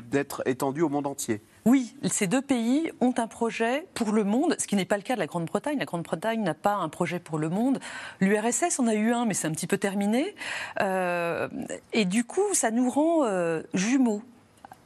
d'être 0.09 0.43
étendues 0.45 0.81
au 0.81 0.89
monde 0.89 1.07
entier 1.07 1.41
oui, 1.65 1.93
ces 2.09 2.25
deux 2.25 2.41
pays 2.41 2.91
ont 2.99 3.13
un 3.17 3.27
projet 3.27 3.85
pour 3.93 4.11
le 4.11 4.23
monde, 4.23 4.55
ce 4.57 4.65
qui 4.65 4.75
n'est 4.75 4.85
pas 4.85 4.97
le 4.97 5.03
cas 5.03 5.15
de 5.15 5.19
la 5.19 5.27
Grande-Bretagne. 5.27 5.77
La 5.77 5.85
Grande-Bretagne 5.85 6.41
n'a 6.41 6.53
pas 6.53 6.73
un 6.73 6.89
projet 6.89 7.19
pour 7.19 7.37
le 7.37 7.49
monde. 7.49 7.79
L'URSS 8.21 8.79
en 8.79 8.87
a 8.87 8.95
eu 8.95 9.11
un, 9.11 9.25
mais 9.25 9.33
c'est 9.33 9.47
un 9.47 9.51
petit 9.51 9.67
peu 9.67 9.77
terminé. 9.77 10.35
Euh, 10.81 11.47
et 11.93 12.05
du 12.05 12.23
coup, 12.23 12.53
ça 12.53 12.71
nous 12.71 12.89
rend 12.89 13.25
euh, 13.25 13.61
jumeaux. 13.73 14.23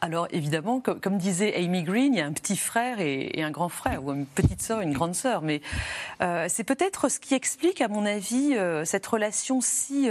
Alors 0.02 0.28
évidemment, 0.32 0.82
comme, 0.82 1.18
disait 1.18 1.56
Amy 1.56 1.84
Green, 1.84 2.14
il 2.14 2.18
y 2.18 2.22
a 2.22 2.26
un 2.26 2.34
petit 2.34 2.58
frère 2.58 3.00
et, 3.00 3.42
un 3.42 3.52
grand 3.52 3.70
frère, 3.70 4.04
ou 4.04 4.12
une 4.12 4.26
petite 4.26 4.62
sœur, 4.62 4.82
une 4.82 4.92
grande 4.92 5.16
sœur. 5.16 5.42
Mais 5.42 5.62
euh, 6.22 6.48
c'est 6.50 6.66
peut-être 6.66 7.08
ce 7.08 7.22
qui 7.22 7.34
explique, 7.34 7.80
à 7.80 7.88
mon 7.88 8.06
avis, 8.06 8.58
cette 8.84 9.06
relation 9.08 9.62
si 9.62 10.10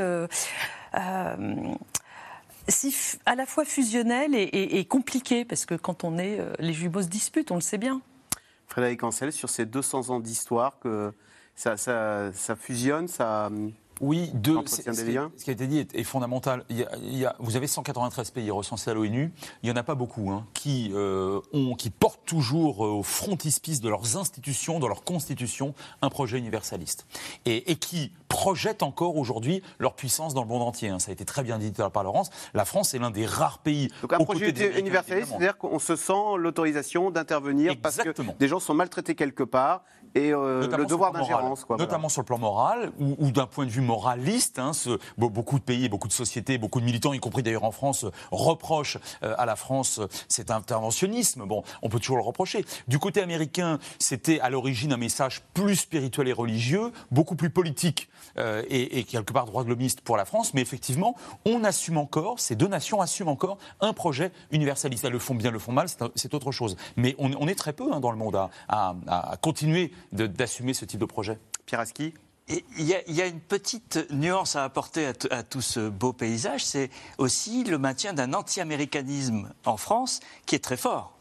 si 2.68 2.94
à 3.26 3.34
la 3.34 3.46
fois 3.46 3.64
fusionnel 3.64 4.34
et, 4.34 4.84
compliqué, 4.84 5.44
parce 5.44 5.66
que 5.66 5.74
quand 5.74 6.04
on 6.04 6.18
est, 6.18 6.38
euh, 6.40 6.52
les 6.58 6.72
jumeaux 6.72 7.02
se 7.02 7.08
disputent, 7.08 7.50
on 7.50 7.56
le 7.56 7.60
sait 7.60 7.78
bien. 7.78 8.00
Frédéric 8.66 9.02
Ancel, 9.02 9.32
sur 9.32 9.50
ces 9.50 9.66
200 9.66 10.10
ans 10.10 10.20
d'histoire, 10.20 10.78
que 10.78 11.12
ça, 11.54 11.76
fusionne, 12.56 13.08
ça, 13.08 13.50
Oui, 14.00 14.30
deux. 14.34 14.58
Ce, 14.66 14.80
qui 14.80 15.50
a 15.50 15.52
été 15.52 15.66
dit 15.66 15.86
est, 15.92 16.04
fondamental. 16.04 16.64
Il 16.70 16.78
y 16.78 17.26
a, 17.26 17.36
vous 17.38 17.56
avez 17.56 17.66
193 17.66 18.30
pays 18.30 18.50
recensés 18.50 18.90
à 18.90 18.94
l'ONU. 18.94 19.30
Il 19.62 19.66
n'y 19.66 19.72
en 19.72 19.76
a 19.76 19.82
pas 19.82 19.94
beaucoup 19.94 20.30
hein, 20.30 20.46
qui, 20.54 20.90
euh, 20.94 21.40
ont, 21.52 21.74
qui 21.74 21.90
portent 21.90 22.24
toujours 22.24 22.86
euh, 22.86 22.90
au 22.90 23.02
frontispice 23.02 23.80
de 23.80 23.90
leurs 23.90 24.16
institutions, 24.16 24.80
de 24.80 24.86
leur 24.86 25.04
constitution, 25.04 25.74
un 26.00 26.08
projet 26.08 26.38
universaliste. 26.38 27.06
Et, 27.44 27.70
et 27.70 27.76
qui 27.76 28.12
projettent 28.33 28.83
encore 28.83 29.16
aujourd'hui 29.18 29.62
leur 29.78 29.93
puissance 29.95 30.33
dans 30.33 30.41
le 30.41 30.49
monde 30.49 30.62
entier. 30.62 30.89
Hein. 30.89 30.99
Ça 30.99 31.11
a 31.11 31.12
été 31.12 31.26
très 31.26 31.43
bien 31.43 31.59
dit 31.59 31.70
par 31.93 32.03
Laurence. 32.03 32.30
La 32.55 32.64
France 32.64 32.95
est 32.95 32.99
l'un 32.99 33.11
des 33.11 33.26
rares 33.26 33.59
pays. 33.59 33.91
Donc 34.01 34.14
un 34.14 34.24
projet 34.24 34.49
universaliste, 34.78 35.28
c'est-à-dire 35.28 35.59
qu'on 35.59 35.78
se 35.78 35.97
sent 35.97 36.39
l'autorisation 36.39 37.11
d'intervenir 37.11 37.74
parce 37.83 37.99
que 37.99 38.11
des 38.39 38.49
gens 38.49 38.59
sont 38.59 38.72
maltraités 38.72 39.14
quelque 39.14 39.43
part 39.43 39.83
et 40.14 40.33
euh, 40.33 40.66
le 40.76 40.87
devoir 40.87 41.12
d'ingérence. 41.12 41.66
Notamment 41.68 42.09
sur 42.09 42.22
le 42.22 42.26
plan 42.26 42.39
moral 42.39 42.91
ou, 42.99 43.30
d'un 43.30 43.47
point 43.47 43.66
de 43.66 43.70
vue 43.70 43.83
moraliste. 43.83 44.59
Hein, 44.59 44.72
ce, 44.72 44.99
beaucoup 45.18 45.59
de 45.59 45.64
pays, 45.64 45.91
beaucoup 45.91 46.09
de 46.09 46.12
sociétés, 46.12 46.57
beaucoup 46.57 46.80
de 46.80 46.87
militants, 46.87 47.12
y 47.12 47.20
compris 47.20 47.43
d'ailleurs 47.43 47.64
en 47.64 47.72
France, 47.72 48.07
reprochent 48.30 48.99
euh, 49.22 49.35
à 49.37 49.45
la 49.45 49.57
France 49.57 50.01
cet 50.28 50.51
interventionnisme. 50.51 51.45
Bon, 51.45 51.64
on 51.83 51.91
peut 51.91 51.99
toujours 51.99 52.16
le 52.16 52.22
reprocher. 52.22 52.64
Du 52.89 52.99
côté 52.99 53.20
américain, 53.20 53.78
c'était 53.99 54.41
à 54.41 54.49
l'origine 54.49 54.93
un 54.95 54.97
message 54.97 55.43
plus 55.53 55.76
spirituel 55.76 56.28
et 56.28 56.33
religieux, 56.33 56.93
beaucoup 57.11 57.37
plus 57.37 57.51
politique 57.51 58.09
euh, 58.38 58.62
et, 58.68 58.98
et, 58.98 59.04
quelque 59.04 59.32
part 59.32 59.46
droit 59.46 59.64
globiste 59.64 60.00
pour 60.00 60.16
la 60.16 60.24
France. 60.24 60.54
Mais 60.54 60.60
effectivement, 60.60 61.16
on 61.44 61.64
assume 61.64 61.98
encore, 61.98 62.40
ces 62.40 62.56
deux 62.56 62.68
nations 62.68 63.00
assument 63.00 63.28
encore 63.28 63.58
un 63.80 63.92
projet 63.92 64.32
universaliste. 64.50 65.04
Elles 65.04 65.12
le 65.12 65.18
font 65.18 65.34
bien, 65.34 65.50
le 65.50 65.58
font 65.58 65.72
mal, 65.72 65.88
c'est 66.14 66.34
autre 66.34 66.52
chose. 66.52 66.76
Mais 66.96 67.14
on, 67.18 67.30
on 67.38 67.48
est 67.48 67.54
très 67.54 67.72
peu 67.72 67.92
hein, 67.92 68.00
dans 68.00 68.10
le 68.10 68.18
monde 68.18 68.36
à, 68.36 68.50
à, 68.68 68.94
à 69.06 69.36
continuer 69.36 69.92
d'assumer 70.12 70.74
ce 70.74 70.84
type 70.84 71.00
de 71.00 71.06
projet. 71.06 71.38
Pierre 71.66 71.80
Aski? 71.80 72.14
Il 72.48 72.86
y, 72.86 73.22
a, 73.22 73.26
une 73.26 73.40
petite 73.40 74.04
nuance 74.10 74.56
à 74.56 74.64
apporter 74.64 75.12
à, 75.30 75.42
tout 75.42 75.60
ce 75.60 75.88
beau 75.88 76.12
paysage, 76.12 76.64
c'est 76.64 76.90
aussi 77.16 77.64
le 77.64 77.78
maintien 77.78 78.12
d'un 78.12 78.34
anti-américanisme 78.34 79.52
en 79.64 79.76
France 79.76 80.20
qui 80.44 80.56
est 80.56 80.64
très 80.64 80.76
fort. 80.76 81.11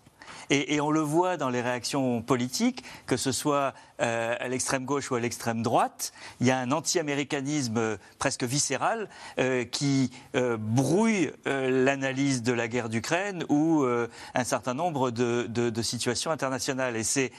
Et, 0.51 0.81
on 0.81 0.91
le 0.91 0.99
voit 0.99 1.37
dans 1.37 1.49
les 1.49 1.61
réactions 1.61 2.21
politiques, 2.21 2.83
que 3.05 3.15
ce 3.15 3.31
soit 3.31 3.73
euh, 4.01 4.35
à 4.39 4.47
l'extrême 4.47 4.83
gauche 4.83 5.11
ou 5.11 5.15
à 5.15 5.19
l'extrême 5.19 5.61
droite. 5.61 6.11
Il 6.39 6.47
y 6.47 6.51
a 6.51 6.57
un 6.57 6.71
anti-américanisme 6.71 7.77
euh, 7.77 7.97
presque 8.19 8.43
viscéral 8.43 9.07
euh, 9.39 9.63
qui 9.63 10.11
brouille 10.33 11.31
l'analyse 11.45 12.43
de 12.43 12.51
la 12.51 12.67
guerre 12.67 12.89
d'Ukraine 12.89 13.45
ou 13.49 13.83
un 13.83 14.43
certain 14.43 14.73
nombre 14.73 15.11
de, 15.11 15.81
situations 15.81 16.31
internationales. 16.31 16.95
Et, 16.95 17.03
c'est, 17.03 17.31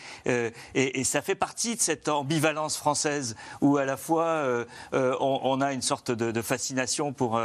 et, 0.74 1.04
ça 1.04 1.22
fait 1.22 1.34
partie 1.34 1.76
de 1.76 1.80
cette 1.80 2.08
ambivalence 2.08 2.76
française 2.76 3.36
où 3.60 3.76
à 3.76 3.84
la 3.84 3.96
fois 3.96 4.44
on, 4.92 5.60
a 5.60 5.72
une 5.72 5.82
sorte 5.82 6.10
de, 6.10 6.42
fascination 6.42 7.12
pour 7.12 7.40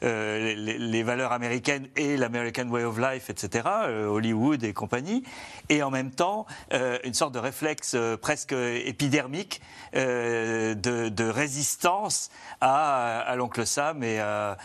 les, 0.00 0.54
les, 0.54 1.02
valeurs 1.02 1.32
américaines 1.32 1.88
et 1.96 2.16
l'American 2.16 2.68
Way 2.68 2.84
of 2.84 2.98
Life, 2.98 3.30
etc., 3.30 3.68
Hollywood 4.06 4.64
et 4.64 4.72
compagnie, 4.72 5.11
et 5.68 5.82
en 5.82 5.90
même 5.90 6.10
temps 6.10 6.46
une 7.04 7.14
sorte 7.14 7.34
de 7.34 7.38
réflexe 7.38 7.96
presque 8.20 8.52
épidermique 8.52 9.60
euh, 9.94 10.74
de, 10.74 11.28
résistance 11.28 12.30
à, 12.60 13.34
l'oncle 13.36 13.66
Sam 13.66 14.02
et 14.02 14.20
à, 14.20 14.56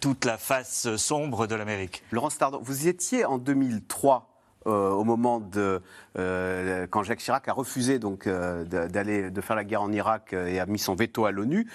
toute 0.00 0.24
la 0.24 0.38
face 0.38 0.96
sombre 0.96 1.46
de 1.46 1.54
l'Amérique. 1.54 2.02
Laurent 2.10 2.30
Stardon, 2.30 2.60
vous 2.62 2.88
étiez 2.88 3.24
en 3.24 3.38
2003 3.38 4.28
euh, 4.66 4.90
au 4.90 5.02
moment 5.02 5.40
de 5.40 5.82
euh, 6.18 6.86
quand 6.88 7.02
Jacques 7.02 7.18
Chirac 7.18 7.48
a 7.48 7.52
refusé 7.52 7.98
donc 7.98 8.28
d'aller 8.28 9.30
de 9.30 9.40
faire 9.40 9.56
la 9.56 9.64
guerre 9.64 9.82
en 9.82 9.92
Irak 9.92 10.32
et 10.32 10.60
a 10.60 10.66
mis 10.66 10.78
son 10.78 10.94
veto 10.94 11.24
à 11.24 11.30
l'ONU. 11.30 11.68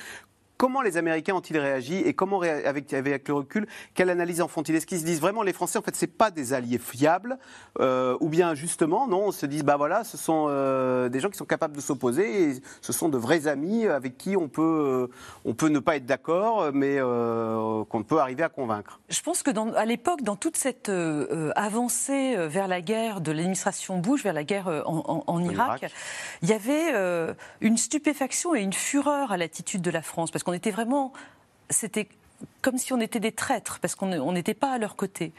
Comment 0.57 0.81
les 0.81 0.97
Américains 0.97 1.35
ont-ils 1.35 1.57
réagi 1.57 1.97
et 1.97 2.13
comment, 2.13 2.41
avec, 2.41 2.91
avec 2.91 3.27
le 3.27 3.35
recul, 3.35 3.67
quelle 3.93 4.09
analyse 4.09 4.41
en 4.41 4.47
font-ils? 4.47 4.75
Est-ce 4.75 4.87
qu'ils 4.87 4.99
se 4.99 5.05
disent 5.05 5.21
vraiment 5.21 5.43
les 5.43 5.53
Français, 5.53 5.77
en 5.77 5.83
fait, 5.83 5.95
c'est 5.95 6.07
pas 6.07 6.31
des 6.31 6.53
alliés 6.53 6.79
fiables 6.79 7.37
euh, 7.79 8.17
Ou 8.21 8.29
bien 8.29 8.55
justement, 8.55 9.07
non, 9.07 9.25
on 9.27 9.31
se 9.31 9.45
dit, 9.45 9.61
bah 9.61 9.77
voilà, 9.77 10.03
ce 10.03 10.17
sont 10.17 10.47
euh, 10.49 11.09
des 11.09 11.19
gens 11.19 11.29
qui 11.29 11.37
sont 11.37 11.45
capables 11.45 11.75
de 11.75 11.81
s'opposer 11.81 12.49
et 12.49 12.61
ce 12.81 12.91
sont 12.91 13.07
de 13.07 13.19
vrais 13.19 13.45
amis 13.45 13.85
avec 13.85 14.17
qui 14.17 14.35
on 14.35 14.47
peut, 14.47 15.09
on 15.45 15.53
peut 15.53 15.69
ne 15.69 15.77
pas 15.77 15.95
être 15.95 16.07
d'accord, 16.07 16.71
mais 16.73 16.95
euh, 16.97 17.83
qu'on 17.85 18.01
peut 18.01 18.17
arriver 18.17 18.41
à 18.41 18.49
convaincre 18.49 18.99
Je 19.09 19.21
pense 19.21 19.43
que 19.43 19.51
dans, 19.51 19.71
à 19.73 19.85
l'époque, 19.85 20.23
dans 20.23 20.35
toute 20.35 20.57
cette 20.57 20.91
avancée 21.55 22.35
vers 22.47 22.67
la 22.67 22.81
guerre 22.81 23.21
de 23.21 23.31
l'administration 23.31 23.99
Bush, 23.99 24.23
vers 24.23 24.33
la 24.33 24.43
guerre 24.43 24.83
en, 24.87 25.43
Irak, 25.43 25.81
Irak, 25.81 25.93
il 26.41 26.49
y 26.49 26.53
avait 26.53 27.35
une 27.61 27.77
stupéfaction 27.77 28.55
et 28.55 28.61
une 28.61 28.73
fureur 28.73 29.31
à 29.31 29.37
l'attitude 29.37 29.81
de 29.81 29.91
la 29.91 30.01
France. 30.01 30.31
Parce 30.31 30.43
on 30.47 30.53
était 30.53 30.71
vraiment. 30.71 31.13
C'était 31.69 32.07
comme 32.61 32.77
si 32.77 32.93
on 32.93 32.99
était 32.99 33.19
des 33.19 33.31
traîtres, 33.31 33.79
parce 33.79 33.95
qu'on 33.95 34.31
n'était 34.31 34.53
pas 34.53 34.71
à 34.71 34.77
leur 34.77 34.95
côté. 34.95 35.31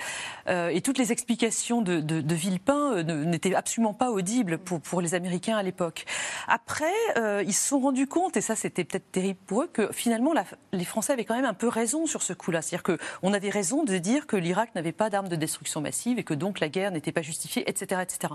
Euh, 0.49 0.69
et 0.69 0.81
toutes 0.81 0.99
les 0.99 1.13
explications 1.13 1.83
de, 1.83 2.35
Villepin 2.35 2.93
euh, 2.93 3.03
n'étaient 3.03 3.55
absolument 3.55 3.95
pas 3.95 4.11
audibles 4.11 4.59
pour, 4.59 5.01
les 5.01 5.15
Américains 5.15 5.57
à 5.57 5.63
l'époque. 5.63 6.07
Après, 6.47 6.93
euh, 7.17 7.43
ils 7.47 7.53
se 7.53 7.69
sont 7.69 7.81
rendus 7.81 8.07
compte, 8.07 8.37
et 8.37 8.41
ça 8.41 8.57
c'était 8.57 8.85
peut-être 8.85 9.11
terrible 9.13 9.39
pour 9.47 9.63
eux, 9.63 9.71
que 9.73 9.93
finalement 9.93 10.33
les 10.73 10.85
Français 10.85 11.13
avaient 11.13 11.25
quand 11.25 11.37
même 11.37 11.45
un 11.45 11.55
peu 11.55 11.69
raison 11.69 12.07
sur 12.07 12.23
ce 12.23 12.33
coup-là. 12.33 12.63
C'est-à-dire 12.63 12.97
qu'on 12.97 13.33
avait 13.33 13.51
raison 13.51 13.85
de 13.85 13.99
dire 13.99 14.27
que 14.27 14.37
l'Irak 14.37 14.75
n'avait 14.75 14.93
pas 14.93 15.11
d'armes 15.11 15.29
de 15.29 15.37
destruction 15.37 15.81
massive 15.81 16.19
et 16.19 16.25
que 16.25 16.35
donc 16.35 16.61
la 16.61 16.69
guerre 16.69 16.91
n'était 16.91 17.13
pas 17.13 17.23
justifiée, 17.23 17.69
etc. 17.69 18.03
etc. 18.03 18.35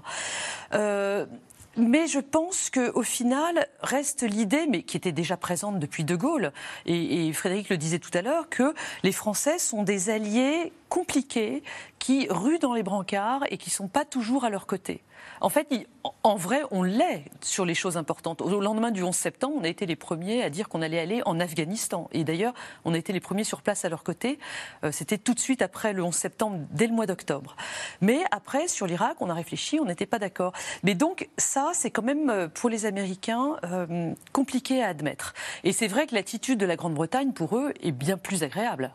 Mais 1.75 2.07
je 2.07 2.19
pense 2.19 2.69
qu'au 2.69 3.01
final, 3.01 3.67
reste 3.81 4.21
l'idée, 4.21 4.67
mais 4.69 4.83
qui 4.83 4.95
était 4.95 5.11
déjà 5.11 5.37
présente 5.37 5.79
depuis 5.79 6.03
De 6.03 6.15
Gaulle, 6.15 6.51
et, 6.85 7.33
Frédéric 7.33 7.69
le 7.69 7.77
disait 7.77 7.97
tout 7.97 8.11
à 8.13 8.21
l'heure, 8.21 8.47
que 8.49 8.75
les 9.01 9.11
Français 9.11 9.57
sont 9.57 9.81
des 9.81 10.11
alliés 10.11 10.71
compliqués 10.89 11.63
qui 11.97 12.27
ruent 12.29 12.59
dans 12.59 12.75
les 12.75 12.83
brancards 12.83 13.43
et 13.49 13.57
qui 13.57 13.69
ne 13.69 13.73
sont 13.73 13.87
pas 13.87 14.05
toujours 14.05 14.45
à 14.45 14.51
leur 14.51 14.67
côté. 14.67 15.01
En 15.43 15.49
fait, 15.49 15.67
en 16.23 16.35
vrai, 16.37 16.61
on 16.71 16.83
l'est 16.83 17.25
sur 17.41 17.65
les 17.65 17.75
choses 17.75 17.97
importantes. 17.97 18.41
Au 18.41 18.61
lendemain 18.61 18.91
du 18.91 19.03
11 19.03 19.13
septembre, 19.13 19.55
on 19.59 19.63
a 19.65 19.67
été 19.67 19.85
les 19.85 19.97
premiers 19.97 20.41
à 20.41 20.49
dire 20.49 20.69
qu'on 20.69 20.81
allait 20.81 21.01
aller 21.01 21.21
en 21.25 21.37
Afghanistan. 21.37 22.07
Et 22.13 22.23
d'ailleurs, 22.23 22.53
on 22.85 22.93
a 22.93 22.97
été 22.97 23.11
les 23.11 23.19
premiers 23.19 23.43
sur 23.43 23.61
place 23.61 23.83
à 23.83 23.89
leur 23.89 24.03
côté. 24.03 24.39
Euh, 24.85 24.93
c'était 24.93 25.17
tout 25.17 25.33
de 25.33 25.41
suite 25.41 25.61
après 25.61 25.91
le 25.91 26.01
11 26.01 26.15
septembre, 26.15 26.59
dès 26.71 26.87
le 26.87 26.93
mois 26.93 27.07
d'octobre. 27.07 27.57
Mais 27.99 28.21
après, 28.31 28.69
sur 28.69 28.87
l'Irak, 28.87 29.17
on 29.19 29.29
a 29.29 29.33
réfléchi, 29.33 29.81
on 29.81 29.85
n'était 29.85 30.05
pas 30.05 30.17
d'accord. 30.17 30.53
Mais 30.81 30.95
donc, 30.95 31.27
ça, 31.37 31.71
c'est 31.73 31.91
quand 31.91 32.03
même, 32.03 32.29
euh, 32.29 32.47
pour 32.47 32.69
les 32.69 32.85
Américains, 32.85 33.57
euh, 33.65 34.13
compliqué 34.31 34.81
à 34.81 34.87
admettre. 34.87 35.33
Et 35.65 35.73
c'est 35.73 35.89
vrai 35.89 36.07
que 36.07 36.15
l'attitude 36.15 36.57
de 36.57 36.65
la 36.65 36.77
Grande-Bretagne, 36.77 37.33
pour 37.33 37.57
eux, 37.57 37.73
est 37.81 37.91
bien 37.91 38.17
plus 38.17 38.43
agréable. 38.43 38.93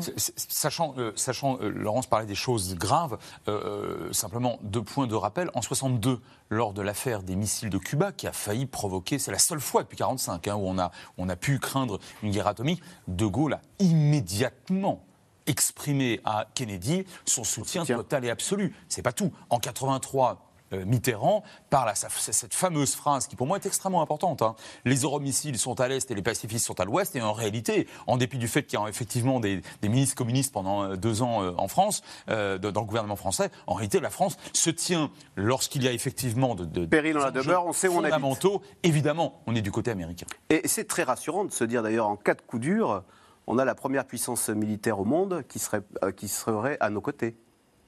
Sachant, 0.00 0.94
euh, 0.98 1.12
sachant 1.14 1.58
euh, 1.60 1.68
Laurence 1.68 2.06
parlait 2.06 2.26
des 2.26 2.34
choses 2.34 2.74
graves, 2.74 3.16
euh, 3.48 4.12
simplement 4.12 4.58
deux 4.62 4.82
points 4.82 5.06
de 5.06 5.14
rappel. 5.14 5.50
En 5.54 5.62
62, 5.62 6.20
lors 6.50 6.72
de 6.72 6.82
l'affaire 6.82 7.22
des 7.22 7.36
missiles 7.36 7.70
de 7.70 7.78
Cuba, 7.78 8.12
qui 8.12 8.26
a 8.26 8.32
failli 8.32 8.66
provoquer, 8.66 9.18
c'est 9.18 9.30
la 9.30 9.38
seule 9.38 9.60
fois 9.60 9.82
depuis 9.82 9.96
1945 9.96 10.48
hein, 10.48 10.56
où 10.56 10.66
on 10.66 10.78
a, 10.78 10.90
on 11.16 11.28
a 11.28 11.36
pu 11.36 11.58
craindre 11.58 12.00
une 12.22 12.30
guerre 12.32 12.48
atomique, 12.48 12.82
De 13.06 13.26
Gaulle 13.26 13.54
a 13.54 13.60
immédiatement 13.78 15.04
exprimé 15.46 16.20
à 16.24 16.46
Kennedy 16.54 17.04
son 17.24 17.44
soutien, 17.44 17.84
total 17.84 18.24
et 18.24 18.30
absolu. 18.30 18.74
C'est 18.88 19.02
pas 19.02 19.12
tout. 19.12 19.32
En 19.50 19.58
83, 19.58 20.30
euh, 20.30 20.34
Mitterrand 20.72 21.42
parle 21.70 21.90
à 21.90 21.94
cette 21.94 22.54
fameuse 22.54 22.94
phrase 22.94 23.26
qui 23.26 23.36
pour 23.36 23.46
moi 23.46 23.58
est 23.58 23.66
extrêmement 23.66 24.02
importante. 24.02 24.42
Hein. 24.42 24.56
Les 24.84 25.02
euromissiles 25.02 25.58
sont 25.58 25.80
à 25.80 25.88
l'est 25.88 26.10
et 26.10 26.14
les 26.14 26.22
pacifistes 26.22 26.66
sont 26.66 26.80
à 26.80 26.84
l'ouest. 26.84 27.14
Et 27.16 27.22
en 27.22 27.32
réalité, 27.32 27.86
en 28.06 28.16
dépit 28.16 28.38
du 28.38 28.48
fait 28.48 28.64
qu'il 28.64 28.78
y 28.78 28.82
a 28.82 28.88
effectivement 28.88 29.40
des, 29.40 29.62
ministres 29.82 30.16
communistes 30.16 30.52
pendant 30.52 30.84
euh, 30.84 30.96
deux 30.96 31.22
ans 31.22 31.42
euh, 31.42 31.52
en 31.58 31.68
France, 31.68 32.02
dans 32.26 32.58
le 32.80 32.86
gouvernement 32.86 33.16
français, 33.16 33.50
en 33.66 33.74
réalité 33.74 34.00
la 34.00 34.10
France 34.10 34.36
se 34.52 34.70
tient 34.70 35.10
lorsqu'il 35.36 35.82
y 35.82 35.88
a 35.88 35.92
effectivement 35.92 36.54
de, 36.54 36.64
de 36.64 36.86
péril 36.86 37.14
dans 37.14 37.20
la 37.20 37.30
demeure, 37.30 37.66
on 37.66 37.72
sait 37.72 37.88
où 37.88 37.92
on 37.92 38.02
fondamentaux. 38.02 38.62
Évidemment, 38.82 39.42
on 39.46 39.54
est 39.54 39.62
du 39.62 39.70
côté 39.70 39.90
américain. 39.90 40.26
Et 40.50 40.66
c'est 40.66 40.84
très 40.84 41.02
rassurant 41.02 41.44
de 41.44 41.52
se 41.52 41.64
dire 41.64 41.82
d'ailleurs 41.82 42.08
en 42.08 42.16
cas 42.16 42.34
de 42.34 42.42
coup 42.42 42.58
dur, 42.58 43.02
on 43.46 43.58
a 43.58 43.64
la 43.64 43.74
première 43.74 44.06
puissance 44.06 44.48
militaire 44.48 44.98
au 44.98 45.04
monde 45.04 45.44
qui 45.48 45.58
serait, 45.58 45.82
qui 46.16 46.28
serait 46.28 46.76
à 46.80 46.90
nos 46.90 47.00
côtés. 47.00 47.36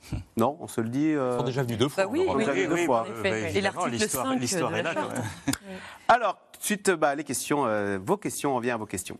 Non, 0.36 0.56
on 0.60 0.68
se 0.68 0.80
le 0.80 0.88
dit. 0.88 1.12
Euh... 1.12 1.32
Ils 1.32 1.38
sont 1.38 1.44
déjà 1.44 1.62
venus 1.62 1.78
deux 1.78 1.88
fois. 1.88 2.04
Bah 2.04 2.10
oui, 2.10 2.26
oui, 2.28 2.44
oui, 2.48 2.66
deux 2.66 2.86
fois. 2.86 3.06
Et 3.24 3.60
l'article 3.60 4.08
5 4.08 4.40
l'histoire 4.40 4.74
est 4.76 4.82
là. 4.82 4.94
Alors, 6.08 6.38
tout 6.52 6.60
de 6.60 6.64
suite, 6.64 6.90
bah, 6.90 7.14
les 7.14 7.24
questions, 7.24 7.66
euh, 7.66 7.98
vos 8.02 8.16
questions, 8.16 8.56
on 8.56 8.60
vient 8.60 8.74
à 8.74 8.78
vos 8.78 8.86
questions. 8.86 9.18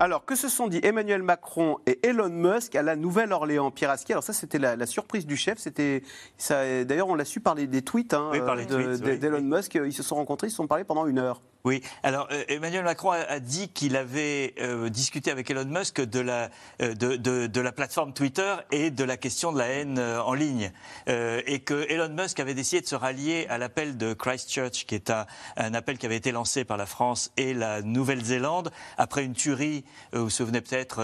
Alors, 0.00 0.24
que 0.24 0.36
se 0.36 0.48
sont 0.48 0.68
dit 0.68 0.78
Emmanuel 0.84 1.24
Macron 1.24 1.78
et 1.86 2.06
Elon 2.06 2.28
Musk 2.28 2.76
à 2.76 2.82
la 2.82 2.94
Nouvelle-Orléans, 2.94 3.72
Pierre 3.72 3.90
Aski 3.90 4.12
Alors 4.12 4.22
ça, 4.22 4.32
c'était 4.32 4.58
la, 4.58 4.86
surprise 4.86 5.26
du 5.26 5.36
chef. 5.36 5.58
C'était 5.58 6.04
D'ailleurs, 6.48 7.08
on 7.08 7.16
l'a 7.16 7.24
su 7.24 7.40
par 7.40 7.56
des 7.56 7.82
tweets, 7.82 8.14
hein, 8.14 8.30
d'Elon 8.32 9.42
Musk. 9.42 9.74
Ils 9.74 9.92
se 9.92 10.04
sont 10.04 10.14
rencontrés, 10.14 10.46
ils 10.46 10.50
se 10.50 10.56
sont 10.56 10.68
parlé 10.68 10.84
pendant 10.84 11.06
une 11.06 11.18
heure. 11.18 11.42
Oui, 11.64 11.82
alors 12.04 12.28
euh, 12.30 12.44
Emmanuel 12.46 12.84
Macron 12.84 13.10
a, 13.10 13.40
dit 13.40 13.68
qu'il 13.68 13.96
avait 13.96 14.54
euh, 14.60 14.88
discuté 14.90 15.32
avec 15.32 15.50
Elon 15.50 15.64
Musk 15.64 16.00
de 16.00 16.20
la, 16.20 16.50
euh, 16.80 16.94
de, 16.94 17.16
de, 17.16 17.60
la 17.60 17.72
plateforme 17.72 18.12
Twitter 18.12 18.54
et 18.70 18.92
de 18.92 19.02
la 19.02 19.16
question 19.16 19.52
de 19.52 19.58
la 19.58 19.66
haine 19.66 19.98
en 19.98 20.34
ligne. 20.34 20.70
et 21.08 21.60
que 21.60 21.86
Elon 21.90 22.10
Musk 22.10 22.38
avait 22.38 22.54
décidé 22.54 22.80
de 22.80 22.86
se 22.86 22.94
rallier 22.94 23.46
à 23.48 23.58
l'appel 23.58 23.96
de 23.96 24.12
Christchurch, 24.14 24.86
qui 24.86 24.94
est 24.94 25.10
un, 25.10 25.26
un, 25.56 25.74
appel 25.74 25.98
qui 25.98 26.06
avait 26.06 26.16
été 26.16 26.30
lancé 26.30 26.64
par 26.64 26.76
la 26.76 26.86
France 26.86 27.32
et 27.36 27.54
la 27.54 27.82
Nouvelle-Zélande 27.82 28.70
après 28.96 29.24
une 29.24 29.34
tuerie, 29.34 29.84
vous 30.12 30.24
vous 30.24 30.30
souvenez 30.30 30.60
peut-être, 30.60 31.02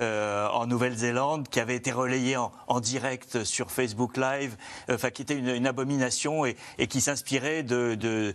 en 0.00 0.66
Nouvelle-Zélande, 0.66 1.48
qui 1.48 1.60
avait 1.60 1.76
été 1.76 1.92
relayée 1.92 2.36
en, 2.36 2.50
en, 2.66 2.80
direct 2.80 3.44
sur 3.44 3.70
Facebook 3.70 4.16
Live, 4.16 4.56
enfin 4.90 5.10
qui 5.10 5.22
était 5.22 5.36
une, 5.36 5.48
une 5.48 5.66
abomination 5.66 6.44
et, 6.44 6.56
et 6.78 6.88
qui 6.88 7.00
s'inspirait 7.00 7.62
d'un 7.62 7.96
de, 7.96 8.34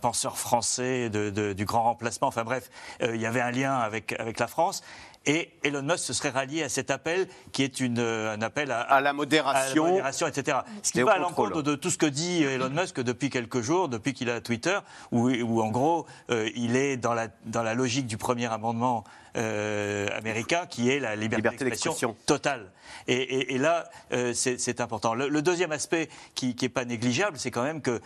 penseur 0.00 0.36
français 0.36 0.63
du 0.64 1.64
grand 1.64 1.82
remplacement. 1.82 2.28
Enfin 2.28 2.44
bref, 2.44 2.70
euh, 3.02 3.14
il 3.14 3.20
y 3.20 3.26
avait 3.26 3.40
un 3.40 3.50
lien 3.50 3.74
avec, 3.74 4.12
avec 4.18 4.38
la 4.38 4.46
France. 4.46 4.82
Et 5.26 5.50
Elon 5.62 5.82
Musk 5.82 6.00
se 6.00 6.12
serait 6.12 6.30
rallié 6.30 6.62
à 6.62 6.68
cet 6.68 6.90
appel 6.90 7.26
qui 7.52 7.62
est 7.62 7.80
une, 7.80 7.98
un 7.98 8.42
appel 8.42 8.70
à, 8.70 9.00
la 9.00 9.12
modération, 9.14 9.86
modération 9.86 10.26
etc. 10.26 10.58
Ce 10.82 10.92
qui 10.92 11.00
va 11.00 11.12
à 11.12 11.18
l'encontre 11.18 11.62
de 11.62 11.74
tout 11.76 11.88
ce 11.88 11.96
que 11.96 12.04
dit 12.04 12.42
Elon 12.42 12.68
Musk 12.68 13.00
depuis 13.00 13.30
quelques 13.30 13.62
jours, 13.62 13.88
depuis 13.88 14.12
qu'il 14.12 14.28
a 14.28 14.42
Twitter, 14.42 14.78
où, 15.12 15.30
où 15.30 15.62
en 15.62 15.70
gros 15.70 16.04
euh, 16.30 16.50
il 16.54 16.76
est 16.76 16.98
dans 16.98 17.14
la, 17.14 17.28
dans 17.46 17.62
la 17.62 17.72
logique 17.72 18.06
du 18.06 18.18
premier 18.18 18.52
amendement 18.52 19.04
euh, 19.36 20.08
américain 20.16 20.66
qui 20.66 20.90
est 20.90 21.00
la 21.00 21.16
liberté, 21.16 21.64
d'expression 21.64 22.14
totale. 22.26 22.70
Et, 23.08 23.54
et, 23.54 23.58
là, 23.58 23.90
c'est 24.34 24.80
important. 24.80 25.14
Le, 25.14 25.42
deuxième 25.42 25.72
aspect 25.72 26.08
qui 26.34 26.54
n'est 26.60 26.68
pas 26.68 26.84
négligeable, 26.84 27.38
c'est 27.38 27.50
quand 27.50 27.64
même 27.64 27.80
que 27.80 28.00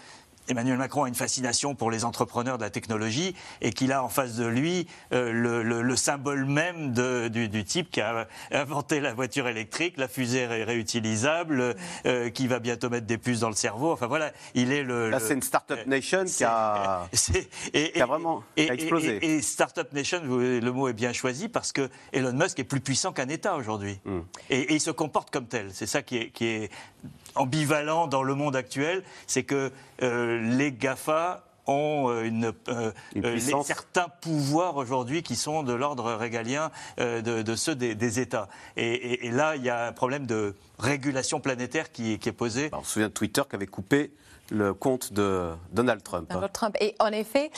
Emmanuel 0.49 0.79
Macron 0.79 1.05
a 1.05 1.09
une 1.09 1.15
fascination 1.15 1.75
pour 1.75 1.91
les 1.91 2.05
entrepreneurs 2.05 2.59
de 2.59 2.63
la 2.63 2.71
technologie 2.71 3.35
et 3.61 3.73
qu'il 3.73 3.93
a 3.93 4.03
en 4.03 4.09
face 4.09 4.37
de 4.37 4.47
lui 4.47 4.87
euh, 5.13 5.33
le, 5.33 5.97
symbole 5.97 6.45
même 6.45 6.93
du, 6.93 7.65
type 7.65 7.91
qui 7.91 8.01
a 8.01 8.27
inventé 8.51 9.01
la 9.01 9.13
voiture 9.13 9.49
électrique, 9.49 9.97
la 9.97 10.09
fusée 10.09 10.47
réutilisable, 10.47 11.77
euh, 12.07 12.31
qui 12.31 12.47
va 12.47 12.59
bientôt 12.61 12.89
mettre 12.89 13.07
des 13.07 13.19
puces 13.19 13.41
dans 13.41 13.49
le 13.49 13.55
cerveau. 13.55 13.93
Enfin 13.93 14.07
voilà, 14.07 14.33
il 14.55 14.73
est 14.73 14.83
le. 14.83 15.11
Là, 15.11 15.21
c'est 15.21 15.35
une 15.35 15.43
Startup 15.43 15.87
Nation 15.87 16.25
qui 16.25 16.45
a, 16.45 17.09
qui 17.73 18.01
a 18.01 18.07
vraiment 18.07 18.43
explosé. 18.57 19.19
Et, 19.23 19.43
Startup 19.43 19.93
Nation, 19.93 20.21
le 20.25 20.71
mot 20.71 20.89
est 20.89 20.93
bien 20.93 21.13
choisi 21.13 21.49
parce 21.49 21.73
que 21.73 21.89
Elon 22.13 22.33
Musk 22.33 22.59
est 22.59 22.65
plus 22.65 22.81
puissant 22.81 23.13
qu'un 23.13 23.29
État 23.29 23.57
aujourd'hui. 23.57 23.99
Hmm. 24.05 24.21
Et, 24.51 24.75
il 24.75 24.81
se 24.81 24.91
comporte 24.91 25.31
comme 25.31 25.47
tel. 25.47 25.71
C'est 25.73 25.87
ça 25.87 26.03
qui 26.03 26.17
est, 26.17 26.31
qui 26.31 26.47
est 26.47 26.71
ambivalent 27.39 28.07
dans 28.07 28.23
le 28.23 28.35
monde 28.35 28.57
actuel, 28.57 29.03
c'est 29.27 29.45
que 29.45 29.73
euh, 30.03 30.41
les 30.57 30.73
GAFA 30.73 31.45
ont 31.67 32.09
euh, 32.09 32.23
une, 32.25 32.53
euh, 32.69 33.39
certains 33.39 34.09
pouvoirs 34.21 34.77
aujourd'hui 34.77 35.23
qui 35.23 35.37
sont 35.37 35.63
de 35.63 35.73
l'ordre 35.73 36.15
régalien 36.15 36.71
de, 36.99 37.55
ceux 37.55 37.75
des, 37.75 38.21
États. 38.21 38.49
Et, 38.77 39.31
là, 39.31 39.57
il 39.57 39.63
y 39.63 39.71
a 39.71 39.87
un 39.87 39.93
problème 39.93 40.27
de 40.27 40.55
régulation 40.79 41.41
planétaire 41.41 41.93
qui, 41.93 42.13
est 42.13 42.33
posé. 42.33 42.71
on 42.73 42.83
se 42.83 42.93
souvient 42.93 43.09
de 43.09 43.13
Twitter 43.13 43.43
qui 43.49 43.57
avait 43.57 43.67
coupé 43.67 44.13
le 44.51 44.73
compte 44.73 45.13
de 45.13 45.51
Donald 45.73 46.03
Trump. 46.03 46.31
Donald 46.31 46.53
Trump. 46.53 46.75
Et 46.81 46.95
en 47.01 47.09
effet, 47.09 47.51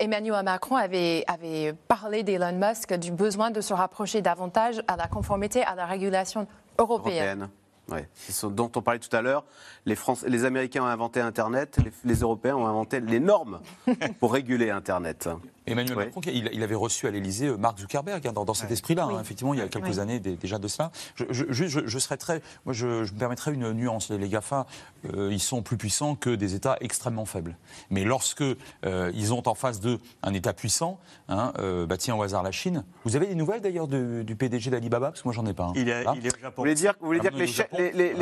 Emmanuel 0.00 0.44
Macron 0.44 0.74
avait, 0.74 1.24
avait 1.28 1.72
parlé 1.86 2.24
d'Elon 2.24 2.58
Musk 2.58 2.92
du 2.94 3.12
besoin 3.12 3.52
de 3.52 3.60
se 3.60 3.72
rapprocher 3.72 4.22
davantage 4.22 4.82
à 4.88 4.96
la 4.96 5.06
conformité 5.06 5.62
à 5.62 5.76
la 5.76 5.86
régulation 5.86 6.48
européenne. 6.78 7.48
Ouais, 7.92 8.08
ce 8.14 8.46
dont 8.46 8.70
on 8.74 8.82
parlait 8.82 9.00
tout 9.00 9.14
à 9.14 9.22
l'heure. 9.22 9.44
Les, 9.86 9.96
les 10.26 10.44
Américains 10.44 10.82
ont 10.82 10.86
inventé 10.86 11.20
Internet, 11.20 11.78
les 12.04 12.14
Européens 12.14 12.56
ont 12.56 12.66
inventé 12.66 13.00
les 13.00 13.20
normes 13.20 13.60
pour 14.20 14.32
réguler 14.32 14.70
Internet. 14.70 15.28
Emmanuel 15.66 15.96
Macron, 15.96 16.20
il, 16.26 16.62
avait 16.62 16.74
reçu 16.74 17.06
à 17.06 17.10
l'Élysée 17.10 17.46
euh, 17.46 17.56
Mark 17.56 17.78
Zuckerberg 17.78 18.26
hein, 18.26 18.32
dans, 18.32 18.54
cet 18.54 18.70
esprit-là, 18.70 19.04
hein, 19.04 19.20
effectivement, 19.20 19.54
il 19.54 19.60
y 19.60 19.62
a 19.62 19.68
quelques 19.68 19.98
années 20.00 20.18
déjà 20.18 20.58
de 20.58 20.68
cela. 20.68 20.90
Je, 21.14 21.24
je, 21.30 21.98
serais 21.98 22.16
très, 22.16 22.42
moi, 22.64 22.72
je, 22.72 22.86
me 22.86 23.18
permettrais 23.18 23.52
une 23.52 23.72
nuance. 23.72 24.10
Les 24.10 24.28
Gafa, 24.28 24.66
euh, 25.14 25.28
ils 25.30 25.40
sont 25.40 25.62
plus 25.62 25.76
puissants 25.76 26.16
que 26.16 26.30
des 26.30 26.54
États 26.54 26.76
extrêmement 26.80 27.24
faibles. 27.24 27.56
Mais 27.90 28.04
lorsque 28.04 28.42
euh, 28.42 29.12
ils 29.14 29.32
ont 29.32 29.46
en 29.46 29.54
face 29.54 29.80
d'eux 29.80 30.00
un 30.22 30.34
État 30.34 30.52
puissant, 30.52 30.98
hein, 31.28 31.52
bah 31.88 31.96
tiens 31.96 32.16
au 32.16 32.22
hasard 32.22 32.42
la 32.42 32.52
Chine. 32.52 32.84
Vous 33.04 33.16
avez 33.16 33.26
des 33.26 33.34
nouvelles 33.34 33.60
d'ailleurs 33.60 33.86
du 33.88 34.36
PDG 34.36 34.70
d'Alibaba? 34.70 35.08
Parce 35.10 35.22
que 35.22 35.28
moi 35.28 35.34
j'en 35.34 35.46
ai 35.46 35.54
pas. 35.54 35.72
Il, 35.76 35.88
est, 35.88 36.04
il 36.16 36.26
est 36.26 36.44
Vous 36.44 36.50
voulez 36.56 36.74
dire, 36.74 36.94
vous 37.00 37.06
voulez 37.06 37.20
dire 37.20 37.30
que 37.30 37.36
les, 37.36 37.92
les, 37.92 38.14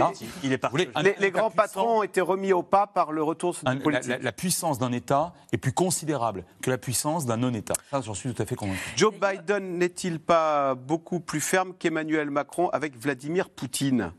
il 0.42 0.52
est 0.52 1.20
les, 1.20 1.30
grands 1.30 1.50
patrons 1.50 1.98
ont 1.98 2.02
été 2.02 2.20
remis 2.20 2.52
au 2.52 2.62
pas 2.62 2.86
par 2.86 3.12
le 3.12 3.22
retour 3.22 3.56
politique. 3.82 4.10
La, 4.10 4.18
la 4.18 4.32
puissance 4.32 4.78
d'un 4.78 4.92
État 4.92 5.32
est 5.52 5.58
plus 5.58 5.72
considérable 5.72 6.44
que 6.62 6.70
la 6.70 6.78
puissance 6.78 7.26
d'un 7.30 7.36
non-État. 7.36 7.74
Ça, 7.90 8.00
j'en 8.00 8.14
suis 8.14 8.32
tout 8.34 8.42
à 8.42 8.46
fait 8.46 8.56
convaincu. 8.56 8.80
Joe 8.96 9.14
Biden 9.14 9.78
n'est-il 9.78 10.18
pas 10.18 10.74
beaucoup 10.74 11.20
plus 11.20 11.40
ferme 11.40 11.74
qu'Emmanuel 11.78 12.30
Macron 12.30 12.68
avec 12.70 12.96
Vladimir 12.96 13.48
Poutine? 13.50 14.12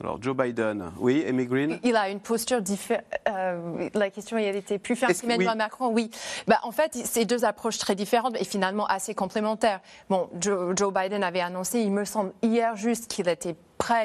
Alors, 0.00 0.22
Joe 0.22 0.36
Biden, 0.36 0.92
oui, 0.98 1.24
Amy 1.26 1.46
Green? 1.46 1.80
Il 1.82 1.96
a 1.96 2.08
une 2.08 2.20
posture 2.20 2.62
différente. 2.62 3.04
Euh, 3.28 3.88
la 3.94 4.10
question, 4.10 4.36
elle 4.38 4.54
était 4.54 4.78
plus 4.78 4.94
ferme 4.94 5.12
qu'Emmanuel 5.12 5.56
Macron, 5.56 5.88
oui. 5.88 6.12
Bah, 6.46 6.60
en 6.62 6.70
fait, 6.70 6.92
c'est 6.94 7.24
deux 7.24 7.44
approches 7.44 7.78
très 7.78 7.96
différentes 7.96 8.36
et 8.40 8.44
finalement 8.44 8.86
assez 8.86 9.16
complémentaires. 9.16 9.80
Bon, 10.08 10.30
Joe 10.40 10.94
Biden 10.94 11.24
avait 11.24 11.40
annoncé, 11.40 11.80
il 11.80 11.90
me 11.90 12.04
semble, 12.04 12.32
hier 12.42 12.76
juste 12.76 13.08
qu'il 13.08 13.28
était 13.28 13.56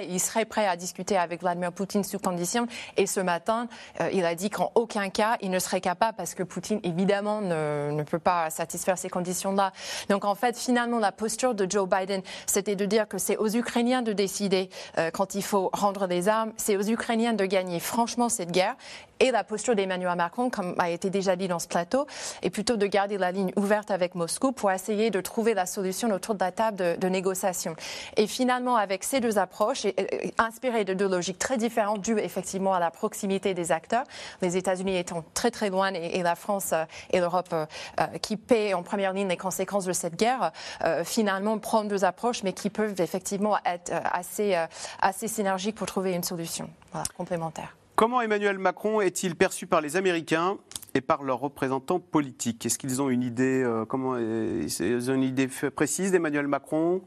il 0.01 0.19
serait 0.19 0.45
prêt 0.45 0.67
à 0.67 0.75
discuter 0.75 1.17
avec 1.17 1.41
Vladimir 1.41 1.71
Poutine 1.71 2.03
sous 2.03 2.19
condition. 2.19 2.67
Et 2.97 3.05
ce 3.05 3.19
matin, 3.19 3.67
euh, 4.01 4.09
il 4.13 4.25
a 4.25 4.36
dit 4.36 4.49
qu'en 4.49 4.71
aucun 4.75 5.09
cas, 5.09 5.38
il 5.41 5.51
ne 5.51 5.59
serait 5.59 5.81
capable, 5.81 6.15
parce 6.17 6.34
que 6.34 6.43
Poutine, 6.43 6.79
évidemment, 6.84 7.41
ne, 7.41 8.03
peut 8.03 8.19
pas 8.19 8.49
satisfaire 8.49 8.97
ces 8.97 9.09
conditions-là. 9.09 9.71
Donc, 10.09 10.25
en 10.25 10.36
fait, 10.36 10.57
finalement, 10.57 10.99
la 10.99 11.11
posture 11.11 11.55
de 11.55 11.69
Joe 11.69 11.88
Biden, 11.88 12.21
c'était 12.45 12.75
de 12.75 12.86
dire 12.86 13.07
que 13.07 13.17
c'est 13.17 13.38
aux 13.38 13.49
Ukrainiens 13.49 14.01
de 14.01 14.13
décider 14.13 14.69
euh, 14.97 15.11
quand 15.11 15.36
il 15.36 15.43
faut 15.43 15.69
rendre 15.73 16.07
les 16.07 16.27
armes, 16.27 16.53
c'est 16.57 16.77
aux 16.77 16.84
Ukrainiens 16.84 17.34
de 17.34 17.45
gagner 17.45 17.79
franchement 17.79 18.29
cette 18.29 18.51
guerre. 18.51 18.75
Et 19.24 19.32
la 19.32 19.45
posture 19.45 19.74
d'Emmanuel 19.74 20.17
Macron, 20.17 20.49
comme 20.49 20.76
a 20.80 20.89
été 20.89 21.09
déjà 21.09 21.38
dit 21.38 21.47
dans 21.47 21.57
ce 21.57 21.69
plateau, 21.69 22.05
est 22.41 22.49
plutôt 22.49 22.76
de 22.76 22.86
garder 22.86 23.17
la 23.17 23.32
ligne 23.32 23.53
ouverte 23.55 23.89
avec 23.89 24.15
Moscou 24.15 24.51
pour 24.51 24.69
essayer 24.69 25.11
de 25.11 25.21
trouver 25.21 25.53
la 25.53 25.65
solution 25.65 26.11
autour 26.11 26.36
de 26.36 26.43
la 26.43 26.51
table 26.51 26.99
de, 26.99 27.07
négociation. 27.07 27.74
Et 28.17 28.28
finalement, 28.28 28.76
avec 28.76 29.05
ces 29.05 29.21
deux 29.21 29.38
approches, 29.38 29.88
inspiré 30.38 30.84
de 30.84 30.93
deux 30.93 31.07
logiques 31.07 31.39
très 31.39 31.55
différentes, 31.55 32.01
dues 32.01 32.19
effectivement 32.19 32.74
à 32.74 32.82
la 32.82 32.91
proximité 32.91 33.53
des 33.53 33.71
acteurs, 33.71 34.03
les 34.41 34.57
États-Unis 34.57 34.97
étant 34.97 35.24
très 35.34 35.51
très 35.51 35.69
loin 35.69 35.93
et, 35.93 36.21
la 36.21 36.36
France 36.36 36.71
euh, 36.74 36.84
et 37.11 37.21
l'Europe 37.21 37.47
euh, 37.53 37.65
euh, 38.01 38.17
qui 38.21 38.36
paient 38.36 38.74
en 38.74 38.84
première 38.84 39.13
ligne 39.13 39.30
les 39.30 39.38
conséquences 39.38 39.86
de 39.86 39.93
cette 39.93 40.17
guerre, 40.17 40.51
finalement 41.05 41.57
prendre 41.59 41.88
deux 41.88 42.03
approches, 42.03 42.43
mais 42.43 42.51
qui 42.51 42.69
peuvent 42.69 42.99
effectivement 42.99 43.55
être 43.65 43.93
assez, 44.11 44.57
assez 45.01 45.30
synergiques 45.30 45.76
pour 45.76 45.88
trouver 45.88 46.11
une 46.11 46.24
solution 46.24 46.69
complémentaire. 47.15 47.74
Comment 47.96 48.22
Emmanuel 48.22 48.58
Macron 48.58 49.02
est-il 49.02 49.36
perçu 49.36 49.68
par 49.68 49.82
les 49.82 49.96
Américains 49.96 50.58
et 50.94 51.02
par 51.02 51.24
leurs 51.24 51.39
représentants 51.39 52.00
politiques? 52.00 52.66
Est-ce 52.66 52.78
qu'ils 52.80 53.02
ont 53.02 53.10
une 53.10 53.24
idée, 53.24 53.64
comment, 53.88 54.18
ils 54.18 55.12
ont 55.12 55.14
une 55.14 55.24
idée 55.24 55.48
précise 55.48 56.12
d'Emmanuel 56.12 56.48
Macron? 56.48 57.02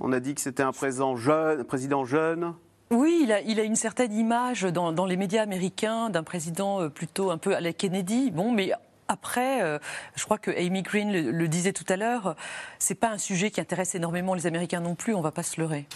On 0.00 0.12
a 0.12 0.20
dit 0.20 0.34
que 0.34 0.40
c'était 0.40 0.62
un 0.62 0.72
président 0.72 1.16
jeune, 1.16 1.64
président 1.64 2.04
jeune. 2.04 2.54
Oui, 2.90 3.26
il 3.46 3.58
a, 3.58 3.62
une 3.62 3.76
certaine 3.76 4.12
image 4.12 4.64
dans, 4.64 5.06
les 5.06 5.16
médias 5.16 5.42
américains 5.42 6.10
d'un 6.10 6.22
président 6.22 6.82
euh, 6.82 6.88
plutôt 6.90 7.30
un 7.30 7.38
peu 7.38 7.54
à 7.54 7.60
la 7.60 7.72
Kennedy. 7.72 8.30
Bon, 8.30 8.52
mais 8.52 8.72
après, 9.08 9.62
euh, 9.62 9.78
je 10.14 10.24
crois 10.24 10.36
que 10.36 10.50
Amy 10.50 10.82
Green 10.82 11.10
le, 11.10 11.48
disait 11.48 11.72
tout 11.72 11.86
à 11.88 11.96
l'heure, 11.96 12.36
c'est 12.78 12.94
pas 12.94 13.08
un 13.08 13.16
sujet 13.16 13.50
qui 13.50 13.62
intéresse 13.62 13.94
énormément 13.94 14.34
les 14.34 14.46
Américains 14.46 14.80
non 14.80 14.94
plus. 14.94 15.14
On 15.14 15.22
va 15.22 15.30
pas 15.30 15.42
se 15.42 15.58
leurrer. 15.58 15.86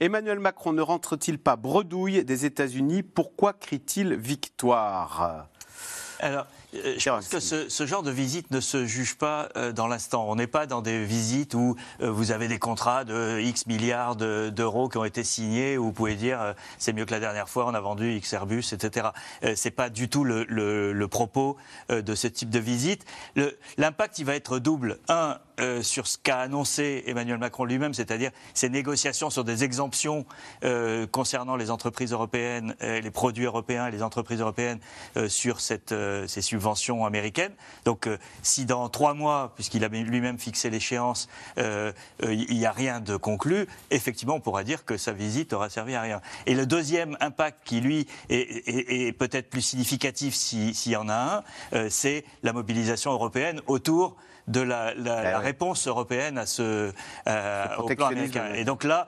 Emmanuel 0.00 0.38
Macron 0.38 0.72
ne 0.72 0.82
rentre-t-il 0.82 1.38
pas 1.38 1.56
bredouille 1.56 2.24
des 2.24 2.44
États-Unis? 2.44 3.02
Pourquoi 3.02 3.52
crie-t-il 3.52 4.14
victoire? 4.14 5.48
Alors, 6.20 6.46
euh, 6.74 6.94
je 6.98 7.10
pense 7.10 7.28
que 7.28 7.40
ce, 7.40 7.86
genre 7.86 8.02
de 8.02 8.10
visite 8.10 8.50
ne 8.50 8.60
se 8.60 8.86
juge 8.86 9.16
pas 9.16 9.48
euh, 9.56 9.72
dans 9.72 9.86
l'instant. 9.86 10.26
On 10.28 10.36
n'est 10.36 10.48
pas 10.48 10.66
dans 10.66 10.82
des 10.82 11.04
visites 11.04 11.54
où 11.54 11.76
euh, 12.00 12.10
vous 12.10 12.30
avez 12.30 12.48
des 12.48 12.58
contrats 12.58 13.04
de 13.04 13.40
X 13.40 13.66
milliards 13.66 14.16
d'euros 14.16 14.88
qui 14.88 14.98
ont 14.98 15.04
été 15.04 15.24
signés, 15.24 15.78
où 15.78 15.84
vous 15.84 15.92
pouvez 15.92 16.16
dire 16.16 16.54
c'est 16.78 16.92
mieux 16.92 17.04
que 17.04 17.12
la 17.12 17.20
dernière 17.20 17.48
fois, 17.48 17.66
on 17.66 17.74
a 17.74 17.80
vendu 17.80 18.12
X 18.14 18.32
Airbus, 18.32 18.64
etc. 18.72 19.08
c'est 19.54 19.70
pas 19.70 19.90
du 19.90 20.08
tout 20.08 20.24
le, 20.24 21.06
propos 21.08 21.56
de 21.88 22.14
ce 22.14 22.26
type 22.26 22.50
de 22.50 22.58
visite. 22.58 23.04
L'impact, 23.76 24.18
il 24.18 24.24
va 24.24 24.34
être 24.34 24.58
double. 24.58 24.98
Un, 25.08 25.38
sur 25.82 26.06
ce 26.06 26.18
qu'a 26.18 26.40
annoncé 26.40 27.04
Emmanuel 27.06 27.38
Macron 27.38 27.64
lui-même, 27.64 27.94
c'est-à-dire 27.94 28.30
ces 28.54 28.68
négociations 28.68 29.30
sur 29.30 29.44
des 29.44 29.64
exemptions 29.64 30.26
concernant 31.12 31.56
les 31.56 31.70
entreprises 31.70 32.12
européennes, 32.12 32.74
les 32.80 33.10
produits 33.10 33.44
européens 33.44 33.86
et 33.86 33.90
les 33.90 34.02
entreprises 34.02 34.40
européennes 34.40 34.80
sur 35.28 35.60
cette, 35.60 35.94
ces 36.26 36.42
sujets 36.42 36.58
subventions 36.58 37.06
américaines. 37.06 37.52
Donc 37.84 38.08
si 38.42 38.66
dans 38.66 38.88
trois 38.88 39.14
mois, 39.14 39.52
puisqu'il 39.54 39.84
a 39.84 39.88
lui-même 39.88 40.38
fixé 40.38 40.70
l'échéance, 40.70 41.28
il 41.56 42.46
n'y 42.50 42.66
a 42.66 42.72
rien 42.72 43.00
de 43.00 43.16
conclu, 43.16 43.66
effectivement, 43.90 44.34
on 44.34 44.40
pourra 44.40 44.64
dire 44.64 44.84
que 44.84 44.96
sa 44.96 45.12
visite 45.12 45.52
aura 45.52 45.70
servi 45.70 45.94
à 45.94 46.02
rien. 46.02 46.20
Et 46.46 46.54
le 46.54 46.66
deuxième 46.66 47.16
impact 47.20 47.60
qui, 47.64 47.80
lui, 47.80 48.06
est, 48.28 49.16
peut-être 49.16 49.48
plus 49.48 49.62
significatif 49.62 50.34
s'il 50.34 50.92
y 50.92 50.96
en 50.96 51.08
a 51.08 51.44
un, 51.72 51.88
c'est 51.90 52.24
la 52.42 52.52
mobilisation 52.52 53.12
européenne 53.12 53.60
autour 53.68 54.16
de 54.48 54.60
la, 54.60 54.94
ben 54.94 55.38
réponse 55.38 55.86
européenne 55.86 56.38
à 56.38 56.46
ce, 56.46 56.90
au 57.78 57.86
plan 57.86 58.06
américain. 58.06 58.52
Et 58.54 58.64
donc 58.64 58.84
là, 58.84 59.06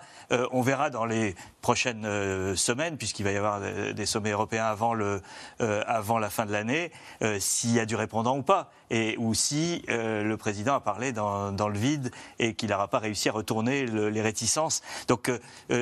on 0.53 0.62
verra 0.62 0.91
dans 0.91 1.05
les 1.05 1.34
prochaines 1.61 2.05
euh, 2.05 2.57
semaines, 2.57 2.97
puisqu'il 2.97 3.25
va 3.25 3.33
y 3.33 3.37
avoir 3.37 3.61
des 3.61 4.07
sommets 4.07 4.31
européens 4.31 4.67
avant, 4.67 4.95
le, 4.95 5.23
euh, 5.61 5.83
avant 5.87 6.19
la 6.19 6.31
fin 6.31 6.47
de 6.47 6.53
l'année, 6.53 6.91
euh, 7.23 7.39
s'il 7.39 7.73
y 7.73 7.81
a 7.81 7.87
du 7.87 7.97
répondant 7.97 8.37
ou 8.37 8.43
pas, 8.43 8.71
et 8.91 9.17
ou 9.19 9.35
si 9.35 9.85
le 9.87 10.35
président 10.35 10.75
a 10.75 10.81
parlé 10.81 11.13
dans, 11.13 11.53
dans 11.53 11.69
le 11.69 11.79
vide 11.79 12.11
et 12.41 12.55
qu'il 12.55 12.71
n'aura 12.71 12.89
pas 12.89 12.99
réussi 12.99 13.29
à 13.29 13.33
retourner 13.33 13.87
les 13.87 14.21
réticences. 14.21 14.83
Donc 15.07 15.31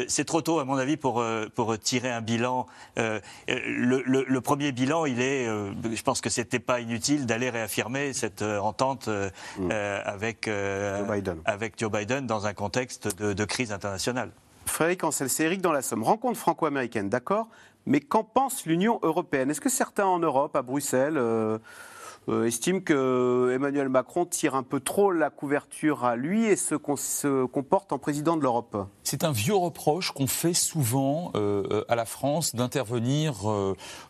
c'est 0.09 0.27
trop 0.27 0.43
tôt, 0.43 0.59
à 0.59 0.67
mon 0.67 0.77
avis, 0.77 0.99
pour, 0.99 1.25
pour 1.55 1.79
tirer 1.79 2.11
un 2.11 2.21
bilan. 2.21 2.67
Le, 2.97 3.23
le, 3.47 4.41
premier 4.43 4.73
bilan, 4.73 5.07
il 5.07 5.23
est, 5.23 5.47
je 5.47 6.03
pense 6.03 6.21
que 6.21 6.29
c'était 6.29 6.59
pas 6.59 6.81
inutile 6.81 7.25
d'aller 7.25 7.49
réaffirmer 7.49 8.13
cette 8.13 8.43
entente 8.43 9.09
mmh. 9.09 9.71
avec, 10.05 10.45
Joe 10.45 11.11
Biden. 11.11 11.39
avec 11.47 11.79
Joe 11.79 11.91
Biden 11.91 12.27
dans 12.27 12.47
un 12.47 12.53
contexte 12.53 13.17
de, 13.17 13.33
de 13.33 13.45
crise 13.47 13.73
internationale. 13.73 14.33
Frédéric 14.69 15.05
Ancel, 15.05 15.29
c'est 15.29 15.45
Eric 15.45 15.61
dans 15.61 15.73
la 15.73 15.83
Somme. 15.83 16.03
Rencontre 16.03 16.39
franco-américaine, 16.39 17.09
d'accord, 17.09 17.49
mais 17.87 18.01
qu'en 18.01 18.23
pense 18.23 18.67
l'Union 18.67 19.01
européenne? 19.03 19.51
Est-ce 19.51 19.61
que 19.61 19.71
certains 19.71 20.07
en 20.07 20.19
Europe, 20.19 20.55
à 20.55 20.63
Bruxelles, 20.63 21.17
euh, 21.17 21.59
euh, 22.29 22.45
estiment 22.45 22.81
que 22.81 23.51
Emmanuel 23.55 23.89
Macron 23.89 24.27
tire 24.27 24.55
un 24.55 24.63
peu 24.63 24.81
trop 24.81 25.11
la 25.11 25.31
couverture 25.31 26.05
à 26.05 26.15
lui 26.15 26.45
et 26.45 26.57
se, 26.57 26.75
se 26.97 27.47
comporte 27.47 27.93
en 27.93 27.99
président 27.99 28.37
de 28.37 28.43
l'Europe? 28.43 28.87
C'est 29.03 29.25
un 29.25 29.33
vieux 29.33 29.55
reproche 29.55 30.13
qu'on 30.13 30.27
fait 30.27 30.53
souvent 30.53 31.33
euh, 31.35 31.85
à 31.89 31.97
la 31.97 32.05
France 32.05 32.55
d'intervenir 32.55 33.47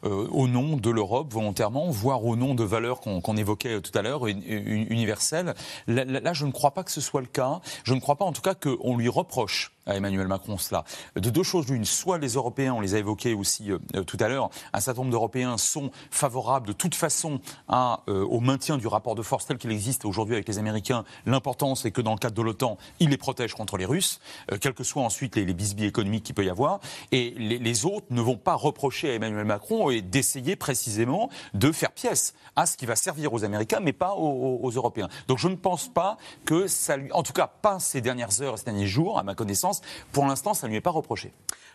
au 0.02 0.48
nom 0.48 0.76
de 0.76 0.90
l'Europe 0.90 1.32
volontairement, 1.32 1.88
voire 1.90 2.24
au 2.24 2.34
nom 2.34 2.54
de 2.54 2.64
valeurs 2.64 3.00
qu'on 3.00 3.36
évoquait 3.36 3.80
tout 3.80 3.96
à 3.96 4.02
l'heure, 4.02 4.26
universelles. 4.26 5.54
là, 5.86 6.32
je 6.32 6.44
ne 6.44 6.50
crois 6.50 6.72
pas 6.72 6.82
que 6.82 6.90
ce 6.90 7.00
soit 7.00 7.20
le 7.20 7.28
cas. 7.28 7.60
Je 7.84 7.94
ne 7.94 8.00
crois 8.00 8.16
pas 8.16 8.24
en 8.24 8.32
tout 8.32 8.42
cas 8.42 8.54
qu'on 8.54 8.96
lui 8.96 9.08
reproche 9.08 9.77
à 9.88 9.96
Emmanuel 9.96 10.28
Macron 10.28 10.58
cela. 10.58 10.84
De 11.16 11.30
deux 11.30 11.42
choses 11.42 11.68
l'une, 11.68 11.84
soit 11.84 12.18
les 12.18 12.34
Européens, 12.34 12.74
on 12.74 12.80
les 12.80 12.94
a 12.94 12.98
évoqués 12.98 13.34
aussi 13.34 13.72
euh, 13.72 13.78
euh, 13.96 14.04
tout 14.04 14.18
à 14.20 14.28
l'heure, 14.28 14.50
un 14.72 14.80
certain 14.80 15.00
nombre 15.00 15.10
d'Européens 15.10 15.56
sont 15.58 15.90
favorables 16.10 16.68
de 16.68 16.72
toute 16.72 16.94
façon 16.94 17.40
euh, 17.70 18.24
au 18.24 18.40
maintien 18.40 18.76
du 18.76 18.86
rapport 18.86 19.14
de 19.14 19.22
force 19.22 19.46
tel 19.46 19.58
qu'il 19.58 19.72
existe 19.72 20.04
aujourd'hui 20.04 20.34
avec 20.34 20.46
les 20.46 20.58
Américains. 20.58 21.04
L'important, 21.26 21.74
c'est 21.74 21.90
que 21.90 22.00
dans 22.00 22.12
le 22.12 22.18
cadre 22.18 22.34
de 22.34 22.42
l'OTAN, 22.42 22.76
ils 23.00 23.08
les 23.08 23.16
protègent 23.16 23.54
contre 23.54 23.76
les 23.76 23.86
Russes, 23.86 24.20
quels 24.60 24.74
que 24.74 24.84
soient 24.84 25.02
ensuite 25.02 25.36
les, 25.36 25.44
les 25.44 25.54
bisbis 25.54 25.86
économiques 25.86 26.24
qu'il 26.24 26.34
peut 26.34 26.44
y 26.44 26.50
avoir. 26.50 26.80
Et 27.12 27.30
les, 27.38 27.86
autres 27.86 28.06
ne 28.10 28.20
vont 28.20 28.36
pas 28.36 28.54
reprocher 28.54 29.10
à 29.10 29.14
Emmanuel 29.14 29.44
Macron 29.44 29.90
d'essayer 30.02 30.56
précisément 30.56 31.30
de 31.54 31.70
faire 31.70 31.92
pièce 31.92 32.34
à 32.56 32.66
ce 32.66 32.76
qui 32.76 32.86
va 32.86 32.96
servir 32.96 33.32
aux 33.32 33.44
Américains, 33.44 33.80
mais 33.80 33.92
pas 33.92 34.14
aux 34.14 34.70
Européens. 34.70 35.08
Donc 35.28 35.38
je 35.38 35.48
ne 35.48 35.54
pense 35.54 35.88
pas 35.88 36.16
que 36.44 36.66
ça 36.66 36.96
lui, 36.96 37.10
en 37.12 37.22
tout 37.22 37.32
cas 37.32 37.46
pas 37.46 37.78
ces 37.78 38.00
dernières 38.00 38.42
heures, 38.42 38.58
ces 38.58 38.64
derniers 38.64 38.86
jours, 38.86 39.18
à 39.18 39.22
ma 39.22 39.34
connaissance, 39.34 39.77
pour 40.12 40.26
l'instant, 40.26 40.54
ça 40.54 40.66
ne 40.66 40.70
lui 40.70 40.78
est 40.78 40.82
pas 40.82 40.90
reproché. 40.90 41.32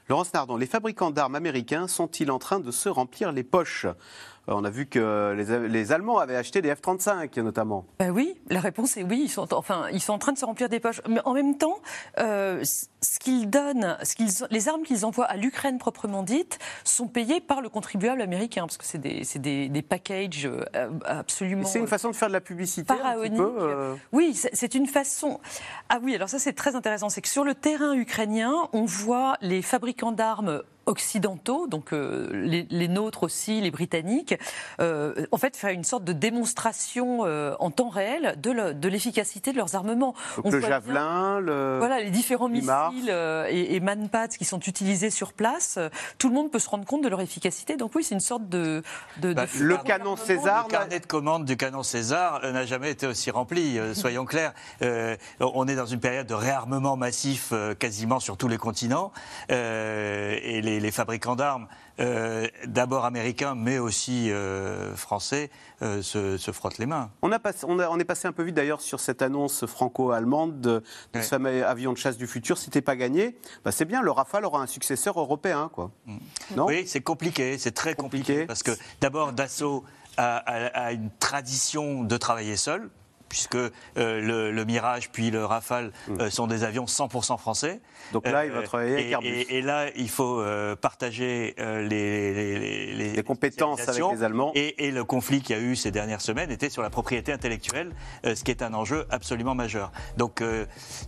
Laurence 0.10 0.34
Nardon, 0.34 0.58
les 0.58 0.66
fabricants 0.66 1.12
d'armes 1.12 1.36
américains 1.36 1.88
sont-ils 1.88 2.30
en 2.30 2.40
train 2.40 2.60
de 2.60 2.72
se 2.72 2.90
remplir 2.90 3.32
les 3.32 3.44
poches? 3.44 3.86
On 4.48 4.64
a 4.66 4.70
vu 4.70 4.88
que 4.88 5.34
les, 5.70 5.92
Allemands 5.92 6.18
avaient 6.18 6.36
acheté 6.36 6.62
des 6.62 6.74
F-35 6.74 7.40
notamment. 7.42 7.86
Ben 8.00 8.10
oui, 8.12 8.42
la 8.50 8.60
réponse 8.60 8.98
est 8.98 9.04
oui. 9.04 9.22
Ils 9.24 9.30
sont, 9.30 9.54
enfin, 9.54 9.86
ils 9.92 10.02
sont 10.02 10.14
en 10.14 10.18
train 10.18 10.34
de 10.34 10.38
se 10.38 10.46
remplir 10.46 10.70
des 10.70 10.80
poches. 10.80 11.02
Mais 11.08 11.22
en 11.26 11.34
même 11.34 11.58
temps, 11.58 11.78
euh, 12.20 12.64
ce 12.64 13.20
qu'ils 13.20 13.50
donnent, 13.50 13.98
ce 14.04 14.14
les 14.50 14.68
armes 14.68 14.84
qu'ils 14.84 15.06
envoient 15.06 15.26
à 15.26 15.38
l'Ukraine 15.38 15.78
proprement 15.78 16.24
dite, 16.24 16.60
sont 16.84 17.08
payées 17.08 17.40
par 17.40 17.62
le 17.62 17.70
contribuable 17.70 18.22
américain, 18.22 18.62
parce 18.62 18.78
que 18.78 18.86
c'est 18.86 18.98
des, 18.98 19.24
des, 19.36 19.70
des, 19.70 19.82
packages 19.82 20.46
euh, 20.46 20.90
absolument. 21.06 21.66
C'est 21.66 21.80
une 21.80 21.88
façon 21.88 22.10
de 22.10 22.16
faire 22.16 22.28
de 22.28 22.34
la 22.34 22.42
publicité. 22.42 22.94
Un 22.94 23.30
peu, 23.30 23.96
Oui, 24.12 24.36
c'est 24.54 24.76
une 24.76 24.88
façon. 24.88 25.40
Ah 25.90 26.00
oui, 26.02 26.16
alors 26.16 26.30
ça 26.30 26.40
c'est 26.40 26.54
très 26.54 26.76
intéressant. 26.76 27.10
C'est 27.10 27.22
que 27.22 27.30
sur 27.30 27.44
le 27.44 27.56
terrain 27.56 27.94
ukrainien, 27.94 28.54
on 28.74 28.86
voit 28.86 29.38
les 29.42 29.62
fabricants 29.62 30.12
d'armes 30.12 30.64
occidentaux, 30.86 31.68
donc 31.68 31.94
euh, 31.94 32.30
les, 32.34 32.88
nôtres 32.88 33.24
aussi, 33.24 33.62
les 33.62 33.72
britanniques, 33.72 34.36
euh, 34.82 35.26
en 35.32 35.38
fait 35.38 35.56
faire 35.56 35.72
une 35.72 35.84
sorte 35.84 36.04
de 36.04 36.14
démonstration 36.14 37.26
euh, 37.26 37.56
en 37.60 37.72
temps 37.72 37.90
réel 37.90 38.36
de 38.38 38.88
l'efficacité 38.88 39.52
de, 39.52 39.58
leurs 39.58 39.76
armements. 39.76 40.14
On 40.44 40.52
le 40.52 40.60
javelin, 40.60 41.40
le... 41.40 41.78
voilà 41.80 42.02
les 42.02 42.10
différents 42.10 42.50
missiles 42.50 43.10
et, 43.50 43.76
et 43.76 43.80
manpads 43.80 44.28
qui 44.28 44.46
sont 44.46 44.60
utilisés 44.60 45.10
sur 45.10 45.34
place. 45.34 45.80
tout 46.18 46.30
le 46.30 46.36
monde 46.36 46.52
peut 46.52 46.60
se 46.60 46.70
rendre 46.70 46.86
compte 46.86 47.04
de 47.04 47.10
leur 47.10 47.22
efficacité. 47.22 47.78
Donc 47.78 47.92
oui, 47.96 48.04
c'est 48.04 48.16
une 48.16 48.22
sorte 48.22 48.50
de, 48.50 48.84
de, 49.18 49.34
bah, 49.34 49.46
le 49.60 49.78
canon 49.78 50.16
César. 50.16 50.66
Le 50.68 50.72
carnet 50.72 51.00
de 51.00 51.06
commande 51.06 51.46
du 51.46 51.58
canon 51.58 51.84
César 51.84 52.42
n'a 52.42 52.66
jamais 52.66 52.92
été 52.92 53.08
aussi 53.08 53.32
rempli. 53.32 53.80
soyons 53.94 54.26
clairs, 54.26 54.54
on 55.40 55.68
est 55.68 55.76
dans 55.76 55.86
une 55.86 56.00
période 56.00 56.28
de 56.28 56.34
réarmement 56.34 56.98
massif 56.98 57.54
quasiment 57.80 58.20
sur 58.20 58.38
tous 58.38 58.48
les 58.48 58.58
continents 58.58 59.12
et 59.50 60.62
les 60.62 60.73
les, 60.80 60.92
fabricants 60.92 61.36
d'armes, 61.36 61.68
euh, 62.00 62.48
d'abord 62.66 63.06
américains, 63.06 63.56
mais 63.56 63.80
aussi 63.80 64.32
euh, 64.32 64.96
français, 64.96 65.50
euh, 65.82 66.02
se, 66.02 66.52
frottent 66.52 66.78
les 66.78 66.86
mains. 66.86 67.12
On, 67.22 67.32
a 67.32 67.40
on, 67.68 68.00
est 68.00 68.06
passé 68.06 68.28
un 68.28 68.32
peu 68.32 68.44
vite 68.44 68.56
d'ailleurs 68.56 68.82
sur 68.82 69.00
cette 69.00 69.22
annonce 69.22 69.66
franco-allemande 69.66 70.62
de, 70.62 70.84
ce 71.14 71.22
fameux 71.22 71.66
avion 71.66 71.94
de 71.94 71.98
chasse 71.98 72.18
du 72.18 72.28
futur. 72.28 72.58
Si 72.58 72.70
n'était 72.70 72.82
pas 72.82 72.96
gagné, 72.96 73.38
bah 73.64 73.72
c'est 73.72 73.86
bien, 73.86 74.02
le 74.02 74.12
Rafale 74.12 74.46
aura 74.46 74.62
un 74.62 74.68
successeur 74.68 75.20
européen. 75.20 75.70
Quoi. 75.74 75.92
Mm. 76.06 76.18
Non? 76.56 76.66
Oui, 76.66 76.84
c'est 76.88 77.02
compliqué, 77.02 77.58
c'est 77.58 77.72
très 77.72 77.96
compliqué, 77.96 78.46
parce 78.46 78.64
que 78.64 78.72
d'abord, 79.02 79.34
Dassault 79.34 79.84
a 80.18 80.92
une 80.92 81.10
tradition 81.20 82.04
de 82.04 82.18
travailler 82.18 82.56
seul 82.56 82.90
puisque 83.34 83.56
euh, 83.56 83.72
le, 83.98 84.64
Mirage 84.64 85.10
puis 85.10 85.32
le 85.32 85.44
Rafale 85.44 85.92
mm. 86.08 86.22
euh, 86.22 86.30
sont 86.30 86.46
des 86.46 86.64
avions 86.64 86.86
100% 86.86 87.40
français. 87.40 87.82
Donc 88.12 88.28
là, 88.28 88.46
il 88.46 88.52
va 88.52 88.60
euh, 88.60 88.64
travailler 88.64 88.94
avec 88.94 89.12
Airbus. 89.12 89.46
Et, 89.50 89.62
là, 89.64 89.88
il 89.96 90.10
faut 90.10 90.44
partager 90.82 91.56
les, 91.58 92.94
les, 92.94 93.24
compétences 93.24 93.88
avec 93.90 94.04
les 94.12 94.24
Allemands. 94.24 94.52
Et, 94.54 94.92
le 94.92 95.04
conflit 95.04 95.42
qu'il 95.42 95.56
y 95.56 95.60
a 95.60 95.62
eu 95.62 95.76
ces 95.76 95.90
dernières 95.90 96.22
semaines 96.22 96.52
était 96.52 96.70
sur 96.70 96.84
la 96.84 96.92
propriété 96.92 97.34
intellectuelle, 97.34 97.92
ce 98.24 98.44
qui 98.44 98.52
est 98.52 98.62
un 98.62 98.76
enjeu 98.76 99.06
absolument 99.10 99.56
majeur. 99.56 99.92
Donc, 100.18 100.44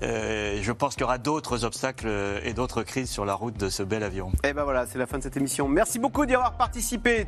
je 0.02 0.72
pense 0.72 0.96
qu'il 0.96 1.02
y 1.02 1.04
aura 1.04 1.20
d'autres 1.20 1.64
obstacles 1.64 2.10
et 2.44 2.54
d'autres 2.54 2.82
crises 2.82 3.12
sur 3.12 3.26
la 3.26 3.36
route 3.36 3.58
de 3.58 3.70
ce 3.70 3.84
bel 3.84 4.02
avion. 4.02 4.30
Et 4.44 4.50
eh 4.50 4.54
ben 4.54 4.64
voilà, 4.64 4.88
c'est 4.88 4.98
la 4.98 5.06
fin 5.06 5.20
de 5.20 5.24
cette 5.24 5.38
émission. 5.38 5.68
Merci 5.68 6.00
beaucoup 6.00 6.26
d'y 6.26 6.34
avoir 6.34 6.58
participé. 6.58 7.28